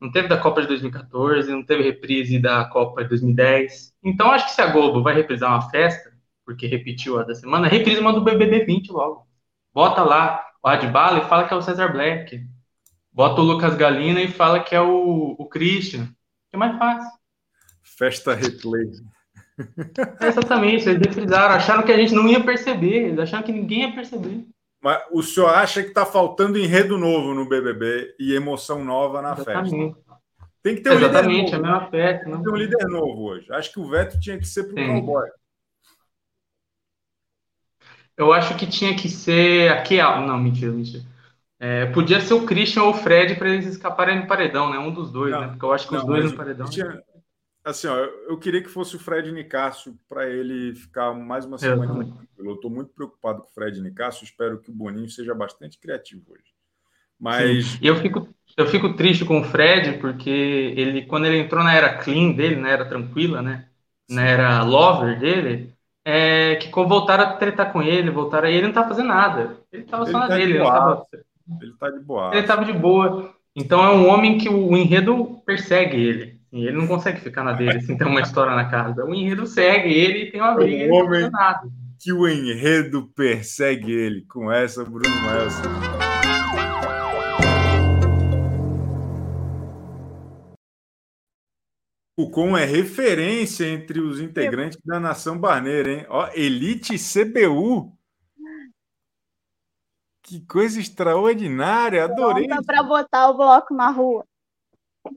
Não 0.00 0.10
teve 0.10 0.28
da 0.28 0.38
Copa 0.38 0.62
de 0.62 0.68
2014, 0.68 1.50
não 1.50 1.62
teve 1.62 1.82
reprise 1.82 2.38
da 2.38 2.64
Copa 2.64 3.02
de 3.02 3.10
2010. 3.10 3.92
Então 4.02 4.30
acho 4.30 4.46
que 4.46 4.52
se 4.52 4.62
a 4.62 4.72
Globo 4.72 5.02
vai 5.02 5.14
reprisar 5.14 5.50
uma 5.50 5.70
festa, 5.70 6.10
porque 6.44 6.66
repetiu 6.66 7.18
a 7.18 7.22
da 7.22 7.34
semana, 7.34 7.68
reprisa 7.68 8.00
uma 8.00 8.12
do 8.12 8.22
BBB 8.22 8.64
20 8.64 8.90
logo. 8.90 9.26
Bota 9.72 10.02
lá 10.02 10.42
o 10.62 10.68
Adbala 10.68 11.18
e 11.18 11.28
fala 11.28 11.46
que 11.46 11.52
é 11.52 11.56
o 11.56 11.62
Cesar 11.62 11.92
Black. 11.92 12.42
Bota 13.12 13.40
o 13.40 13.44
Lucas 13.44 13.74
Galina 13.74 14.22
e 14.22 14.28
fala 14.28 14.60
que 14.60 14.74
é 14.74 14.80
o, 14.80 15.36
o 15.38 15.46
Christian. 15.46 16.06
Que 16.48 16.56
é 16.56 16.58
mais 16.58 16.78
fácil. 16.78 17.10
Festa 17.82 18.34
replay. 18.34 18.90
É 20.20 20.26
exatamente, 20.26 20.88
eles 20.88 21.06
reprisaram, 21.06 21.54
acharam 21.54 21.82
que 21.82 21.92
a 21.92 21.96
gente 21.96 22.14
não 22.14 22.28
ia 22.28 22.42
perceber, 22.42 23.08
eles 23.08 23.18
acharam 23.18 23.44
que 23.44 23.52
ninguém 23.52 23.82
ia 23.82 23.94
perceber. 23.94 24.44
Mas 24.82 25.02
o 25.12 25.22
senhor 25.22 25.48
acha 25.48 25.82
que 25.82 25.88
está 25.88 26.06
faltando 26.06 26.58
enredo 26.58 26.96
novo 26.96 27.34
no 27.34 27.48
BBB 27.48 28.14
e 28.18 28.34
emoção 28.34 28.82
nova 28.84 29.20
na 29.20 29.32
exatamente. 29.32 29.94
festa? 29.94 30.20
Tem 30.62 30.74
que 30.74 30.82
ter 30.82 30.90
um 30.90 30.94
exatamente, 30.94 31.44
líder 31.46 31.58
novo. 31.58 31.66
a 31.66 31.72
mesma 31.72 31.90
festa. 31.90 32.24
Tem 32.24 32.36
que 32.36 32.42
ter 32.42 32.50
um 32.50 32.56
líder 32.56 32.88
novo 32.88 33.22
hoje. 33.22 33.52
Acho 33.52 33.72
que 33.72 33.80
o 33.80 33.88
veto 33.88 34.20
tinha 34.20 34.38
que 34.38 34.46
ser 34.46 34.64
para 34.64 34.82
o 34.82 34.86
cowboy. 34.86 35.28
Eu 38.16 38.32
acho 38.32 38.54
que 38.56 38.66
tinha 38.66 38.94
que 38.94 39.08
ser 39.08 39.72
aqui, 39.72 39.96
não, 39.96 40.38
mentira, 40.38 40.70
mentira. 40.70 41.02
É, 41.58 41.86
podia 41.86 42.20
ser 42.20 42.34
o 42.34 42.46
Christian 42.46 42.84
ou 42.84 42.90
o 42.90 42.94
Fred 42.94 43.34
para 43.34 43.50
eles 43.50 43.66
escaparem 43.66 44.20
no 44.20 44.26
paredão, 44.26 44.70
né? 44.70 44.78
Um 44.78 44.92
dos 44.92 45.10
dois, 45.10 45.30
não, 45.30 45.40
né? 45.40 45.48
Porque 45.48 45.64
eu 45.64 45.72
acho 45.72 45.86
que 45.86 45.94
não, 45.94 46.00
os 46.00 46.06
dois 46.06 46.30
no 46.30 46.36
paredão. 46.36 46.66
Tinha, 46.66 47.02
assim, 47.70 47.88
ó, 47.88 47.96
eu 47.96 48.38
queria 48.38 48.62
que 48.62 48.68
fosse 48.68 48.96
o 48.96 48.98
Fred 48.98 49.30
Nicásio 49.32 49.98
para 50.08 50.28
ele 50.28 50.74
ficar 50.74 51.12
mais 51.12 51.44
uma 51.44 51.58
semana. 51.58 52.16
Eu 52.38 52.54
estou 52.54 52.70
muito 52.70 52.92
preocupado 52.92 53.42
com 53.42 53.48
o 53.48 53.52
Fred 53.52 53.80
Nicásio, 53.80 54.24
espero 54.24 54.58
que 54.60 54.70
o 54.70 54.74
Boninho 54.74 55.08
seja 55.08 55.34
bastante 55.34 55.78
criativo 55.78 56.22
hoje. 56.30 56.52
Mas. 57.18 57.66
Sim. 57.66 57.78
Eu 57.82 57.96
fico, 57.96 58.28
eu 58.56 58.66
fico 58.66 58.94
triste 58.94 59.24
com 59.24 59.40
o 59.40 59.44
Fred, 59.44 59.98
porque 59.98 60.30
ele, 60.30 61.06
quando 61.06 61.26
ele 61.26 61.38
entrou 61.38 61.62
na 61.62 61.74
era 61.74 61.98
clean 61.98 62.32
dele, 62.32 62.56
na 62.56 62.70
era 62.70 62.84
tranquila, 62.84 63.42
né? 63.42 63.66
Na 64.08 64.22
era 64.22 64.62
lover 64.62 65.18
dele, 65.18 65.72
é, 66.04 66.56
que 66.56 66.70
voltaram 66.70 67.24
a 67.24 67.32
tretar 67.34 67.72
com 67.72 67.82
ele, 67.82 68.10
voltaram 68.10 68.48
e 68.48 68.54
ele 68.54 68.66
não 68.66 68.72
tá 68.72 68.88
fazendo 68.88 69.08
nada. 69.08 69.58
Ele 69.70 69.84
tava 69.84 70.06
só 70.06 70.10
ele 70.10 70.18
na 70.18 70.28
tá 70.28 70.36
dele. 70.36 70.52
De 70.52 70.58
ele, 70.58 70.64
tava... 70.64 71.06
ele 71.60 71.74
tá 71.78 71.90
de 71.90 72.00
boa. 72.00 72.30
Ele 72.34 72.46
tava 72.46 72.64
de 72.64 72.72
boa. 72.72 73.34
Então 73.54 73.84
é 73.84 73.90
um 73.90 74.08
homem 74.08 74.38
que 74.38 74.48
o 74.48 74.76
enredo 74.76 75.42
persegue 75.44 75.96
ele. 75.96 76.39
E 76.52 76.66
ele 76.66 76.76
não 76.76 76.86
consegue 76.86 77.20
ficar 77.20 77.44
na 77.44 77.52
dele 77.52 77.78
assim, 77.78 77.86
sem 77.86 77.96
ter 77.96 78.06
uma 78.06 78.20
história 78.20 78.54
na 78.54 78.68
casa. 78.68 79.04
O 79.04 79.14
enredo 79.14 79.46
segue 79.46 79.92
ele 79.92 80.24
e 80.24 80.30
tem 80.32 80.40
uma 80.40 80.54
briga. 80.54 80.92
O 80.92 80.96
homem 80.96 81.30
que 81.98 82.12
o 82.12 82.26
enredo 82.26 83.06
persegue 83.14 83.92
ele. 83.92 84.24
Com 84.26 84.50
essa, 84.50 84.84
Bruno 84.84 85.04
essa. 85.46 85.62
O 92.16 92.28
com 92.28 92.56
é 92.56 92.64
referência 92.64 93.66
entre 93.66 94.00
os 94.00 94.20
integrantes 94.20 94.78
da 94.84 95.00
Nação 95.00 95.38
Barneira, 95.38 95.90
hein? 95.90 96.06
Ó, 96.08 96.28
Elite 96.34 96.96
CBU. 96.98 97.96
Que 100.22 100.44
coisa 100.46 100.78
extraordinária, 100.78 102.04
adorei. 102.04 102.46
Dá 102.46 102.62
para 102.62 102.82
botar 102.82 103.30
o 103.30 103.36
bloco 103.36 103.74
na 103.74 103.90
rua. 103.90 104.24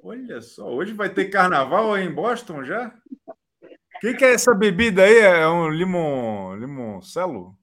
Olha 0.01 0.41
só, 0.41 0.69
hoje 0.69 0.93
vai 0.93 1.13
ter 1.13 1.29
carnaval 1.29 1.93
aí 1.93 2.05
em 2.05 2.13
Boston 2.13 2.63
já? 2.63 2.95
O 3.27 3.99
que, 3.99 4.13
que, 4.13 4.25
é 4.25 4.34
essa 4.34 4.53
bebida 4.53 5.03
aí? 5.03 5.19
É 5.19 5.47
um 5.47 5.69
limão, 5.69 6.55
limoncelo? 6.55 7.57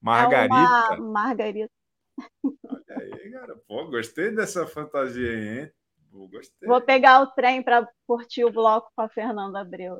Margarita? 0.00 0.94
É 0.94 1.00
uma 1.00 1.12
margarita. 1.12 1.72
Olha 2.44 2.84
aí, 3.00 3.30
cara. 3.30 3.56
Pô, 3.66 3.86
gostei 3.86 4.30
dessa 4.30 4.66
fantasia 4.66 5.28
aí, 5.28 5.58
hein? 5.60 5.72
Pô, 6.10 6.28
gostei. 6.28 6.68
Vou 6.68 6.80
pegar 6.80 7.22
o 7.22 7.26
trem 7.28 7.62
para 7.62 7.88
curtir 8.06 8.44
o 8.44 8.52
bloco 8.52 8.90
com 8.94 9.02
a 9.02 9.08
Fernanda 9.08 9.60
Abreu. 9.60 9.98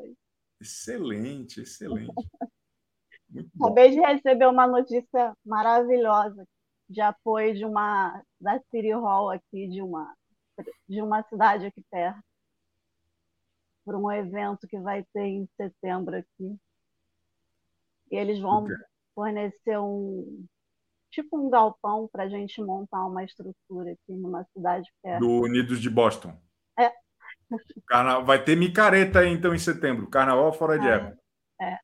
Excelente, 0.61 1.61
excelente. 1.61 2.13
Muito 3.29 3.51
bom. 3.55 3.67
Acabei 3.67 3.91
de 3.91 4.01
receber 4.01 4.47
uma 4.47 4.67
notícia 4.67 5.33
maravilhosa 5.45 6.47
de 6.89 7.01
apoio 7.01 7.55
de 7.55 7.65
uma 7.65 8.23
da 8.41 8.61
City 8.71 8.93
Hall 8.93 9.31
aqui, 9.31 9.69
de 9.69 9.83
uma 9.83 10.15
de 10.89 11.01
uma 11.03 11.23
cidade 11.25 11.67
aqui 11.67 11.83
perto, 11.91 12.23
para 13.85 13.99
um 13.99 14.11
evento 14.11 14.67
que 14.67 14.79
vai 14.79 15.05
ter 15.13 15.27
em 15.27 15.49
setembro 15.57 16.17
aqui. 16.17 16.57
E 18.11 18.17
eles 18.17 18.41
vão 18.41 18.67
fornecer 19.15 19.79
um 19.79 20.47
tipo 21.11 21.39
um 21.39 21.49
galpão 21.49 22.09
para 22.11 22.25
a 22.25 22.29
gente 22.29 22.61
montar 22.61 23.07
uma 23.07 23.23
estrutura 23.23 23.93
aqui 23.93 24.13
numa 24.13 24.45
cidade 24.53 24.91
perto. 25.03 25.21
Do 25.21 25.43
Unidos 25.43 25.81
de 25.81 25.89
Boston. 25.89 26.37
É. 26.79 26.93
Carna... 27.87 28.21
Vai 28.21 28.43
ter 28.43 28.57
micareta 28.57 29.21
aí, 29.21 29.29
então 29.29 29.55
em 29.55 29.59
setembro. 29.59 30.11
Carnaval 30.11 30.53
fora 30.53 30.79
de 30.79 30.87
é, 30.87 30.91
época. 30.91 31.23
É. 31.61 31.79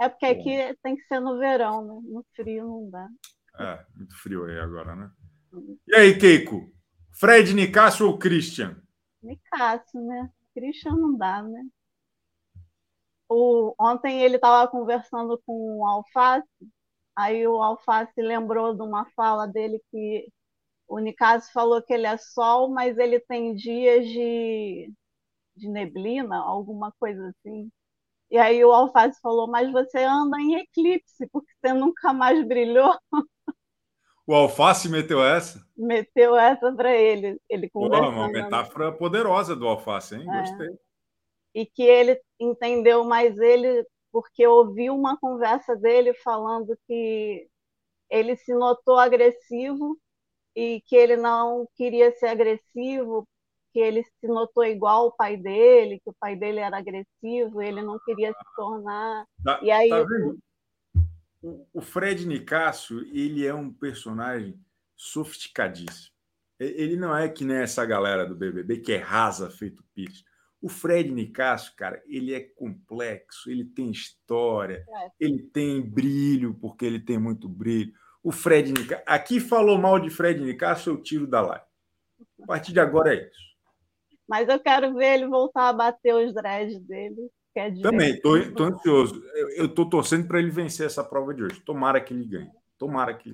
É 0.00 0.08
porque 0.08 0.26
aqui 0.26 0.76
tem 0.82 0.96
que 0.96 1.02
ser 1.02 1.20
no 1.20 1.38
verão, 1.38 1.84
né? 1.84 2.08
No 2.08 2.24
frio 2.34 2.64
não 2.64 2.90
dá. 2.90 3.08
É, 3.60 3.84
muito 3.94 4.16
frio 4.20 4.46
aí 4.46 4.58
agora, 4.58 4.96
né? 4.96 5.10
Uhum. 5.52 5.78
E 5.86 5.94
aí, 5.94 6.18
Keiko? 6.18 6.72
Fred, 7.12 7.54
Nicásio 7.54 8.06
ou 8.06 8.18
Christian? 8.18 8.76
Nicásio, 9.22 10.00
né? 10.00 10.30
Christian 10.54 10.94
não 10.96 11.16
dá, 11.16 11.42
né? 11.42 11.64
O, 13.28 13.74
ontem 13.80 14.22
ele 14.22 14.36
estava 14.36 14.70
conversando 14.70 15.40
com 15.46 15.78
o 15.80 15.86
Alface, 15.86 16.46
aí 17.16 17.46
o 17.46 17.62
Alface 17.62 18.12
lembrou 18.20 18.74
de 18.74 18.82
uma 18.82 19.06
fala 19.12 19.46
dele 19.46 19.82
que 19.90 20.28
o 20.88 20.98
Nicásio 21.00 21.52
falou 21.52 21.82
que 21.82 21.92
ele 21.94 22.06
é 22.06 22.16
sol, 22.18 22.70
mas 22.70 22.98
ele 22.98 23.20
tem 23.20 23.54
dias 23.54 24.06
de, 24.08 24.92
de 25.56 25.68
neblina, 25.68 26.36
alguma 26.38 26.92
coisa 27.00 27.28
assim. 27.30 27.70
E 28.30 28.38
aí 28.38 28.64
o 28.64 28.72
Alface 28.72 29.20
falou, 29.22 29.48
mas 29.48 29.72
você 29.72 30.00
anda 30.04 30.40
em 30.40 30.56
eclipse, 30.56 31.28
porque 31.32 31.52
você 31.62 31.74
nunca 31.74 32.12
mais 32.14 32.46
brilhou. 32.46 32.94
O 34.26 34.34
Alface 34.34 34.88
meteu 34.88 35.24
essa? 35.24 35.66
Meteu 35.76 36.36
essa 36.36 36.72
para 36.72 36.94
ele. 36.94 37.40
ele 37.48 37.68
Pô, 37.70 37.86
uma 37.86 38.28
metáfora 38.28 38.92
poderosa 38.92 39.56
do 39.56 39.66
Alface, 39.66 40.14
hein? 40.14 40.24
É. 40.28 40.40
Gostei. 40.40 40.68
E 41.54 41.66
que 41.66 41.82
ele 41.82 42.20
entendeu 42.40 43.04
mais 43.04 43.36
ele 43.38 43.84
porque 44.10 44.46
ouviu 44.46 44.94
uma 44.94 45.16
conversa 45.18 45.74
dele 45.74 46.14
falando 46.14 46.78
que 46.86 47.48
ele 48.10 48.36
se 48.36 48.54
notou 48.54 48.98
agressivo 48.98 49.98
e 50.54 50.82
que 50.86 50.94
ele 50.94 51.16
não 51.16 51.66
queria 51.74 52.12
ser 52.12 52.26
agressivo, 52.26 53.26
que 53.72 53.80
ele 53.80 54.04
se 54.04 54.28
notou 54.28 54.64
igual 54.64 55.04
ao 55.04 55.12
pai 55.12 55.36
dele, 55.36 55.98
que 56.04 56.10
o 56.10 56.14
pai 56.20 56.36
dele 56.36 56.60
era 56.60 56.76
agressivo, 56.76 57.62
ele 57.62 57.80
não 57.80 57.98
queria 58.04 58.32
se 58.32 58.54
tornar. 58.54 59.24
Tá, 59.42 59.58
e 59.62 59.70
aí 59.70 59.88
tá 59.88 60.04
o 61.42 61.80
Fred 61.80 62.26
Nicásio, 62.26 63.00
ele 63.14 63.44
é 63.44 63.52
um 63.52 63.72
personagem 63.72 64.58
sofisticadíssimo. 64.96 66.12
Ele 66.58 66.96
não 66.96 67.16
é 67.16 67.28
que 67.28 67.44
nem 67.44 67.56
essa 67.56 67.84
galera 67.84 68.24
do 68.24 68.36
BBB 68.36 68.78
que 68.78 68.92
é 68.92 68.98
rasa 68.98 69.50
feito 69.50 69.84
pires. 69.92 70.24
O 70.60 70.68
Fred 70.68 71.10
Nicásio, 71.10 71.72
cara, 71.76 72.00
ele 72.06 72.32
é 72.32 72.40
complexo, 72.40 73.50
ele 73.50 73.64
tem 73.64 73.90
história, 73.90 74.84
é. 74.88 75.08
ele 75.18 75.42
tem 75.42 75.82
brilho, 75.82 76.54
porque 76.54 76.84
ele 76.84 77.00
tem 77.00 77.18
muito 77.18 77.48
brilho. 77.48 77.92
O 78.22 78.30
Fred 78.30 78.72
Nicásio, 78.72 79.04
aqui 79.04 79.40
falou 79.40 79.76
mal 79.76 79.98
de 79.98 80.08
Fred 80.08 80.40
Nicásio, 80.40 80.92
eu 80.92 81.02
tiro 81.02 81.26
da 81.26 81.40
live. 81.40 81.64
A 82.42 82.46
partir 82.46 82.72
de 82.72 82.78
agora 82.78 83.12
é 83.12 83.26
isso. 83.28 83.52
Mas 84.28 84.48
eu 84.48 84.60
quero 84.60 84.94
ver 84.94 85.14
ele 85.14 85.26
voltar 85.26 85.68
a 85.68 85.72
bater 85.72 86.14
os 86.14 86.32
dreads 86.32 86.78
dele. 86.80 87.28
É 87.54 87.70
Também, 87.70 88.14
estou 88.14 88.66
ansioso. 88.66 89.22
Eu 89.56 89.66
estou 89.66 89.88
torcendo 89.88 90.26
para 90.26 90.38
ele 90.38 90.50
vencer 90.50 90.86
essa 90.86 91.04
prova 91.04 91.34
de 91.34 91.44
hoje. 91.44 91.60
Tomara 91.60 92.00
que 92.00 92.14
ele 92.14 92.24
ganhe. 92.24 92.50
Tomara 92.78 93.14
que 93.14 93.30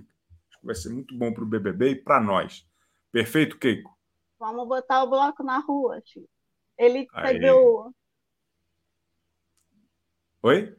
Acho 0.59 0.61
que 0.61 0.67
vai 0.67 0.75
ser 0.75 0.89
muito 0.91 1.17
bom 1.17 1.33
para 1.33 1.45
o 1.45 1.47
BBB 1.47 1.91
e 1.91 1.97
para 1.97 2.21
nós. 2.21 2.67
Perfeito, 3.13 3.59
Keiko? 3.59 3.97
Vamos 4.39 4.67
botar 4.67 5.05
o 5.05 5.11
bloco 5.11 5.43
na 5.43 5.59
rua, 5.59 6.01
tio. 6.01 6.29
Ele 6.77 7.07
CBU. 7.07 7.95
Oi? 10.43 10.77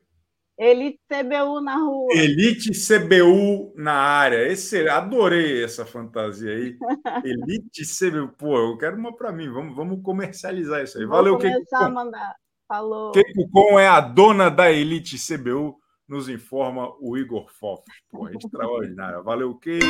Elite 0.57 0.99
CBU 1.07 1.61
na 1.61 1.77
rua. 1.77 2.13
Elite 2.13 2.71
CBU 2.71 3.73
na 3.77 3.93
área. 3.93 4.47
Esse, 4.47 4.89
adorei 4.89 5.63
essa 5.63 5.85
fantasia 5.85 6.51
aí. 6.51 6.77
Elite 7.23 7.83
CBU. 7.83 8.29
Pô, 8.37 8.57
eu 8.57 8.77
quero 8.77 8.97
uma 8.97 9.15
para 9.15 9.31
mim. 9.31 9.49
Vamos, 9.49 9.75
vamos 9.75 10.03
comercializar 10.03 10.83
isso 10.83 10.97
aí. 10.97 11.05
Vou 11.05 11.15
Valeu, 11.15 11.37
Keiko. 11.37 11.53
começar 11.53 11.85
a 11.85 11.89
mandar. 11.89 12.35
Falou. 12.69 13.11
Keiko 13.13 13.49
Com 13.49 13.79
é 13.79 13.87
a 13.87 13.99
dona 13.99 14.47
da 14.47 14.71
Elite 14.71 15.17
CBU, 15.17 15.75
nos 16.07 16.29
informa 16.29 16.93
o 17.01 17.17
Igor 17.17 17.49
Fof. 17.49 17.81
Pô, 18.11 18.29
extraordinária. 18.29 19.23
Valeu, 19.23 19.55
Keiko. 19.55 19.87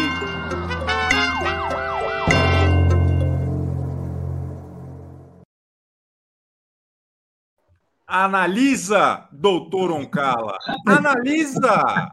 Analisa, 8.08 9.28
doutor 9.30 9.92
Oncala. 9.92 10.58
Analisa! 10.88 12.10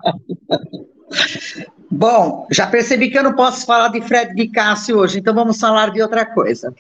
Bom, 1.89 2.49
já 2.51 2.67
percebi 2.67 3.09
que 3.09 3.17
eu 3.17 3.23
não 3.23 3.37
posso 3.37 3.65
falar 3.65 3.89
de 3.89 4.03
Fred 4.03 4.35
de 4.35 4.49
Cássio 4.49 4.99
hoje, 4.99 5.21
então 5.21 5.33
vamos 5.33 5.61
falar 5.61 5.93
de 5.93 6.03
outra 6.03 6.27
coisa. 6.27 6.75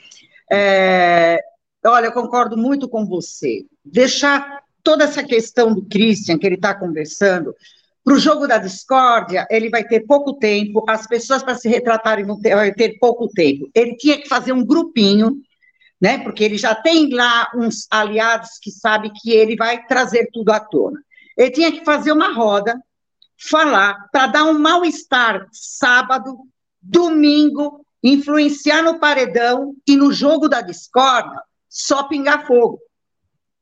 É, 0.50 1.40
olha, 1.86 2.06
eu 2.06 2.12
concordo 2.12 2.56
muito 2.56 2.88
com 2.88 3.06
você. 3.06 3.64
Deixar 3.84 4.62
toda 4.82 5.04
essa 5.04 5.22
questão 5.22 5.74
do 5.74 5.82
Christian, 5.82 6.38
que 6.38 6.46
ele 6.46 6.56
está 6.56 6.74
conversando, 6.74 7.54
para 8.04 8.14
o 8.14 8.20
jogo 8.20 8.46
da 8.46 8.56
discórdia, 8.56 9.44
ele 9.50 9.68
vai 9.68 9.82
ter 9.82 10.06
pouco 10.06 10.34
tempo, 10.34 10.84
as 10.88 11.08
pessoas 11.08 11.42
para 11.42 11.56
se 11.56 11.68
retratarem 11.68 12.24
vão 12.24 12.40
ter, 12.40 12.72
ter 12.74 12.98
pouco 13.00 13.26
tempo. 13.26 13.68
Ele 13.74 13.96
tinha 13.96 14.16
que 14.16 14.28
fazer 14.28 14.52
um 14.52 14.64
grupinho, 14.64 15.40
né? 16.00 16.18
Porque 16.18 16.44
ele 16.44 16.56
já 16.56 16.72
tem 16.72 17.12
lá 17.12 17.50
uns 17.56 17.88
aliados 17.90 18.60
que 18.62 18.70
sabem 18.70 19.10
que 19.12 19.32
ele 19.32 19.56
vai 19.56 19.84
trazer 19.86 20.28
tudo 20.32 20.50
à 20.50 20.60
tona. 20.60 21.00
Ele 21.36 21.50
tinha 21.50 21.72
que 21.72 21.84
fazer 21.84 22.12
uma 22.12 22.32
roda, 22.32 22.80
falar, 23.36 24.08
para 24.12 24.28
dar 24.28 24.44
um 24.44 24.56
mal-estar 24.56 25.44
sábado, 25.50 26.38
domingo, 26.80 27.84
influenciar 28.04 28.82
no 28.82 29.00
paredão 29.00 29.74
e 29.84 29.96
no 29.96 30.12
jogo 30.12 30.48
da 30.48 30.60
discórdia, 30.60 31.40
só 31.76 32.08
pingar 32.08 32.46
fogo. 32.46 32.80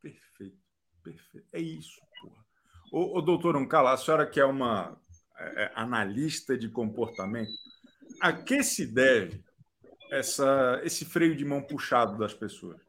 Perfeito, 0.01 0.57
perfeito. 1.03 1.49
É 1.53 1.61
isso, 1.61 2.01
porra. 2.23 2.45
Ô, 2.93 3.19
ô 3.19 3.21
doutor 3.21 3.57
Uncala, 3.57 3.93
a 3.93 3.97
senhora 3.97 4.25
que 4.25 4.39
é 4.39 4.45
uma 4.45 4.97
é, 5.37 5.65
é, 5.65 5.73
analista 5.75 6.57
de 6.57 6.69
comportamento, 6.69 7.51
a 8.21 8.33
que 8.33 8.63
se 8.63 8.87
deve 8.87 9.43
essa, 10.13 10.81
esse 10.85 11.05
freio 11.05 11.35
de 11.35 11.45
mão 11.45 11.61
puxado 11.61 12.17
das 12.17 12.33
pessoas? 12.33 12.81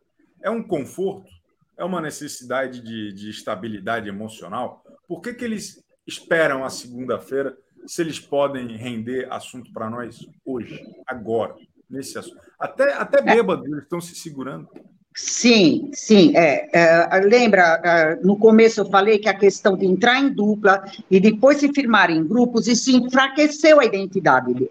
É 0.43 0.49
um 0.51 0.61
conforto? 0.61 1.27
É 1.75 1.83
uma 1.83 1.99
necessidade 1.99 2.79
de, 2.81 3.11
de 3.11 3.31
estabilidade 3.31 4.07
emocional? 4.07 4.83
Por 5.07 5.21
que, 5.21 5.33
que 5.33 5.43
eles 5.43 5.83
esperam 6.05 6.63
a 6.63 6.69
segunda-feira 6.69 7.57
se 7.87 7.99
eles 7.99 8.19
podem 8.19 8.77
render 8.77 9.27
assunto 9.33 9.73
para 9.73 9.89
nós 9.89 10.19
hoje, 10.45 10.79
agora, 11.07 11.55
nesse 11.89 12.15
assunto? 12.19 12.39
Até, 12.59 12.93
até 12.93 13.23
bêbados, 13.23 13.65
eles 13.65 13.83
estão 13.83 13.99
se 13.99 14.13
segurando. 14.13 14.69
Sim, 15.15 15.91
sim. 15.93 16.35
É, 16.35 16.69
é, 16.73 17.19
lembra, 17.21 17.81
é, 17.83 18.15
no 18.17 18.37
começo 18.37 18.81
eu 18.81 18.89
falei 18.89 19.17
que 19.17 19.29
a 19.29 19.33
questão 19.33 19.77
de 19.77 19.85
entrar 19.85 20.19
em 20.19 20.29
dupla 20.29 20.83
e 21.09 21.21
depois 21.21 21.59
se 21.59 21.71
firmar 21.71 22.11
em 22.11 22.27
grupos, 22.27 22.67
isso 22.67 22.91
enfraqueceu 22.91 23.79
a 23.79 23.85
identidade 23.85 24.53
deles. 24.53 24.69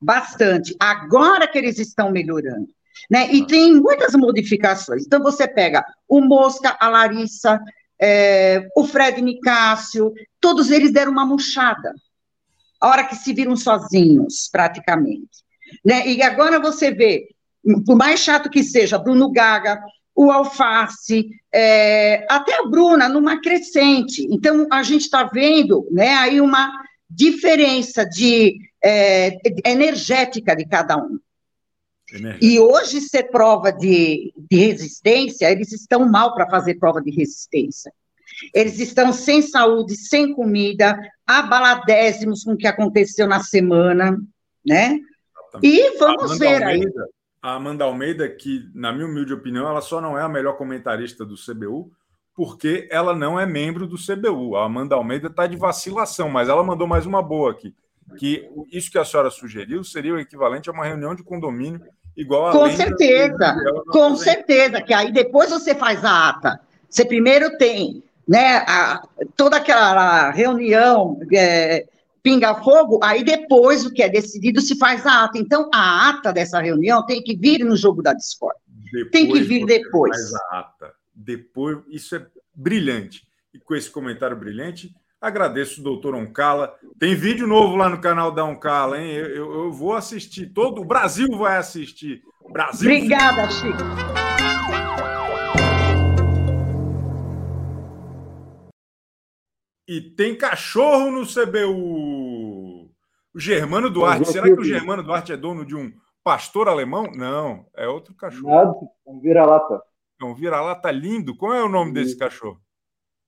Bastante. 0.00 0.76
Agora 0.78 1.48
que 1.48 1.58
eles 1.58 1.78
estão 1.80 2.12
melhorando. 2.12 2.68
Né? 3.10 3.32
E 3.32 3.44
tem 3.46 3.74
muitas 3.74 4.14
modificações. 4.14 5.04
Então, 5.04 5.20
você 5.20 5.48
pega 5.48 5.84
o 6.08 6.20
Mosca, 6.20 6.76
a 6.78 6.88
Larissa, 6.88 7.60
é, 8.00 8.68
o 8.76 8.86
Fred 8.86 9.20
Nicásio, 9.20 10.12
todos 10.40 10.70
eles 10.70 10.92
deram 10.92 11.10
uma 11.10 11.26
murchada. 11.26 11.92
A 12.80 12.88
hora 12.88 13.04
que 13.04 13.16
se 13.16 13.32
viram 13.32 13.56
sozinhos, 13.56 14.48
praticamente. 14.52 15.42
Né? 15.84 16.06
E 16.06 16.22
agora 16.22 16.60
você 16.60 16.92
vê 16.92 17.33
por 17.84 17.96
mais 17.96 18.20
chato 18.20 18.50
que 18.50 18.62
seja, 18.62 18.98
Bruno 18.98 19.30
Gaga, 19.30 19.80
o 20.14 20.30
Alface, 20.30 21.28
é, 21.52 22.24
até 22.30 22.58
a 22.60 22.66
Bruna, 22.66 23.08
numa 23.08 23.40
crescente. 23.40 24.26
Então, 24.30 24.66
a 24.70 24.82
gente 24.82 25.02
está 25.02 25.24
vendo 25.24 25.88
né, 25.90 26.14
aí 26.14 26.40
uma 26.40 26.70
diferença 27.08 28.04
de 28.04 28.58
é, 28.82 29.38
energética 29.64 30.54
de 30.54 30.66
cada 30.66 30.96
um. 30.96 31.18
E 32.40 32.60
hoje, 32.60 33.00
ser 33.00 33.24
prova 33.24 33.72
de, 33.72 34.32
de 34.36 34.56
resistência, 34.56 35.50
eles 35.50 35.72
estão 35.72 36.08
mal 36.08 36.34
para 36.34 36.48
fazer 36.48 36.74
prova 36.74 37.00
de 37.00 37.10
resistência. 37.10 37.92
Eles 38.54 38.78
estão 38.78 39.12
sem 39.12 39.42
saúde, 39.42 39.96
sem 39.96 40.32
comida, 40.32 40.98
abaladésimos 41.26 42.44
com 42.44 42.52
o 42.52 42.56
que 42.56 42.66
aconteceu 42.66 43.26
na 43.26 43.40
semana, 43.42 44.16
né? 44.64 44.98
E 45.62 45.98
vamos 45.98 46.38
ver 46.38 46.62
Almeida, 46.62 47.02
aí. 47.02 47.08
A 47.44 47.56
Amanda 47.56 47.84
Almeida, 47.84 48.26
que, 48.26 48.70
na 48.74 48.90
minha 48.90 49.04
humilde 49.04 49.34
opinião, 49.34 49.68
ela 49.68 49.82
só 49.82 50.00
não 50.00 50.18
é 50.18 50.22
a 50.22 50.28
melhor 50.30 50.56
comentarista 50.56 51.26
do 51.26 51.34
CBU, 51.34 51.92
porque 52.34 52.88
ela 52.90 53.14
não 53.14 53.38
é 53.38 53.44
membro 53.44 53.86
do 53.86 53.98
CBU. 53.98 54.56
A 54.56 54.64
Amanda 54.64 54.94
Almeida 54.94 55.26
está 55.26 55.46
de 55.46 55.54
vacilação, 55.54 56.30
mas 56.30 56.48
ela 56.48 56.64
mandou 56.64 56.86
mais 56.86 57.04
uma 57.04 57.22
boa 57.22 57.50
aqui. 57.50 57.74
Que 58.16 58.48
isso 58.72 58.90
que 58.90 58.96
a 58.96 59.04
senhora 59.04 59.30
sugeriu 59.30 59.84
seria 59.84 60.14
o 60.14 60.18
equivalente 60.18 60.70
a 60.70 60.72
uma 60.72 60.86
reunião 60.86 61.14
de 61.14 61.22
condomínio 61.22 61.82
igual 62.16 62.46
a. 62.46 62.52
Com 62.52 62.70
certeza, 62.70 63.56
com 63.88 64.16
certeza, 64.16 64.80
que 64.80 64.94
aí 64.94 65.12
depois 65.12 65.50
você 65.50 65.74
faz 65.74 66.02
a 66.02 66.30
ata. 66.30 66.58
Você 66.88 67.04
primeiro 67.04 67.58
tem 67.58 68.02
né, 68.26 68.64
a, 68.66 69.06
toda 69.36 69.58
aquela 69.58 70.30
reunião 70.30 71.20
é, 71.30 71.84
pinga-fogo, 72.24 72.98
aí 73.02 73.22
depois 73.22 73.84
o 73.84 73.92
que 73.92 74.02
é 74.02 74.08
decidido 74.08 74.62
se 74.62 74.78
faz 74.78 75.04
a 75.06 75.24
ata. 75.24 75.38
Então, 75.38 75.68
a 75.72 76.08
ata 76.08 76.32
dessa 76.32 76.58
reunião 76.58 77.04
tem 77.04 77.22
que 77.22 77.36
vir 77.36 77.62
no 77.62 77.76
jogo 77.76 78.02
da 78.02 78.14
Discord. 78.14 78.58
Tem 79.12 79.30
que 79.30 79.42
vir 79.42 79.66
depois. 79.66 80.16
Faz 80.16 80.34
a 80.34 80.58
ata. 80.60 80.92
Depois, 81.14 81.78
isso 81.90 82.16
é 82.16 82.26
brilhante. 82.54 83.22
E 83.52 83.58
com 83.58 83.74
esse 83.74 83.90
comentário 83.90 84.36
brilhante, 84.36 84.90
agradeço 85.20 85.80
o 85.80 85.84
doutor 85.84 86.14
Oncala. 86.14 86.74
Tem 86.98 87.14
vídeo 87.14 87.46
novo 87.46 87.76
lá 87.76 87.90
no 87.90 88.00
canal 88.00 88.32
da 88.32 88.42
Oncala, 88.42 88.98
hein? 88.98 89.10
Eu, 89.10 89.26
eu, 89.26 89.64
eu 89.64 89.72
vou 89.72 89.92
assistir. 89.92 90.46
Todo 90.46 90.80
o 90.80 90.84
Brasil 90.84 91.28
vai 91.36 91.58
assistir. 91.58 92.22
Brasil. 92.50 92.90
Obrigada, 92.90 93.50
Chico. 93.50 94.33
E 99.86 100.00
tem 100.00 100.36
cachorro 100.36 101.10
no 101.10 101.26
CBU. 101.26 102.90
O 103.34 103.38
Germano 103.40 103.90
Duarte. 103.90 104.28
Será 104.28 104.46
que 104.46 104.60
o 104.60 104.64
Germano 104.64 105.02
Duarte 105.02 105.32
é 105.32 105.36
dono 105.36 105.64
de 105.64 105.76
um 105.76 105.92
pastor 106.22 106.68
alemão? 106.68 107.10
Não, 107.14 107.66
é 107.76 107.86
outro 107.86 108.14
cachorro. 108.14 108.88
É 109.06 109.10
um 109.10 109.20
vira-lata. 109.20 109.82
É 110.20 110.24
um 110.24 110.34
vira-lata 110.34 110.90
lindo. 110.90 111.36
Qual 111.36 111.52
é 111.52 111.62
o 111.62 111.68
nome 111.68 111.92
desse 111.92 112.16
cachorro? 112.16 112.58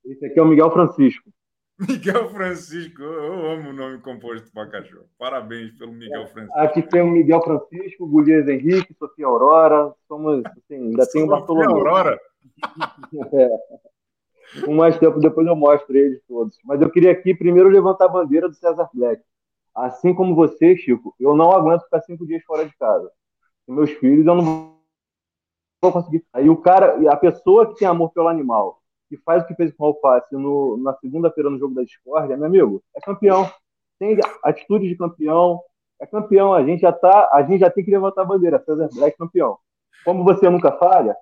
Esse 0.04 0.26
aqui 0.26 0.38
é 0.38 0.42
o 0.42 0.46
Miguel 0.46 0.70
Francisco. 0.70 1.30
Miguel 1.78 2.30
Francisco, 2.30 3.02
eu 3.02 3.50
amo 3.50 3.68
o 3.68 3.72
nome 3.72 3.98
composto 3.98 4.50
para 4.50 4.70
cachorro. 4.70 5.04
Parabéns 5.18 5.76
pelo 5.76 5.92
Miguel 5.92 6.22
é, 6.22 6.26
Francisco. 6.26 6.58
Aqui 6.58 6.82
tem 6.82 7.02
o 7.02 7.10
Miguel 7.10 7.42
Francisco, 7.42 8.06
Gullias 8.06 8.48
Henrique, 8.48 8.94
Sofia 8.98 9.26
Aurora. 9.26 9.92
Somos, 10.08 10.42
assim, 10.46 10.74
ainda 10.76 11.04
Sofia 11.04 11.20
tem 11.20 11.24
o 11.24 11.26
Bartolomeu. 11.26 11.76
Aurora? 11.76 12.18
é. 13.34 13.48
Com 14.64 14.74
mais 14.74 14.98
tempo 14.98 15.18
depois 15.18 15.46
eu 15.46 15.56
mostro 15.56 15.96
eles 15.96 16.22
todos. 16.26 16.58
Mas 16.64 16.80
eu 16.80 16.90
queria 16.90 17.12
aqui 17.12 17.34
primeiro 17.34 17.68
levantar 17.68 18.06
a 18.06 18.08
bandeira 18.08 18.48
do 18.48 18.54
César 18.54 18.88
Black. 18.92 19.22
Assim 19.74 20.14
como 20.14 20.34
você, 20.34 20.76
Chico, 20.76 21.14
eu 21.20 21.36
não 21.36 21.52
aguento 21.52 21.82
ficar 21.82 22.00
cinco 22.02 22.26
dias 22.26 22.42
fora 22.44 22.64
de 22.64 22.74
casa. 22.76 23.10
E 23.68 23.72
meus 23.72 23.90
filhos, 23.90 24.26
eu 24.26 24.34
não 24.34 24.76
vou 25.82 25.92
conseguir. 25.92 26.24
Aí 26.32 26.48
o 26.48 26.56
cara, 26.56 26.96
a 27.10 27.16
pessoa 27.16 27.66
que 27.66 27.78
tem 27.78 27.86
amor 27.86 28.10
pelo 28.12 28.28
animal, 28.28 28.80
que 29.08 29.16
faz 29.18 29.42
o 29.42 29.46
que 29.46 29.54
fez 29.54 29.72
com 29.74 29.84
o 29.84 29.86
Alface 29.88 30.34
no, 30.34 30.76
na 30.78 30.94
segunda-feira 30.94 31.50
no 31.50 31.58
jogo 31.58 31.74
da 31.74 31.82
Discord, 31.82 32.34
meu 32.36 32.46
amigo, 32.46 32.82
é 32.96 33.00
campeão. 33.00 33.50
Tem 33.98 34.16
atitude 34.42 34.88
de 34.88 34.96
campeão, 34.96 35.60
é 36.00 36.06
campeão. 36.06 36.54
A 36.54 36.64
gente 36.64 36.80
já 36.80 36.92
tá, 36.92 37.30
a 37.32 37.42
gente 37.42 37.60
já 37.60 37.70
tem 37.70 37.84
que 37.84 37.90
levantar 37.90 38.22
a 38.22 38.26
bandeira. 38.26 38.62
César 38.64 38.88
Black 38.94 39.16
campeão. 39.16 39.58
Como 40.04 40.24
você 40.24 40.48
nunca 40.48 40.72
falha, 40.72 41.16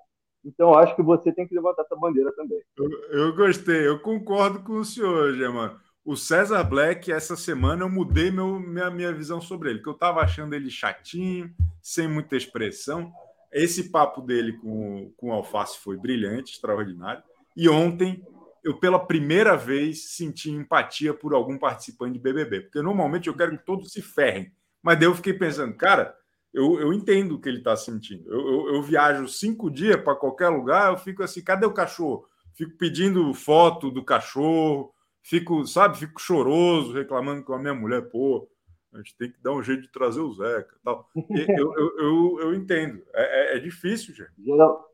então, 0.45 0.75
acho 0.75 0.95
que 0.95 1.01
você 1.01 1.31
tem 1.31 1.47
que 1.47 1.55
levantar 1.55 1.81
essa 1.81 1.95
bandeira 1.95 2.31
também. 2.33 2.61
Eu, 2.77 2.89
eu 3.11 3.35
gostei, 3.35 3.87
eu 3.87 3.99
concordo 3.99 4.59
com 4.59 4.73
o 4.73 4.85
senhor, 4.85 5.33
Germano. 5.33 5.79
O 6.05 6.15
César 6.15 6.63
Black, 6.63 7.11
essa 7.11 7.35
semana, 7.35 7.83
eu 7.83 7.89
mudei 7.89 8.29
meu, 8.29 8.59
minha, 8.59 8.91
minha 8.91 9.11
visão 9.11 9.41
sobre 9.41 9.71
ele, 9.71 9.81
que 9.81 9.89
eu 9.89 9.93
estava 9.93 10.21
achando 10.21 10.53
ele 10.53 10.69
chatinho, 10.69 11.51
sem 11.81 12.07
muita 12.07 12.37
expressão. 12.37 13.11
Esse 13.51 13.89
papo 13.89 14.21
dele 14.21 14.53
com, 14.53 15.11
com 15.17 15.29
o 15.29 15.31
Alface 15.31 15.79
foi 15.79 15.97
brilhante, 15.97 16.53
extraordinário. 16.53 17.23
E 17.57 17.67
ontem, 17.67 18.23
eu 18.63 18.77
pela 18.79 18.99
primeira 18.99 19.57
vez 19.57 20.11
senti 20.15 20.51
empatia 20.51 21.11
por 21.11 21.33
algum 21.33 21.57
participante 21.57 22.13
de 22.13 22.19
BBB, 22.19 22.61
porque 22.61 22.81
normalmente 22.83 23.27
eu 23.27 23.35
quero 23.35 23.57
que 23.57 23.65
todos 23.65 23.91
se 23.91 24.01
ferrem. 24.01 24.51
Mas 24.83 24.99
daí 24.99 25.07
eu 25.07 25.15
fiquei 25.15 25.33
pensando, 25.33 25.75
cara, 25.75 26.15
eu, 26.55 26.79
eu 26.79 26.93
entendo 26.93 27.33
o 27.35 27.39
que 27.39 27.49
ele 27.49 27.57
está 27.57 27.75
sentindo. 27.75 28.31
Eu, 28.31 28.39
eu, 28.39 28.75
eu, 28.75 28.81
viajo 28.81 29.27
cinco 29.27 29.69
dias 29.69 29.97
para 29.97 30.15
qualquer 30.15 30.47
lugar, 30.47 30.89
eu 30.89 30.97
fico 30.97 31.21
assim, 31.21 31.43
cadê 31.43 31.65
o 31.65 31.73
cachorro? 31.73 32.25
Fico 32.53 32.77
pedindo 32.77 33.33
foto 33.33 33.91
do 33.91 34.05
cachorro, 34.05 34.93
fico, 35.21 35.67
sabe, 35.67 35.97
fico 35.97 36.19
choroso, 36.19 36.93
reclamando 36.93 37.43
com 37.43 37.53
a 37.53 37.59
minha 37.59 37.73
mulher, 37.73 38.09
pô, 38.09 38.47
a 38.93 38.97
gente 38.99 39.17
tem 39.17 39.29
que 39.29 39.43
dar 39.43 39.51
um 39.51 39.61
jeito 39.61 39.81
de 39.81 39.91
trazer 39.91 40.21
o 40.21 40.31
Zeca 40.31 40.77
tal. 40.81 41.09
Eu, 41.29 41.73
eu, 41.77 41.99
eu, 41.99 42.39
eu, 42.39 42.53
entendo. 42.55 43.03
É, 43.13 43.55
é, 43.55 43.57
é 43.57 43.59
difícil, 43.59 44.15
gente. 44.15 44.31
Geral, 44.41 44.89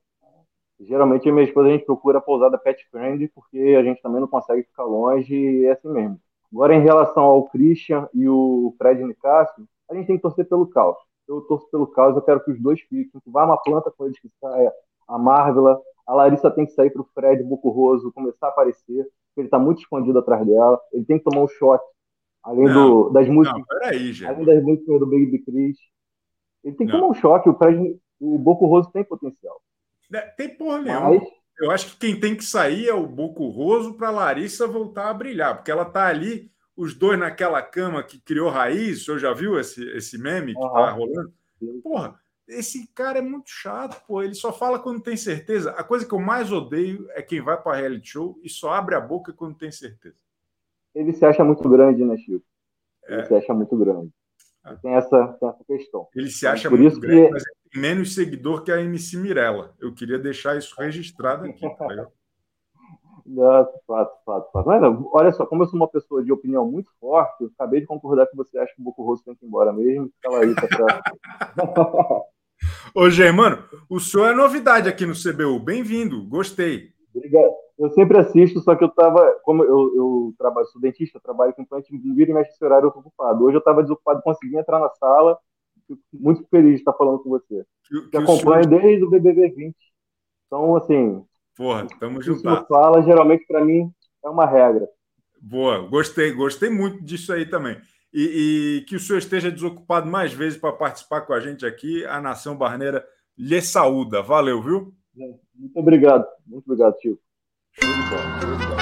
geralmente, 0.79 1.29
a 1.29 1.31
minha 1.31 1.45
esposa, 1.45 1.67
a 1.67 1.71
gente 1.71 1.85
procura 1.85 2.17
a 2.17 2.21
pousada 2.21 2.57
pet 2.57 2.83
friendly, 2.89 3.27
porque 3.27 3.75
a 3.77 3.83
gente 3.83 4.01
também 4.01 4.19
não 4.19 4.27
consegue 4.27 4.63
ficar 4.63 4.85
longe 4.85 5.35
e 5.35 5.65
é 5.65 5.73
assim 5.73 5.89
mesmo. 5.89 6.19
Agora, 6.51 6.73
em 6.73 6.81
relação 6.81 7.21
ao 7.21 7.47
Christian 7.49 8.09
e 8.15 8.27
o 8.27 8.73
Fred 8.79 9.03
Nicásio, 9.03 9.67
a 9.87 9.93
gente 9.93 10.07
tem 10.07 10.15
que 10.15 10.23
torcer 10.23 10.49
pelo 10.49 10.65
caos 10.65 10.97
eu 11.27 11.41
torço 11.41 11.69
pelo 11.69 11.87
caos, 11.87 12.15
eu 12.15 12.21
quero 12.21 12.43
que 12.43 12.51
os 12.51 12.61
dois 12.61 12.79
fiquem, 12.81 13.19
que 13.19 13.31
vá 13.31 13.45
uma 13.45 13.57
planta 13.57 13.91
com 13.91 14.05
eles 14.05 14.19
que 14.19 14.29
saia, 14.39 14.71
a 15.07 15.17
Marvela, 15.17 15.79
a 16.07 16.13
Larissa 16.13 16.51
tem 16.51 16.65
que 16.65 16.73
sair 16.73 16.89
para 16.89 17.01
o 17.01 17.07
Fred 17.13 17.43
Bucurroso 17.43 18.11
começar 18.11 18.47
a 18.47 18.49
aparecer, 18.49 19.03
porque 19.03 19.41
ele 19.41 19.47
está 19.47 19.59
muito 19.59 19.79
escondido 19.79 20.19
atrás 20.19 20.45
dela, 20.45 20.79
ele 20.91 21.05
tem 21.05 21.17
que 21.17 21.23
tomar 21.23 21.43
um 21.43 21.47
shot, 21.47 21.81
além 22.43 22.65
não, 22.65 23.03
do, 23.03 23.09
das 23.11 23.27
músicas, 23.27 23.61
não, 23.69 23.87
aí, 23.87 24.13
além 24.25 24.45
das 24.45 24.63
músicas 24.63 24.99
do 24.99 25.05
Baby 25.05 25.43
Chris, 25.45 25.77
ele 26.63 26.75
tem 26.75 26.87
que 26.87 26.93
não. 26.93 27.01
tomar 27.01 27.11
um 27.11 27.15
choque, 27.15 27.49
o 27.49 27.57
Fred, 27.57 27.99
o 28.19 28.37
Bucurroso 28.37 28.91
tem 28.91 29.03
potencial. 29.03 29.61
É, 30.13 30.21
tem 30.21 30.57
porra 30.57 30.79
nenhuma. 30.79 31.09
Mas, 31.11 31.23
eu 31.59 31.69
acho 31.69 31.91
que 31.91 31.97
quem 32.07 32.19
tem 32.19 32.35
que 32.35 32.43
sair 32.43 32.87
é 32.87 32.93
o 32.93 33.07
Bucurroso 33.07 33.93
para 33.93 34.07
a 34.07 34.11
Larissa 34.11 34.67
voltar 34.67 35.09
a 35.09 35.13
brilhar, 35.13 35.55
porque 35.55 35.71
ela 35.71 35.83
está 35.83 36.07
ali 36.07 36.51
os 36.81 36.95
dois 36.95 37.19
naquela 37.19 37.61
cama 37.61 38.01
que 38.01 38.19
criou 38.19 38.49
raiz. 38.49 39.01
O 39.01 39.05
senhor 39.05 39.19
já 39.19 39.33
viu 39.33 39.59
esse, 39.59 39.87
esse 39.91 40.17
meme 40.17 40.53
que 40.53 40.59
uhum. 40.59 40.73
tá 40.73 40.89
rolando? 40.89 41.33
Porra, 41.83 42.19
esse 42.47 42.87
cara 42.87 43.19
é 43.19 43.21
muito 43.21 43.51
chato, 43.51 44.03
pô. 44.07 44.23
Ele 44.23 44.33
só 44.33 44.51
fala 44.51 44.79
quando 44.79 44.99
tem 44.99 45.15
certeza. 45.15 45.71
A 45.71 45.83
coisa 45.83 46.07
que 46.07 46.13
eu 46.13 46.19
mais 46.19 46.51
odeio 46.51 47.07
é 47.11 47.21
quem 47.21 47.39
vai 47.39 47.61
para 47.61 47.77
reality 47.77 48.09
show 48.09 48.39
e 48.43 48.49
só 48.49 48.71
abre 48.71 48.95
a 48.95 48.99
boca 48.99 49.31
quando 49.31 49.55
tem 49.55 49.71
certeza. 49.71 50.17
Ele 50.95 51.13
se 51.13 51.23
acha 51.23 51.43
muito 51.43 51.69
grande, 51.69 52.03
né, 52.03 52.17
Chico? 52.17 52.43
Ele 53.07 53.21
é. 53.21 53.25
se 53.25 53.35
acha 53.35 53.53
muito 53.53 53.77
grande. 53.77 54.11
É. 54.65 54.75
Tem, 54.77 54.95
essa, 54.95 55.27
tem 55.39 55.49
essa 55.49 55.63
questão. 55.63 56.07
Ele 56.15 56.29
se 56.31 56.47
acha 56.47 56.67
Por 56.67 56.79
muito 56.79 56.99
grande, 56.99 57.27
que... 57.27 57.31
mas 57.31 57.43
tem 57.43 57.81
menos 57.81 58.15
seguidor 58.15 58.63
que 58.63 58.71
a 58.71 58.81
MC 58.81 59.17
Mirella. 59.17 59.75
Eu 59.79 59.93
queria 59.93 60.17
deixar 60.17 60.57
isso 60.57 60.75
registrado 60.79 61.45
aqui, 61.45 61.61
tá 61.77 62.07
Nossa, 63.25 63.71
fato, 63.87 64.11
fato, 64.25 64.51
fato. 64.51 64.67
Mas, 64.67 64.81
olha 65.11 65.31
só, 65.31 65.45
como 65.45 65.63
eu 65.63 65.67
sou 65.67 65.77
uma 65.77 65.87
pessoa 65.87 66.23
de 66.23 66.31
opinião 66.31 66.69
muito 66.69 66.91
forte, 66.99 67.43
eu 67.43 67.51
acabei 67.55 67.81
de 67.81 67.87
concordar 67.87 68.27
que 68.27 68.35
você 68.35 68.57
acha 68.57 68.73
que 68.75 68.81
o 68.81 68.83
Boco 68.83 69.03
Rosso 69.03 69.23
tem 69.23 69.35
que 69.35 69.45
ir 69.45 69.47
embora 69.47 69.71
mesmo. 69.73 70.09
Fala 70.23 70.39
aí, 70.39 70.55
tá 70.55 70.67
pra... 70.67 71.01
Ô, 72.93 73.09
Germano, 73.09 73.63
o 73.89 73.99
senhor 73.99 74.27
é 74.27 74.33
novidade 74.33 74.87
aqui 74.87 75.05
no 75.05 75.13
CBU. 75.13 75.59
Bem-vindo, 75.59 76.27
gostei. 76.27 76.89
Obrigado. 77.13 77.51
Eu 77.77 77.89
sempre 77.91 78.19
assisto, 78.19 78.59
só 78.59 78.75
que 78.75 78.83
eu 78.83 78.89
tava, 78.89 79.39
como 79.43 79.63
eu, 79.63 79.95
eu 79.95 80.33
trabalho, 80.37 80.67
sou 80.67 80.79
dentista, 80.79 81.19
trabalho 81.19 81.53
com 81.53 81.63
implante, 81.63 81.97
vira 81.97 82.29
e 82.29 82.33
mexe 82.33 82.51
esse 82.51 82.63
horário, 82.63 82.87
eu 82.87 82.91
tô 82.91 82.99
ocupado. 82.99 83.43
Hoje 83.43 83.55
eu 83.55 83.59
estava 83.59 83.81
desocupado, 83.81 84.21
consegui 84.21 84.55
entrar 84.55 84.79
na 84.79 84.89
sala, 84.89 85.37
fico 85.87 85.99
muito 86.13 86.45
feliz 86.49 86.75
de 86.75 86.81
estar 86.81 86.93
falando 86.93 87.19
com 87.19 87.29
você. 87.29 87.65
Que, 87.85 88.09
que 88.09 88.17
acompanho 88.17 88.65
senhor... 88.65 88.81
desde 88.81 89.03
o 89.03 89.09
BBB 89.09 89.49
20. 89.49 89.75
Então, 90.45 90.75
assim, 90.75 91.25
Porra, 91.55 91.87
tamo 91.99 92.21
junto. 92.21 92.41
fala, 92.67 93.01
geralmente, 93.01 93.45
para 93.45 93.63
mim, 93.63 93.91
é 94.23 94.29
uma 94.29 94.45
regra. 94.45 94.87
Boa, 95.41 95.87
gostei, 95.87 96.31
gostei 96.31 96.69
muito 96.69 97.03
disso 97.03 97.33
aí 97.33 97.45
também. 97.45 97.77
E, 98.13 98.81
e 98.81 98.85
que 98.85 98.95
o 98.95 98.99
senhor 98.99 99.19
esteja 99.19 99.51
desocupado 99.51 100.09
mais 100.09 100.33
vezes 100.33 100.59
para 100.59 100.73
participar 100.73 101.21
com 101.21 101.33
a 101.33 101.39
gente 101.39 101.65
aqui. 101.65 102.05
A 102.05 102.21
Nação 102.21 102.57
Barneira 102.57 103.05
lhe 103.37 103.61
saúda. 103.61 104.21
Valeu, 104.21 104.61
viu? 104.61 104.93
Muito 105.15 105.77
obrigado. 105.77 106.25
Muito 106.45 106.65
obrigado, 106.65 106.95
tio. 106.97 107.19
Show 107.71 107.91
de 107.91 108.09
bola. 108.09 108.41
Show 108.41 108.57
de 108.57 108.65
bola. 108.65 108.81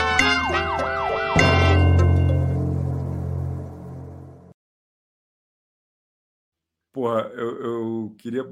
Porra, 6.91 7.31
eu, 7.33 7.61
eu, 7.61 8.15
queria. 8.17 8.43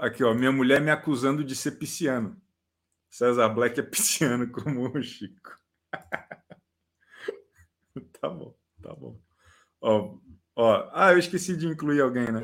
Aqui, 0.00 0.24
ó, 0.24 0.34
minha 0.34 0.50
mulher 0.50 0.80
me 0.80 0.90
acusando 0.90 1.44
de 1.44 1.54
ser 1.54 1.72
pisciano. 1.72 2.36
César 3.14 3.48
Black 3.50 3.78
é 3.78 3.82
pisciano 3.84 4.50
como 4.50 4.88
o 4.88 5.00
Chico. 5.00 5.56
tá 8.20 8.28
bom, 8.28 8.52
tá 8.82 8.92
bom. 8.92 9.16
Ó, 9.80 10.16
ó, 10.56 10.90
ah, 10.92 11.12
eu 11.12 11.20
esqueci 11.20 11.56
de 11.56 11.68
incluir 11.68 12.00
alguém, 12.00 12.24
né? 12.24 12.42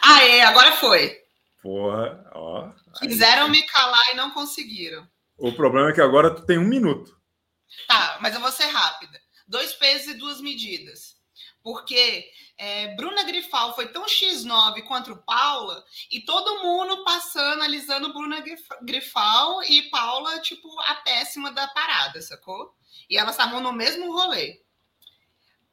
Aê, 0.00 0.42
agora 0.42 0.76
foi. 0.76 1.24
Porra, 1.60 2.24
ó. 2.34 2.70
Quiseram 3.00 3.48
me 3.48 3.64
calar 3.64 4.12
e 4.12 4.16
não 4.16 4.30
conseguiram. 4.30 5.08
O 5.36 5.52
problema 5.52 5.90
é 5.90 5.92
que 5.92 6.00
agora 6.00 6.32
tu 6.32 6.46
tem 6.46 6.56
um 6.56 6.68
minuto. 6.68 7.20
Tá, 7.88 8.18
mas 8.20 8.32
eu 8.32 8.40
vou 8.40 8.52
ser 8.52 8.66
rápida. 8.66 9.20
Dois 9.48 9.74
pesos 9.74 10.06
e 10.06 10.14
duas 10.14 10.40
medidas. 10.40 11.15
Porque 11.66 12.30
é, 12.56 12.94
Bruna 12.94 13.24
Grifal 13.24 13.74
foi 13.74 13.88
tão 13.88 14.06
X9 14.06 14.84
quanto 14.84 15.16
Paula, 15.16 15.84
e 16.12 16.20
todo 16.20 16.62
mundo 16.62 17.02
passando, 17.02 17.54
analisando 17.54 18.12
Bruna 18.12 18.40
Grifal 18.82 19.64
e 19.64 19.82
Paula, 19.90 20.38
tipo, 20.38 20.68
a 20.82 20.94
péssima 20.94 21.50
da 21.50 21.66
parada, 21.66 22.22
sacou? 22.22 22.72
E 23.10 23.18
elas 23.18 23.32
estavam 23.32 23.60
no 23.60 23.72
mesmo 23.72 24.12
rolê. 24.12 24.62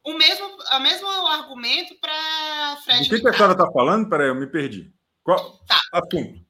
O 0.04 0.14
mesmo, 0.14 0.48
o 0.48 0.80
mesmo 0.80 1.08
argumento 1.28 1.94
para 2.02 2.82
Fred. 2.84 3.06
O 3.06 3.10
que, 3.12 3.22
que 3.22 3.30
a 3.30 3.34
senhora 3.34 3.54
está 3.54 3.72
falando? 3.72 4.10
Peraí, 4.10 4.30
eu 4.30 4.36
me 4.36 4.48
perdi. 4.48 4.92
Qual 5.22 5.60
tá. 5.68 5.80
assunto? 5.92 6.44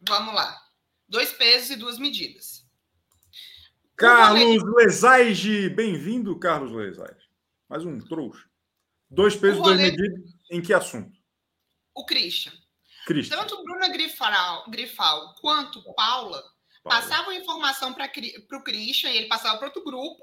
Vamos 0.00 0.34
lá. 0.34 0.58
Dois 1.06 1.30
pesos 1.34 1.68
e 1.68 1.76
duas 1.76 1.98
medidas. 1.98 2.66
Carlos 3.94 4.62
Lesaige, 4.74 5.68
bem-vindo, 5.68 6.38
Carlos 6.38 6.72
Lesaige. 6.72 7.17
Mais 7.68 7.84
um 7.84 7.98
trouxa. 8.00 8.48
Dois 9.10 9.36
pesos, 9.36 9.62
duas 9.62 9.76
medidas. 9.76 10.34
Em 10.50 10.62
que 10.62 10.72
assunto? 10.72 11.16
O 11.94 12.04
Christian. 12.06 12.52
Christian. 13.06 13.36
Tanto 13.36 13.62
Bruna 13.62 13.88
Grifal, 13.88 14.68
Grifal 14.70 15.34
quanto 15.40 15.82
Paula, 15.94 16.42
Paula. 16.42 16.50
passavam 16.84 17.32
informação 17.32 17.92
para 17.92 18.06
o 18.06 18.62
Christian 18.62 19.10
e 19.10 19.18
ele 19.18 19.28
passava 19.28 19.58
para 19.58 19.68
outro 19.68 19.84
grupo. 19.84 20.20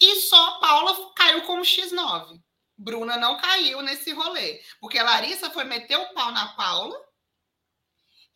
E 0.00 0.20
só 0.22 0.60
Paula 0.60 1.12
caiu 1.14 1.42
como 1.42 1.62
X9. 1.62 2.40
Bruna 2.76 3.16
não 3.16 3.36
caiu 3.38 3.82
nesse 3.82 4.12
rolê. 4.12 4.60
Porque 4.80 4.98
a 4.98 5.04
Larissa 5.04 5.50
foi 5.50 5.64
meter 5.64 5.96
o 5.96 6.14
pau 6.14 6.30
na 6.30 6.48
Paula 6.54 6.96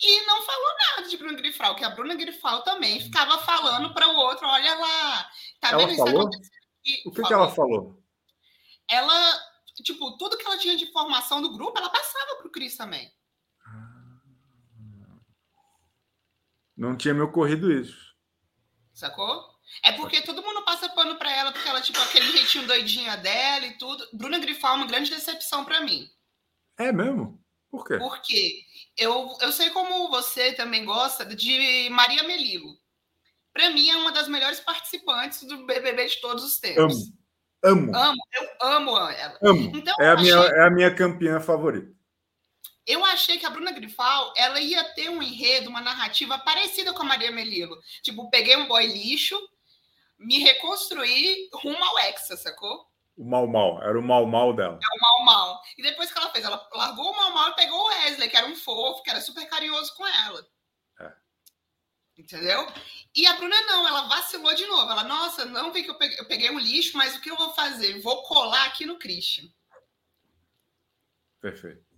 e 0.00 0.26
não 0.26 0.42
falou 0.42 0.68
nada 0.78 1.08
de 1.08 1.16
Bruna 1.16 1.36
Grifal, 1.36 1.76
que 1.76 1.84
a 1.84 1.90
Bruna 1.90 2.16
Grifal 2.16 2.62
também 2.62 3.00
ficava 3.00 3.38
falando 3.38 3.94
para 3.94 4.08
o 4.08 4.16
outro: 4.16 4.46
olha 4.48 4.74
lá, 4.74 5.30
tá 5.60 5.70
ela 5.70 5.86
vendo 5.86 5.96
falou? 5.96 6.28
isso 6.28 6.61
O 7.06 7.12
que, 7.12 7.22
que 7.22 7.32
ela 7.32 7.48
falou? 7.50 8.02
Ela, 8.88 9.40
tipo, 9.82 10.16
tudo 10.18 10.36
que 10.36 10.44
ela 10.44 10.58
tinha 10.58 10.76
de 10.76 10.84
informação 10.84 11.40
do 11.40 11.52
grupo, 11.52 11.78
ela 11.78 11.90
passava 11.90 12.36
pro 12.36 12.50
Cris 12.50 12.76
também. 12.76 13.12
Não 16.76 16.96
tinha 16.96 17.14
me 17.14 17.20
ocorrido 17.20 17.70
isso. 17.70 18.12
Sacou? 18.92 19.52
É 19.82 19.92
porque 19.92 20.20
todo 20.22 20.42
mundo 20.42 20.64
passa 20.64 20.88
pano 20.88 21.16
para 21.16 21.30
ela, 21.30 21.52
porque 21.52 21.68
ela, 21.68 21.80
tipo, 21.80 21.98
aquele 22.00 22.30
jeitinho 22.32 22.66
doidinha 22.66 23.16
dela 23.16 23.66
e 23.66 23.78
tudo. 23.78 24.06
Bruna 24.12 24.38
Grifal 24.38 24.74
é 24.74 24.76
uma 24.78 24.86
grande 24.86 25.10
decepção 25.10 25.64
para 25.64 25.80
mim. 25.80 26.10
É 26.76 26.92
mesmo? 26.92 27.40
Por 27.70 27.86
quê? 27.86 27.96
Porque 27.96 28.66
eu, 28.98 29.34
eu 29.40 29.50
sei 29.52 29.70
como 29.70 30.10
você 30.10 30.52
também 30.52 30.84
gosta 30.84 31.24
de 31.24 31.88
Maria 31.90 32.22
Melilo. 32.24 32.76
Para 33.52 33.70
mim, 33.70 33.88
é 33.88 33.96
uma 33.96 34.12
das 34.12 34.28
melhores 34.28 34.60
participantes 34.60 35.42
do 35.42 35.66
BBB 35.66 36.06
de 36.06 36.20
todos 36.20 36.42
os 36.42 36.58
tempos. 36.58 37.12
Amo. 37.64 37.92
Amo. 37.94 37.96
Amo, 37.96 38.22
eu 38.32 38.48
amo 38.60 38.98
ela. 39.10 39.38
Amo. 39.42 39.72
Então, 39.76 39.94
é, 40.00 40.08
a 40.08 40.14
achei... 40.14 40.24
minha, 40.24 40.46
é 40.46 40.66
a 40.66 40.70
minha 40.70 40.94
campeã 40.94 41.38
favorita. 41.38 41.92
Eu 42.84 43.04
achei 43.04 43.38
que 43.38 43.46
a 43.46 43.50
Bruna 43.50 43.70
Grifal 43.70 44.32
ela 44.36 44.60
ia 44.60 44.82
ter 44.94 45.08
um 45.08 45.22
enredo, 45.22 45.70
uma 45.70 45.80
narrativa 45.80 46.36
parecida 46.38 46.92
com 46.92 47.02
a 47.02 47.06
Maria 47.06 47.30
Melilo. 47.30 47.78
Tipo, 48.02 48.28
peguei 48.28 48.56
um 48.56 48.66
boy 48.66 48.84
lixo, 48.84 49.38
me 50.18 50.40
reconstruir 50.40 51.48
rumo 51.54 51.82
ao 51.84 51.98
Hexa, 52.00 52.36
sacou? 52.36 52.86
O 53.16 53.24
mal 53.24 53.46
mal, 53.46 53.80
era 53.82 53.98
o 53.98 54.02
mal 54.02 54.26
mal 54.26 54.52
dela. 54.52 54.80
É 54.82 54.96
o 54.96 55.00
mal 55.00 55.24
mal. 55.24 55.62
E 55.78 55.82
depois 55.82 56.10
que 56.10 56.18
ela 56.18 56.30
fez, 56.30 56.44
ela 56.44 56.68
largou 56.74 57.10
o 57.10 57.16
mal 57.16 57.30
mal 57.32 57.50
e 57.50 57.54
pegou 57.54 57.78
o 57.78 57.88
Wesley, 57.88 58.28
que 58.28 58.36
era 58.36 58.46
um 58.46 58.56
fofo, 58.56 59.02
que 59.02 59.10
era 59.10 59.20
super 59.20 59.46
carinhoso 59.48 59.94
com 59.94 60.04
ela. 60.04 60.44
Entendeu? 62.16 62.66
E 63.14 63.26
a 63.26 63.34
Bruna 63.34 63.60
não, 63.62 63.88
ela 63.88 64.08
vacilou 64.08 64.54
de 64.54 64.66
novo. 64.66 64.90
Ela, 64.90 65.04
nossa, 65.04 65.44
não 65.44 65.72
vi 65.72 65.82
que 65.82 65.90
eu 65.90 65.98
peguei, 65.98 66.18
eu 66.18 66.26
peguei 66.26 66.50
um 66.50 66.58
lixo, 66.58 66.96
mas 66.96 67.16
o 67.16 67.20
que 67.20 67.30
eu 67.30 67.36
vou 67.36 67.52
fazer? 67.54 68.00
Vou 68.00 68.22
colar 68.22 68.66
aqui 68.66 68.84
no 68.84 68.98
Christian. 68.98 69.44
Perfeito 71.40 71.92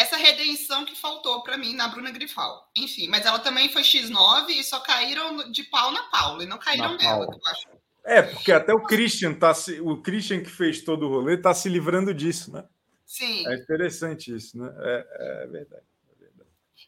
essa 0.00 0.16
redenção 0.16 0.84
que 0.84 0.96
faltou 0.96 1.42
para 1.42 1.58
mim 1.58 1.74
na 1.74 1.88
Bruna 1.88 2.10
Grifal. 2.10 2.70
Enfim, 2.74 3.08
mas 3.08 3.26
ela 3.26 3.38
também 3.38 3.70
foi 3.70 3.82
X9 3.82 4.48
e 4.48 4.64
só 4.64 4.80
caíram 4.80 5.50
de 5.50 5.62
pau 5.64 5.92
na 5.92 6.04
Paula 6.04 6.42
e 6.42 6.46
não 6.46 6.58
caíram 6.58 6.92
na 6.92 6.96
nela, 6.96 7.26
eu 7.26 7.40
acho. 7.46 7.68
É, 8.04 8.22
porque 8.22 8.50
até 8.50 8.72
o 8.72 8.82
Christian 8.82 9.34
tá 9.34 9.52
se, 9.52 9.78
o 9.80 10.00
Christian 10.00 10.42
que 10.42 10.48
fez 10.48 10.82
todo 10.82 11.06
o 11.06 11.08
rolê 11.08 11.36
tá 11.36 11.52
se 11.52 11.68
livrando 11.68 12.14
disso, 12.14 12.50
né? 12.50 12.64
Sim. 13.04 13.46
É 13.46 13.54
interessante 13.56 14.34
isso, 14.34 14.56
né? 14.56 14.72
É, 14.78 15.44
é 15.44 15.46
verdade. 15.48 15.84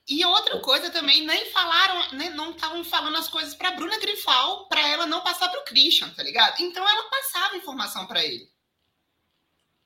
É. 0.09 0.13
E 0.13 0.25
outra 0.25 0.61
coisa 0.61 0.91
também, 0.91 1.27
nem 1.27 1.51
falaram, 1.51 2.13
nem, 2.13 2.31
não 2.31 2.51
estavam 2.51 2.85
falando 2.85 3.17
as 3.17 3.29
coisas 3.29 3.55
para 3.55 3.73
Bruna 3.73 3.99
Grifal, 3.99 4.69
para 4.69 4.87
ela 4.89 5.07
não 5.07 5.23
passar 5.23 5.49
para 5.49 5.61
o 5.61 5.65
Christian, 5.65 6.11
tá 6.11 6.23
ligado? 6.23 6.61
Então 6.61 6.87
ela 6.87 7.11
passava 7.11 7.57
informação 7.57 8.07
para 8.07 8.25
ele. 8.25 8.51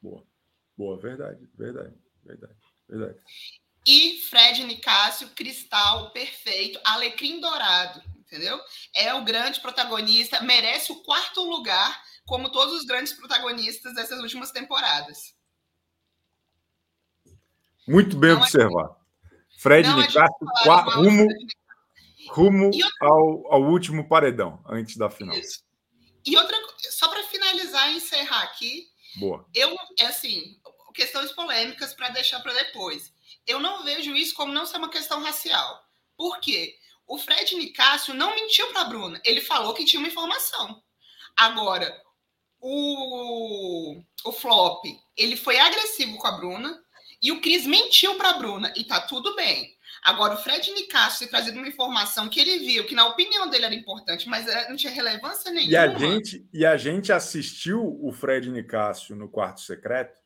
Boa, 0.00 0.24
boa, 0.76 0.98
verdade, 0.98 1.48
verdade, 1.54 1.94
verdade. 2.24 2.56
Verdade. 2.88 3.18
E 3.86 4.20
Fred 4.22 4.64
Nicásio, 4.64 5.30
cristal 5.30 6.10
perfeito, 6.10 6.80
alecrim 6.84 7.40
dourado, 7.40 8.02
entendeu? 8.18 8.60
É 8.94 9.14
o 9.14 9.24
grande 9.24 9.60
protagonista, 9.60 10.40
merece 10.40 10.90
o 10.90 11.02
quarto 11.02 11.42
lugar, 11.42 12.02
como 12.24 12.50
todos 12.50 12.74
os 12.74 12.84
grandes 12.84 13.12
protagonistas 13.12 13.94
dessas 13.94 14.20
últimas 14.20 14.50
temporadas. 14.50 15.36
Muito 17.86 18.16
bem 18.16 18.32
Não 18.32 18.40
observado. 18.40 18.96
Fred 19.56 19.88
Nicásio, 19.94 20.34
rumo, 20.94 21.26
rumo 22.30 22.70
ao, 23.00 23.54
ao 23.54 23.62
último 23.62 24.08
paredão, 24.08 24.62
antes 24.68 24.96
da 24.96 25.08
final. 25.08 25.36
Isso. 25.36 25.64
E 26.24 26.36
outra, 26.36 26.56
só 26.90 27.08
para 27.08 27.22
finalizar 27.24 27.90
e 27.90 27.96
encerrar 27.96 28.42
aqui, 28.42 28.88
Boa. 29.16 29.46
eu, 29.54 29.74
é 29.98 30.06
assim, 30.06 30.58
questões 30.94 31.30
polêmicas 31.32 31.94
para 31.94 32.08
deixar 32.08 32.40
para 32.40 32.52
depois. 32.52 33.12
Eu 33.46 33.60
não 33.60 33.84
vejo 33.84 34.14
isso 34.16 34.34
como 34.34 34.52
não 34.52 34.66
ser 34.66 34.78
uma 34.78 34.90
questão 34.90 35.22
racial. 35.22 35.84
Por 36.16 36.40
quê? 36.40 36.76
O 37.06 37.18
Fred 37.18 37.54
Nicásio 37.54 38.14
não 38.14 38.34
mentiu 38.34 38.66
para 38.68 38.80
a 38.80 38.84
Bruna. 38.84 39.20
Ele 39.24 39.40
falou 39.40 39.72
que 39.72 39.84
tinha 39.84 40.00
uma 40.00 40.08
informação. 40.08 40.82
Agora, 41.36 42.02
o, 42.60 44.02
o 44.24 44.32
Flop, 44.32 44.84
ele 45.16 45.36
foi 45.36 45.58
agressivo 45.58 46.16
com 46.18 46.26
a 46.26 46.32
Bruna 46.32 46.82
e 47.26 47.32
o 47.32 47.40
Cris 47.40 47.66
mentiu 47.66 48.14
para 48.14 48.30
a 48.30 48.38
Bruna 48.38 48.72
e 48.76 48.84
tá 48.84 49.00
tudo 49.00 49.34
bem. 49.34 49.74
Agora, 50.04 50.34
o 50.34 50.36
Fred 50.36 50.70
Nicásio 50.70 51.18
ter 51.18 51.26
trazido 51.26 51.58
uma 51.58 51.66
informação 51.66 52.28
que 52.28 52.38
ele 52.38 52.58
viu, 52.60 52.86
que 52.86 52.94
na 52.94 53.04
opinião 53.08 53.50
dele 53.50 53.64
era 53.64 53.74
importante, 53.74 54.28
mas 54.28 54.46
não 54.68 54.76
tinha 54.76 54.92
relevância 54.92 55.50
nenhuma. 55.50 55.72
E 55.72 55.76
a 55.76 55.88
gente, 55.98 56.48
e 56.52 56.64
a 56.64 56.76
gente 56.76 57.12
assistiu 57.12 57.98
o 58.00 58.12
Fred 58.12 58.48
Nicásio 58.48 59.16
no 59.16 59.28
quarto 59.28 59.60
secreto 59.60 60.20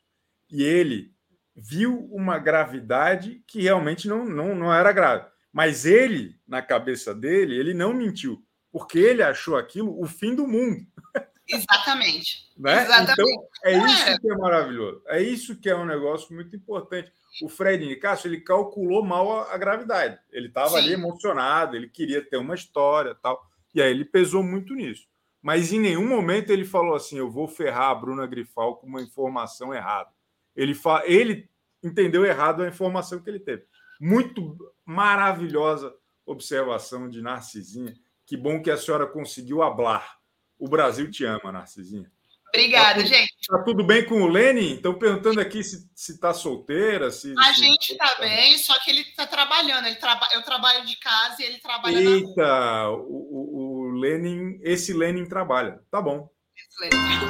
e 0.51 0.63
ele 0.63 1.15
viu 1.57 2.07
uma 2.13 2.39
gravidade 2.39 3.43
que 3.47 3.63
realmente 3.63 4.07
não, 4.07 4.27
não, 4.27 4.55
não 4.55 4.75
era 4.75 4.93
grave. 4.93 5.25
Mas 5.51 5.87
ele, 5.87 6.39
na 6.47 6.61
cabeça 6.61 7.15
dele, 7.15 7.57
ele 7.59 7.73
não 7.73 7.95
mentiu, 7.95 8.45
porque 8.71 8.99
ele 8.99 9.23
achou 9.23 9.57
aquilo 9.57 9.99
o 9.99 10.07
fim 10.07 10.35
do 10.35 10.47
mundo. 10.47 10.85
Exatamente. 11.51 12.49
né? 12.57 12.83
Exatamente. 12.85 13.21
Então, 13.21 13.49
é 13.65 13.79
isso 13.79 14.21
que 14.21 14.31
é 14.31 14.37
maravilhoso. 14.37 15.03
É 15.07 15.23
isso 15.23 15.57
que 15.57 15.69
é 15.69 15.77
um 15.77 15.85
negócio 15.85 16.35
muito 16.35 16.55
importante. 16.55 17.13
O 17.43 17.49
Fred 17.49 17.85
Nicasso, 17.85 18.27
ele 18.27 18.41
calculou 18.41 19.05
mal 19.05 19.41
a, 19.41 19.55
a 19.55 19.59
gravidade. 19.59 20.19
Ele 20.31 20.49
estava 20.49 20.77
ali 20.77 20.93
emocionado, 20.93 21.77
ele 21.77 21.89
queria 21.89 22.23
ter 22.23 22.37
uma 22.37 22.55
história 22.55 23.15
tal. 23.15 23.41
E 23.75 23.81
aí 23.81 23.91
ele 23.91 24.05
pesou 24.05 24.43
muito 24.43 24.75
nisso. 24.75 25.09
Mas 25.43 25.73
em 25.73 25.81
nenhum 25.81 26.07
momento 26.07 26.51
ele 26.51 26.65
falou 26.65 26.95
assim: 26.95 27.19
eu 27.19 27.31
vou 27.31 27.49
ferrar 27.49 27.91
a 27.91 27.95
Bruna 27.95 28.27
Grifal 28.27 28.77
com 28.77 28.87
uma 28.87 29.01
informação 29.01 29.75
errada. 29.75 30.11
Ele, 30.55 30.75
fa... 30.75 31.03
ele 31.07 31.49
entendeu 31.83 32.25
errado 32.25 32.63
a 32.63 32.69
informação 32.69 33.21
que 33.21 33.31
ele 33.31 33.41
teve. 33.41 33.65
Muito 34.01 34.57
maravilhosa 34.85 35.95
observação 36.27 37.09
de 37.09 37.23
Narcisinha. 37.23 37.95
Que 38.27 38.37
bom 38.37 38.63
que 38.63 38.71
a 38.71 38.77
senhora 38.77 39.07
conseguiu 39.07 39.63
hablar. 39.63 40.20
O 40.61 40.69
Brasil 40.69 41.11
te 41.11 41.25
ama, 41.25 41.51
Narcisinha. 41.51 42.13
Obrigada, 42.49 43.01
tá 43.01 43.07
gente. 43.07 43.33
Tá 43.49 43.63
tudo 43.63 43.83
bem 43.83 44.05
com 44.05 44.21
o 44.23 44.29
Lenin? 44.29 44.75
Estão 44.75 44.93
perguntando 44.93 45.41
aqui 45.41 45.65
se, 45.65 45.89
se 45.95 46.21
tá 46.21 46.35
solteira. 46.35 47.11
Se, 47.11 47.33
a 47.39 47.55
se... 47.55 47.63
gente 47.63 47.97
tá 47.97 48.17
bem, 48.21 48.59
só 48.59 48.79
que 48.81 48.91
ele 48.91 49.05
tá 49.17 49.27
trabalhando. 49.27 49.87
Ele 49.87 49.97
traba... 49.97 50.29
Eu 50.35 50.43
trabalho 50.43 50.85
de 50.85 50.97
casa 50.99 51.37
e 51.41 51.45
ele 51.47 51.59
trabalha 51.59 51.99
Eita, 51.99 52.43
na 52.43 52.85
rua. 52.89 52.99
O, 52.99 53.09
o, 53.09 53.89
o 53.89 53.91
Lenin, 53.93 54.61
esse 54.63 54.93
Lenin 54.93 55.25
trabalha. 55.25 55.81
Tá 55.91 56.03
bom. 56.03 56.29
Esse 56.55 56.81
Lenin. 56.83 57.21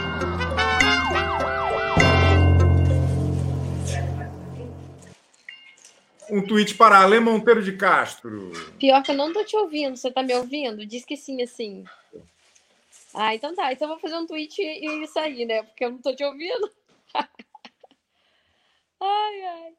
Um 6.30 6.46
tweet 6.46 6.74
para 6.74 6.98
Ale 6.98 7.20
Monteiro 7.20 7.62
de 7.62 7.76
Castro. 7.76 8.52
Pior 8.78 9.02
que 9.02 9.12
eu 9.12 9.16
não 9.16 9.32
tô 9.32 9.44
te 9.44 9.56
ouvindo. 9.56 9.96
Você 9.96 10.10
tá 10.10 10.22
me 10.22 10.34
ouvindo? 10.34 10.84
Diz 10.86 11.04
que 11.04 11.16
sim, 11.16 11.42
assim. 11.42 11.84
Ah, 13.14 13.34
então 13.34 13.54
tá. 13.54 13.72
Então 13.72 13.88
eu 13.88 13.94
vou 13.94 14.00
fazer 14.00 14.16
um 14.16 14.26
tweet 14.26 14.60
e 14.62 15.06
sair, 15.08 15.44
né? 15.44 15.62
Porque 15.62 15.84
eu 15.84 15.90
não 15.90 15.98
tô 15.98 16.14
te 16.14 16.24
ouvindo. 16.24 16.70
ai, 19.00 19.42
ai. 19.42 19.74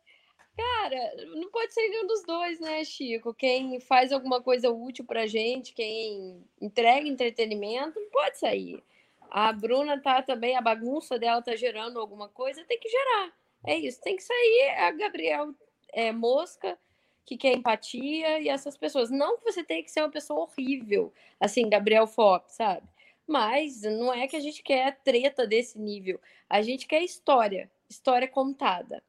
Cara, 0.57 1.15
não 1.35 1.49
pode 1.49 1.73
ser 1.73 1.87
nenhum 1.87 2.05
dos 2.05 2.23
dois, 2.23 2.59
né, 2.59 2.83
Chico? 2.83 3.33
Quem 3.33 3.79
faz 3.79 4.11
alguma 4.11 4.41
coisa 4.41 4.69
útil 4.69 5.05
pra 5.05 5.25
gente, 5.25 5.73
quem 5.73 6.45
entrega 6.61 7.07
entretenimento, 7.07 7.99
não 7.99 8.09
pode 8.09 8.37
sair. 8.37 8.83
A 9.29 9.53
Bruna 9.53 9.99
tá 10.01 10.21
também, 10.21 10.57
a 10.57 10.61
bagunça 10.61 11.17
dela 11.17 11.41
tá 11.41 11.55
gerando 11.55 11.99
alguma 11.99 12.27
coisa, 12.27 12.65
tem 12.65 12.77
que 12.79 12.89
gerar. 12.89 13.33
É 13.65 13.77
isso, 13.77 14.01
tem 14.01 14.17
que 14.17 14.23
sair 14.23 14.69
a 14.77 14.91
Gabriel 14.91 15.53
é, 15.93 16.11
Mosca, 16.11 16.77
que 17.25 17.37
quer 17.37 17.53
empatia, 17.55 18.39
e 18.39 18.49
essas 18.49 18.75
pessoas. 18.77 19.09
Não 19.09 19.37
que 19.37 19.43
você 19.43 19.63
tenha 19.63 19.83
que 19.83 19.89
ser 19.91 20.01
uma 20.01 20.11
pessoa 20.11 20.41
horrível, 20.41 21.13
assim, 21.39 21.69
Gabriel 21.69 22.07
Fox, 22.07 22.55
sabe? 22.55 22.87
Mas 23.31 23.83
não 23.83 24.13
é 24.13 24.27
que 24.27 24.35
a 24.35 24.41
gente 24.41 24.61
quer 24.61 24.99
treta 25.05 25.47
desse 25.47 25.79
nível. 25.79 26.19
A 26.49 26.61
gente 26.61 26.85
quer 26.85 27.01
história, 27.01 27.71
história 27.89 28.27
contada. 28.27 29.01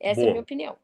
Essa 0.00 0.22
Boa. 0.22 0.28
é 0.28 0.30
a 0.30 0.32
minha 0.32 0.42
opinião. 0.42 0.76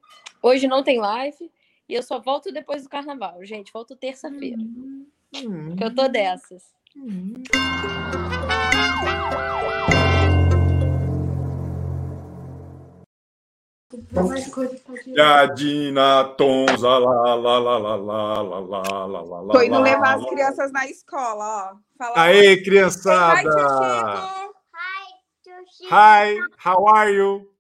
Hoje 0.43 0.69
não 0.69 0.83
tem 0.83 0.99
live 0.99 1.51
e 1.89 1.95
eu 1.95 2.03
só 2.03 2.21
volto 2.21 2.53
depois 2.53 2.83
do 2.83 2.91
carnaval, 2.91 3.43
gente. 3.47 3.73
Volto 3.73 3.97
terça-feira. 3.97 4.61
Hum, 4.61 5.07
hum, 5.37 5.77
eu 5.81 5.95
tô 5.95 6.07
dessas. 6.07 6.63
Hum. 6.95 7.33
Jadina, 15.17 16.25
Tonza, 16.37 16.89
lá, 16.89 17.35
lá, 17.35 17.59
lá, 17.59 17.59
lá, 17.59 17.79
lá, 17.79 17.97
lá, 17.97 18.63
lá, 18.63 19.07
lá, 19.07 19.41
lá, 19.41 19.53
Tô 19.53 19.63
indo 19.63 19.81
levar 19.81 20.17
as 20.17 20.25
crianças 20.27 20.71
na 20.71 20.87
escola, 20.87 21.73
ó. 21.73 21.77
Fala 21.99 22.23
Aê, 22.23 22.63
criançada! 22.63 23.51
Hi, 25.91 26.37
Hi, 26.37 26.39
how 26.65 26.87
are 26.89 27.13
you? 27.13 27.51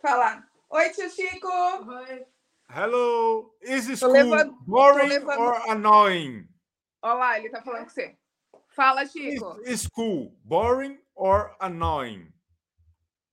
Fala. 0.00 0.44
Oi, 0.70 0.88
tio 0.90 1.10
Chico. 1.10 1.48
Oi. 1.48 2.24
Hello. 2.68 3.54
Is 3.60 3.86
school 3.98 4.12
levando, 4.12 4.56
boring 4.66 5.08
levando... 5.08 5.40
or 5.40 5.70
annoying? 5.70 6.48
Olha 7.02 7.14
lá, 7.14 7.38
ele 7.38 7.50
tá 7.50 7.60
falando 7.62 7.84
com 7.84 7.90
você. 7.90 8.16
Fala, 8.68 9.04
Chico. 9.04 9.60
Is 9.64 9.82
school 9.82 10.32
boring 10.44 10.98
or 11.14 11.54
annoying? 11.60 12.31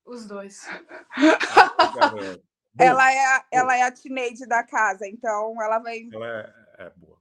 Os 0.09 0.25
dois. 0.25 0.67
Ah, 2.79 2.83
ela, 2.85 3.11
é 3.11 3.25
a, 3.25 3.45
ela 3.51 3.77
é 3.77 3.81
a 3.81 3.91
teenage 3.91 4.45
da 4.45 4.63
casa, 4.63 5.05
então 5.07 5.61
ela 5.61 5.79
vai. 5.79 6.07
Ela 6.13 6.53
é, 6.77 6.85
é 6.85 6.89
boa. 6.95 7.17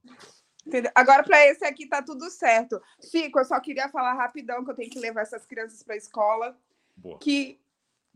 Entendeu? 0.65 0.91
Agora, 0.95 1.23
para 1.23 1.45
esse 1.47 1.65
aqui, 1.65 1.87
tá 1.87 2.01
tudo 2.01 2.29
certo. 2.29 2.81
Chico, 3.01 3.39
eu 3.39 3.45
só 3.45 3.59
queria 3.59 3.89
falar 3.89 4.13
rapidão 4.13 4.63
que 4.63 4.71
eu 4.71 4.75
tenho 4.75 4.89
que 4.89 4.99
levar 4.99 5.21
essas 5.21 5.45
crianças 5.45 5.83
para 5.83 5.95
a 5.95 5.97
escola. 5.97 6.57
Boa. 6.95 7.17
Que 7.19 7.59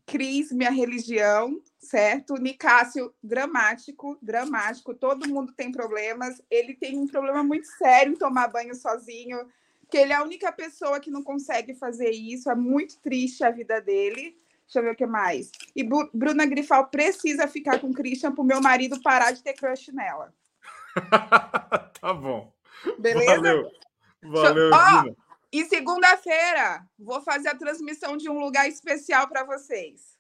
Cris, 0.06 0.52
minha 0.52 0.70
religião, 0.70 1.62
certo? 1.80 2.36
Nicásio, 2.36 3.14
dramático, 3.22 4.18
dramático. 4.22 4.94
Todo 4.94 5.28
mundo 5.28 5.54
tem 5.54 5.72
problemas. 5.72 6.42
Ele 6.50 6.74
tem 6.74 6.98
um 6.98 7.08
problema 7.08 7.44
muito 7.44 7.68
sério 7.68 8.14
em 8.14 8.18
tomar 8.18 8.48
banho 8.50 8.76
sozinho, 8.76 9.48
que 9.90 9.98
ele 9.98 10.14
é 10.14 10.16
a 10.16 10.24
única 10.24 10.52
pessoa 10.52 11.00
que 11.00 11.12
não 11.12 11.24
consegue 11.24 11.74
fazer 11.74 12.12
isso. 12.12 12.50
É 12.50 12.56
muito 12.56 13.00
triste 13.00 13.44
a 13.44 13.52
vida 13.52 13.82
dele. 13.82 14.36
Deixa 14.74 14.80
eu 14.80 14.84
ver 14.84 14.94
o 14.94 14.96
que 14.96 15.06
mais. 15.06 15.52
E 15.76 15.84
Bruna 15.84 16.48
Grifal 16.48 16.88
precisa 16.88 17.48
ficar 17.48 17.80
com 17.80 17.92
o 17.92 17.94
Christian 17.94 18.32
para 18.32 18.42
o 18.42 18.46
meu 18.46 18.60
marido 18.60 19.00
parar 19.04 19.32
de 19.32 19.44
ter 19.44 19.54
crush 19.54 19.92
nela. 19.94 20.34
tá 22.02 22.14
bom. 22.14 22.52
Beleza? 22.98 23.36
Valeu. 23.36 23.72
Valeu, 24.24 24.72
oh, 24.72 25.16
e 25.52 25.66
segunda-feira, 25.66 26.84
vou 26.98 27.22
fazer 27.22 27.50
a 27.50 27.56
transmissão 27.56 28.18
de 28.18 28.30
um 28.30 28.40
lugar 28.40 28.68
especial 28.68 29.28
para 29.28 29.44
vocês. 29.44 30.18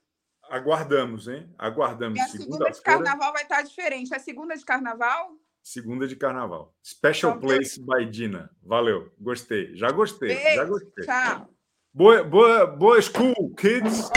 Aguardamos, 0.49 1.27
hein? 1.27 1.51
Aguardamos. 1.57 2.19
E 2.19 2.21
a 2.21 2.27
segunda 2.27 2.69
de 2.69 2.81
carnaval 2.81 3.33
vai 3.33 3.41
estar 3.41 3.63
diferente. 3.63 4.13
É 4.13 4.19
segunda 4.19 4.55
de 4.55 4.63
carnaval? 4.63 5.31
Segunda 5.63 6.07
de 6.07 6.15
carnaval. 6.15 6.75
Special 6.85 7.37
então, 7.37 7.41
Place 7.41 7.81
by 7.81 8.05
Dina. 8.05 8.51
Valeu. 8.61 9.11
Gostei. 9.17 9.75
Já 9.75 9.89
gostei. 9.89 10.35
Beijo. 10.35 10.55
Já 10.55 10.65
gostei. 10.65 11.05
Tchau. 11.05 11.49
Boa, 11.95 12.23
boa, 12.23 12.65
boa 12.65 12.99
school, 12.99 13.53
kids. 13.55 14.09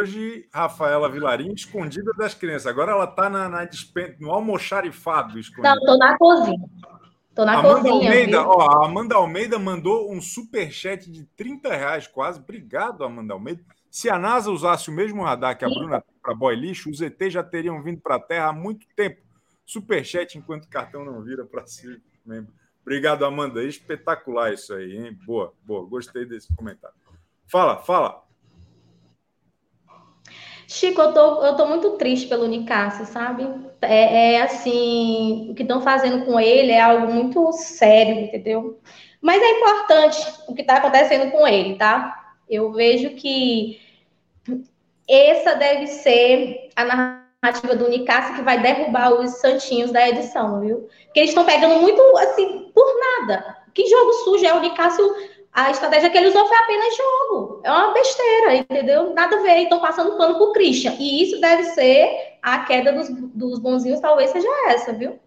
hoje 0.00 0.48
Rafaela 0.50 1.10
Vilarim 1.10 1.52
escondida 1.52 2.10
das 2.16 2.32
crianças. 2.32 2.68
Agora 2.68 2.92
ela 2.92 3.04
está 3.04 3.28
na, 3.28 3.50
na 3.50 3.68
no 4.18 4.30
almoxarifado 4.30 5.38
escondida. 5.38 5.74
Não, 5.74 5.84
tô 5.84 5.98
na 5.98 6.16
cozinha. 6.16 6.70
Tô 7.34 7.44
na 7.44 7.58
Amanda 7.58 7.90
cozinha. 7.90 8.10
Almeida, 8.10 8.48
ó, 8.48 8.60
a 8.62 8.86
Amanda 8.86 9.14
Almeida 9.16 9.58
mandou 9.58 10.10
um 10.10 10.22
super 10.22 10.70
chat 10.72 11.10
de 11.10 11.24
30 11.36 11.68
reais 11.68 12.06
quase. 12.06 12.40
Obrigado, 12.40 13.04
Amanda 13.04 13.34
Almeida. 13.34 13.62
Se 13.90 14.08
a 14.08 14.18
NASA 14.18 14.50
usasse 14.50 14.88
o 14.88 14.94
mesmo 14.94 15.22
radar 15.22 15.58
que 15.58 15.66
a 15.66 15.68
Bruna 15.68 16.02
para 16.22 16.34
boy 16.34 16.56
lixo, 16.56 16.88
os 16.88 17.02
ET 17.02 17.18
já 17.28 17.42
teriam 17.42 17.82
vindo 17.82 18.00
para 18.00 18.14
a 18.14 18.20
Terra 18.20 18.48
há 18.48 18.52
muito 18.54 18.86
tempo. 18.96 19.27
Super 19.68 20.02
chat 20.02 20.38
enquanto 20.38 20.66
cartão 20.66 21.04
não 21.04 21.22
vira 21.22 21.44
para 21.44 21.66
si. 21.66 22.00
Obrigado, 22.80 23.26
Amanda. 23.26 23.62
Espetacular 23.62 24.54
isso 24.54 24.72
aí, 24.72 24.96
hein? 24.96 25.18
Boa, 25.26 25.52
boa. 25.62 25.86
Gostei 25.86 26.24
desse 26.24 26.48
comentário. 26.56 26.96
Fala, 27.46 27.76
fala. 27.76 28.24
Chico, 30.66 31.02
eu 31.02 31.12
tô, 31.12 31.44
eu 31.44 31.54
tô 31.54 31.66
muito 31.66 31.90
triste 31.98 32.28
pelo 32.28 32.46
Nicásio, 32.46 33.04
sabe? 33.04 33.46
É, 33.82 34.36
é 34.36 34.42
assim, 34.42 35.50
o 35.50 35.54
que 35.54 35.64
estão 35.64 35.82
fazendo 35.82 36.24
com 36.24 36.40
ele 36.40 36.72
é 36.72 36.80
algo 36.80 37.12
muito 37.12 37.52
sério, 37.52 38.20
entendeu? 38.20 38.80
Mas 39.20 39.42
é 39.42 39.50
importante 39.50 40.18
o 40.48 40.54
que 40.54 40.62
está 40.62 40.78
acontecendo 40.78 41.30
com 41.30 41.46
ele, 41.46 41.74
tá? 41.74 42.36
Eu 42.48 42.72
vejo 42.72 43.10
que 43.16 43.78
essa 45.06 45.56
deve 45.56 45.86
ser 45.88 46.70
a 46.74 46.84
narrativa 46.86 47.17
do 47.52 47.88
Nicásio 47.88 48.34
que 48.34 48.42
vai 48.42 48.60
derrubar 48.60 49.12
os 49.12 49.30
santinhos 49.38 49.90
da 49.90 50.08
edição, 50.08 50.60
viu? 50.60 50.88
Porque 51.04 51.20
eles 51.20 51.30
estão 51.30 51.44
pegando 51.44 51.80
muito, 51.80 52.00
assim, 52.18 52.70
por 52.74 52.86
nada. 52.98 53.56
Que 53.74 53.86
jogo 53.86 54.12
sujo 54.24 54.44
é 54.44 54.54
o 54.54 54.60
Nicásio 54.60 55.14
a 55.52 55.70
estratégia 55.70 56.08
que 56.08 56.16
ele 56.16 56.28
usou 56.28 56.46
foi 56.46 56.56
apenas 56.56 56.96
jogo. 56.96 57.60
É 57.64 57.70
uma 57.72 57.92
besteira, 57.92 58.54
entendeu? 58.54 59.12
Nada 59.12 59.36
a 59.36 59.42
ver. 59.42 59.62
Estão 59.62 59.80
passando 59.80 60.16
pano 60.16 60.36
pro 60.36 60.52
Christian. 60.52 60.94
E 60.98 61.22
isso 61.22 61.40
deve 61.40 61.64
ser 61.64 62.38
a 62.40 62.60
queda 62.60 62.92
dos, 62.92 63.08
dos 63.34 63.58
bonzinhos, 63.58 63.98
talvez 63.98 64.30
seja 64.30 64.48
essa, 64.68 64.92
viu? 64.92 65.18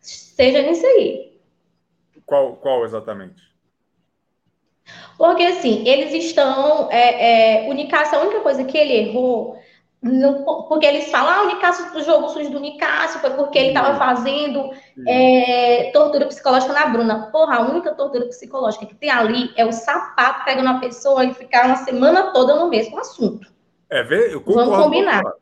Seja 0.00 0.62
nisso 0.62 0.86
aí. 0.86 1.38
Qual, 2.24 2.56
qual 2.56 2.84
exatamente? 2.84 3.42
Porque 5.18 5.42
assim, 5.42 5.86
eles 5.86 6.14
estão. 6.14 6.90
É, 6.90 7.66
é, 7.66 7.68
Unicaça, 7.68 8.16
a 8.16 8.22
única 8.22 8.40
coisa 8.40 8.64
que 8.64 8.78
ele 8.78 8.94
errou 8.94 9.60
no, 10.02 10.64
porque 10.66 10.86
eles 10.86 11.10
falam, 11.10 11.30
ah, 11.30 11.42
o 11.42 11.46
Nicásio, 11.48 11.94
o 11.94 12.02
jogo 12.02 12.28
sujo 12.30 12.50
do 12.50 12.58
Nicásio 12.58 13.20
foi 13.20 13.30
porque 13.30 13.58
ele 13.58 13.68
estava 13.68 13.98
fazendo 13.98 14.70
é, 15.06 15.90
tortura 15.92 16.26
psicológica 16.26 16.72
na 16.72 16.86
Bruna. 16.86 17.30
Porra, 17.30 17.56
a 17.56 17.60
única 17.60 17.92
tortura 17.94 18.26
psicológica 18.26 18.86
que 18.86 18.94
tem 18.94 19.10
ali 19.10 19.52
é 19.56 19.66
o 19.66 19.72
sapato 19.72 20.44
pegando 20.44 20.70
uma 20.70 20.80
pessoa 20.80 21.24
e 21.24 21.34
ficar 21.34 21.66
uma 21.66 21.76
semana 21.76 22.32
toda 22.32 22.54
no 22.54 22.70
mesmo 22.70 22.98
assunto. 22.98 23.46
É, 23.90 24.00
eu 24.32 24.40
concordo. 24.40 24.70
Vamos 24.70 24.84
combinar. 24.84 25.22
Concordo 25.22 25.39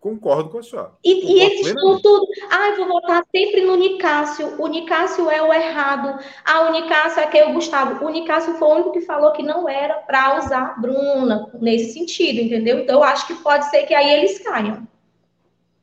com 0.00 0.58
a 0.58 0.62
senhora. 0.62 0.92
E, 1.04 1.10
e 1.10 1.42
eles 1.42 1.66
estão 1.66 2.00
tudo. 2.00 2.26
Ah, 2.50 2.68
eu 2.68 2.76
vou 2.76 2.88
votar 2.88 3.24
sempre 3.34 3.62
no 3.62 3.76
Nicásio. 3.76 4.60
O 4.60 4.68
Nicásio 4.68 5.28
é 5.28 5.42
o 5.42 5.52
errado. 5.52 6.22
Ah, 6.44 6.68
o 6.68 6.72
Nicásio 6.72 7.20
é 7.20 7.26
que 7.26 7.36
é 7.36 7.48
o 7.48 7.52
Gustavo. 7.52 8.04
O 8.04 8.08
Nicásio 8.08 8.54
foi 8.54 8.68
o 8.68 8.72
único 8.72 8.92
que 8.92 9.00
falou 9.00 9.32
que 9.32 9.42
não 9.42 9.68
era 9.68 9.94
para 9.94 10.38
usar 10.38 10.62
a 10.62 10.80
Bruna 10.80 11.50
nesse 11.60 11.92
sentido, 11.92 12.40
entendeu? 12.40 12.78
Então, 12.78 12.96
eu 12.96 13.04
acho 13.04 13.26
que 13.26 13.34
pode 13.34 13.68
ser 13.70 13.84
que 13.84 13.94
aí 13.94 14.10
eles 14.10 14.38
caiam. 14.38 14.86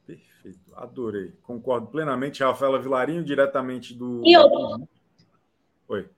Perfeito. 0.08 0.60
Adorei. 0.76 1.34
Concordo 1.44 1.88
plenamente. 1.88 2.44
Rafaela 2.44 2.80
Vilarinho, 2.80 3.24
diretamente 3.24 3.94
do. 3.94 4.22
E 4.26 4.38
outro. 4.38 4.88
Oi. 5.90 6.10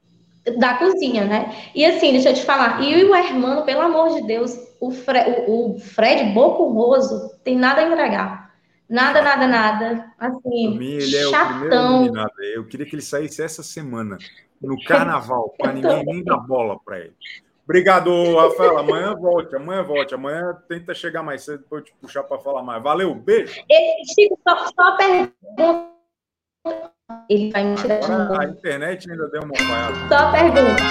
Da 0.57 0.75
cozinha, 0.75 1.25
né? 1.25 1.53
E 1.75 1.85
assim, 1.85 2.11
deixa 2.11 2.29
eu 2.29 2.33
te 2.33 2.43
falar. 2.43 2.81
E 2.81 3.03
o 3.03 3.15
Hermano, 3.15 3.63
pelo 3.63 3.81
amor 3.81 4.09
de 4.15 4.25
Deus, 4.25 4.57
o, 4.79 4.91
Fre 4.91 5.45
o, 5.47 5.75
o 5.75 5.79
Fred 5.79 6.31
Bocurroso 6.33 7.37
tem 7.43 7.57
nada 7.57 7.81
a 7.81 7.87
entregar. 7.87 8.47
Nada, 8.89 9.21
nada, 9.21 9.47
nada. 9.47 10.13
Assim, 10.17 10.77
mim, 10.77 10.93
ele 10.93 11.15
é 11.15 11.29
chatão. 11.29 12.05
o 12.05 12.11
primeiro 12.11 12.31
Eu 12.55 12.65
queria 12.65 12.85
que 12.85 12.95
ele 12.95 13.01
saísse 13.01 13.41
essa 13.41 13.61
semana, 13.61 14.17
no 14.61 14.81
carnaval, 14.85 15.53
para 15.57 15.73
ninguém 15.73 16.05
nem 16.05 16.23
dar 16.23 16.37
bola 16.37 16.79
para 16.79 16.99
ele. 16.99 17.15
Obrigado, 17.65 18.09
Rafael. 18.33 18.77
Amanhã 18.77 19.13
volte, 19.13 19.53
amanhã 19.53 19.83
volte. 19.83 20.15
Amanhã 20.15 20.57
tenta 20.69 20.93
chegar 20.93 21.21
mais 21.21 21.43
cedo 21.43 21.65
para 21.69 21.79
eu 21.79 21.83
te 21.83 21.93
puxar 21.99 22.23
para 22.23 22.39
falar 22.39 22.63
mais. 22.63 22.81
Valeu, 22.81 23.13
beijo. 23.13 23.53
Chico, 24.15 24.39
só, 24.47 24.67
só 24.67 24.95
pergunta 24.95 25.97
ele 27.29 27.51
vai 27.51 27.63
me 27.63 27.75
tirar 27.75 27.99
de 27.99 28.11
novo. 28.11 28.39
A 28.39 28.45
internet 28.45 29.09
ainda 29.09 29.29
deu 29.29 29.43
uma 29.43 29.55
falhada. 29.55 29.95
Só 30.09 30.31
pergunta. 30.31 30.83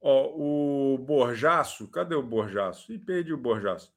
Ó, 0.00 0.94
o 0.94 0.98
Borjaço, 0.98 1.88
cadê 1.88 2.14
o 2.14 2.22
Borjaço? 2.22 2.92
E 2.92 2.98
perdi 2.98 3.32
o 3.32 3.38
Borjaço. 3.38 3.92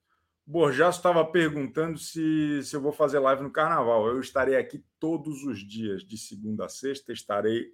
O 0.47 0.51
Borjaço 0.51 0.99
estava 0.99 1.23
perguntando 1.23 1.99
se, 1.99 2.63
se 2.63 2.75
eu 2.75 2.81
vou 2.81 2.91
fazer 2.91 3.19
live 3.19 3.43
no 3.43 3.51
carnaval. 3.51 4.07
Eu 4.07 4.19
estarei 4.19 4.57
aqui 4.57 4.83
todos 4.99 5.43
os 5.43 5.59
dias, 5.59 6.03
de 6.03 6.17
segunda 6.17 6.65
a 6.65 6.69
sexta, 6.69 7.13
estarei 7.13 7.71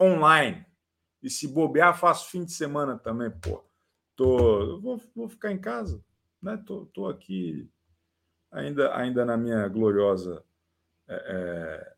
online. 0.00 0.64
E 1.22 1.28
se 1.28 1.46
bobear, 1.46 1.98
faço 1.98 2.30
fim 2.30 2.44
de 2.44 2.52
semana 2.52 2.98
também, 2.98 3.30
pô. 3.30 3.64
Tô, 4.14 4.80
vou, 4.80 5.00
vou 5.14 5.28
ficar 5.28 5.52
em 5.52 5.58
casa, 5.58 6.02
né? 6.40 6.56
Tô, 6.66 6.86
tô 6.86 7.06
aqui 7.06 7.70
ainda, 8.50 8.96
ainda 8.96 9.24
na 9.24 9.36
minha 9.36 9.68
gloriosa, 9.68 10.42
é, 11.08 11.14
é, 11.14 11.92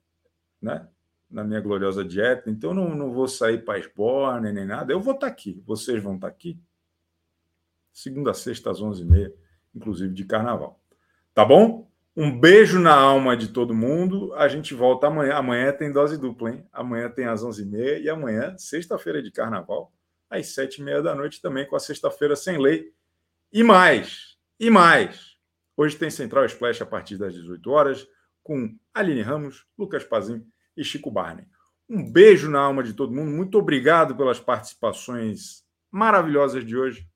né? 0.61 0.89
Na 1.31 1.45
minha 1.45 1.61
gloriosa 1.61 2.05
dieta. 2.05 2.51
Então 2.51 2.73
não, 2.73 2.95
não 2.95 3.13
vou 3.13 3.29
sair 3.29 3.65
para 3.65 3.79
esborne 3.79 4.53
nem 4.53 4.65
nada. 4.65 4.93
Eu 4.93 5.01
vou 5.01 5.15
estar 5.15 5.27
tá 5.27 5.33
aqui. 5.33 5.63
Vocês 5.67 6.03
vão 6.03 6.15
estar 6.15 6.29
tá 6.29 6.33
aqui. 6.33 6.59
Segunda, 7.93 8.33
sexta 8.33 8.71
às 8.71 8.81
onze 8.81 9.03
e 9.03 9.05
meia, 9.05 9.35
inclusive 9.75 10.15
de 10.15 10.25
carnaval. 10.25 10.81
Tá 11.35 11.45
bom? 11.45 11.89
Um 12.17 12.37
beijo 12.37 12.81
na 12.81 12.95
alma 12.95 13.37
de 13.37 13.49
todo 13.49 13.75
mundo. 13.75 14.35
A 14.35 14.49
gente 14.49 14.75
volta 14.75 15.07
amanhã. 15.07 15.35
Amanhã 15.35 15.73
tem 15.73 15.93
dose 15.93 16.19
dupla, 16.19 16.51
hein? 16.51 16.67
Amanhã 16.73 17.09
tem 17.09 17.27
às 17.27 17.45
11h30 17.45 18.03
e 18.03 18.11
amanhã, 18.11 18.57
sexta-feira 18.59 19.23
de 19.23 19.31
carnaval, 19.31 19.93
às 20.29 20.47
7h30 20.47 21.03
da 21.03 21.15
noite, 21.15 21.41
também 21.41 21.67
com 21.67 21.77
a 21.77 21.81
sexta-feira 21.81 22.35
sem 22.35 22.59
lei. 22.59 22.93
E 23.53 23.63
mais, 23.63 24.37
e 24.59 24.69
mais. 24.69 25.38
Hoje 25.81 25.97
tem 25.97 26.11
Central 26.11 26.45
Splash 26.47 26.83
a 26.83 26.87
partir 26.87 27.17
das 27.17 27.33
18 27.33 27.71
horas, 27.71 28.05
com 28.43 28.77
Aline 28.93 29.23
Ramos, 29.23 29.65
Lucas 29.79 30.03
Pazim 30.03 30.45
e 30.77 30.83
Chico 30.83 31.09
Barney. 31.09 31.47
Um 31.89 32.11
beijo 32.11 32.51
na 32.51 32.59
alma 32.59 32.83
de 32.83 32.95
todo 32.95 33.15
mundo. 33.15 33.31
Muito 33.31 33.57
obrigado 33.57 34.17
pelas 34.17 34.41
participações 34.41 35.65
maravilhosas 35.89 36.67
de 36.67 36.77
hoje. 36.77 37.09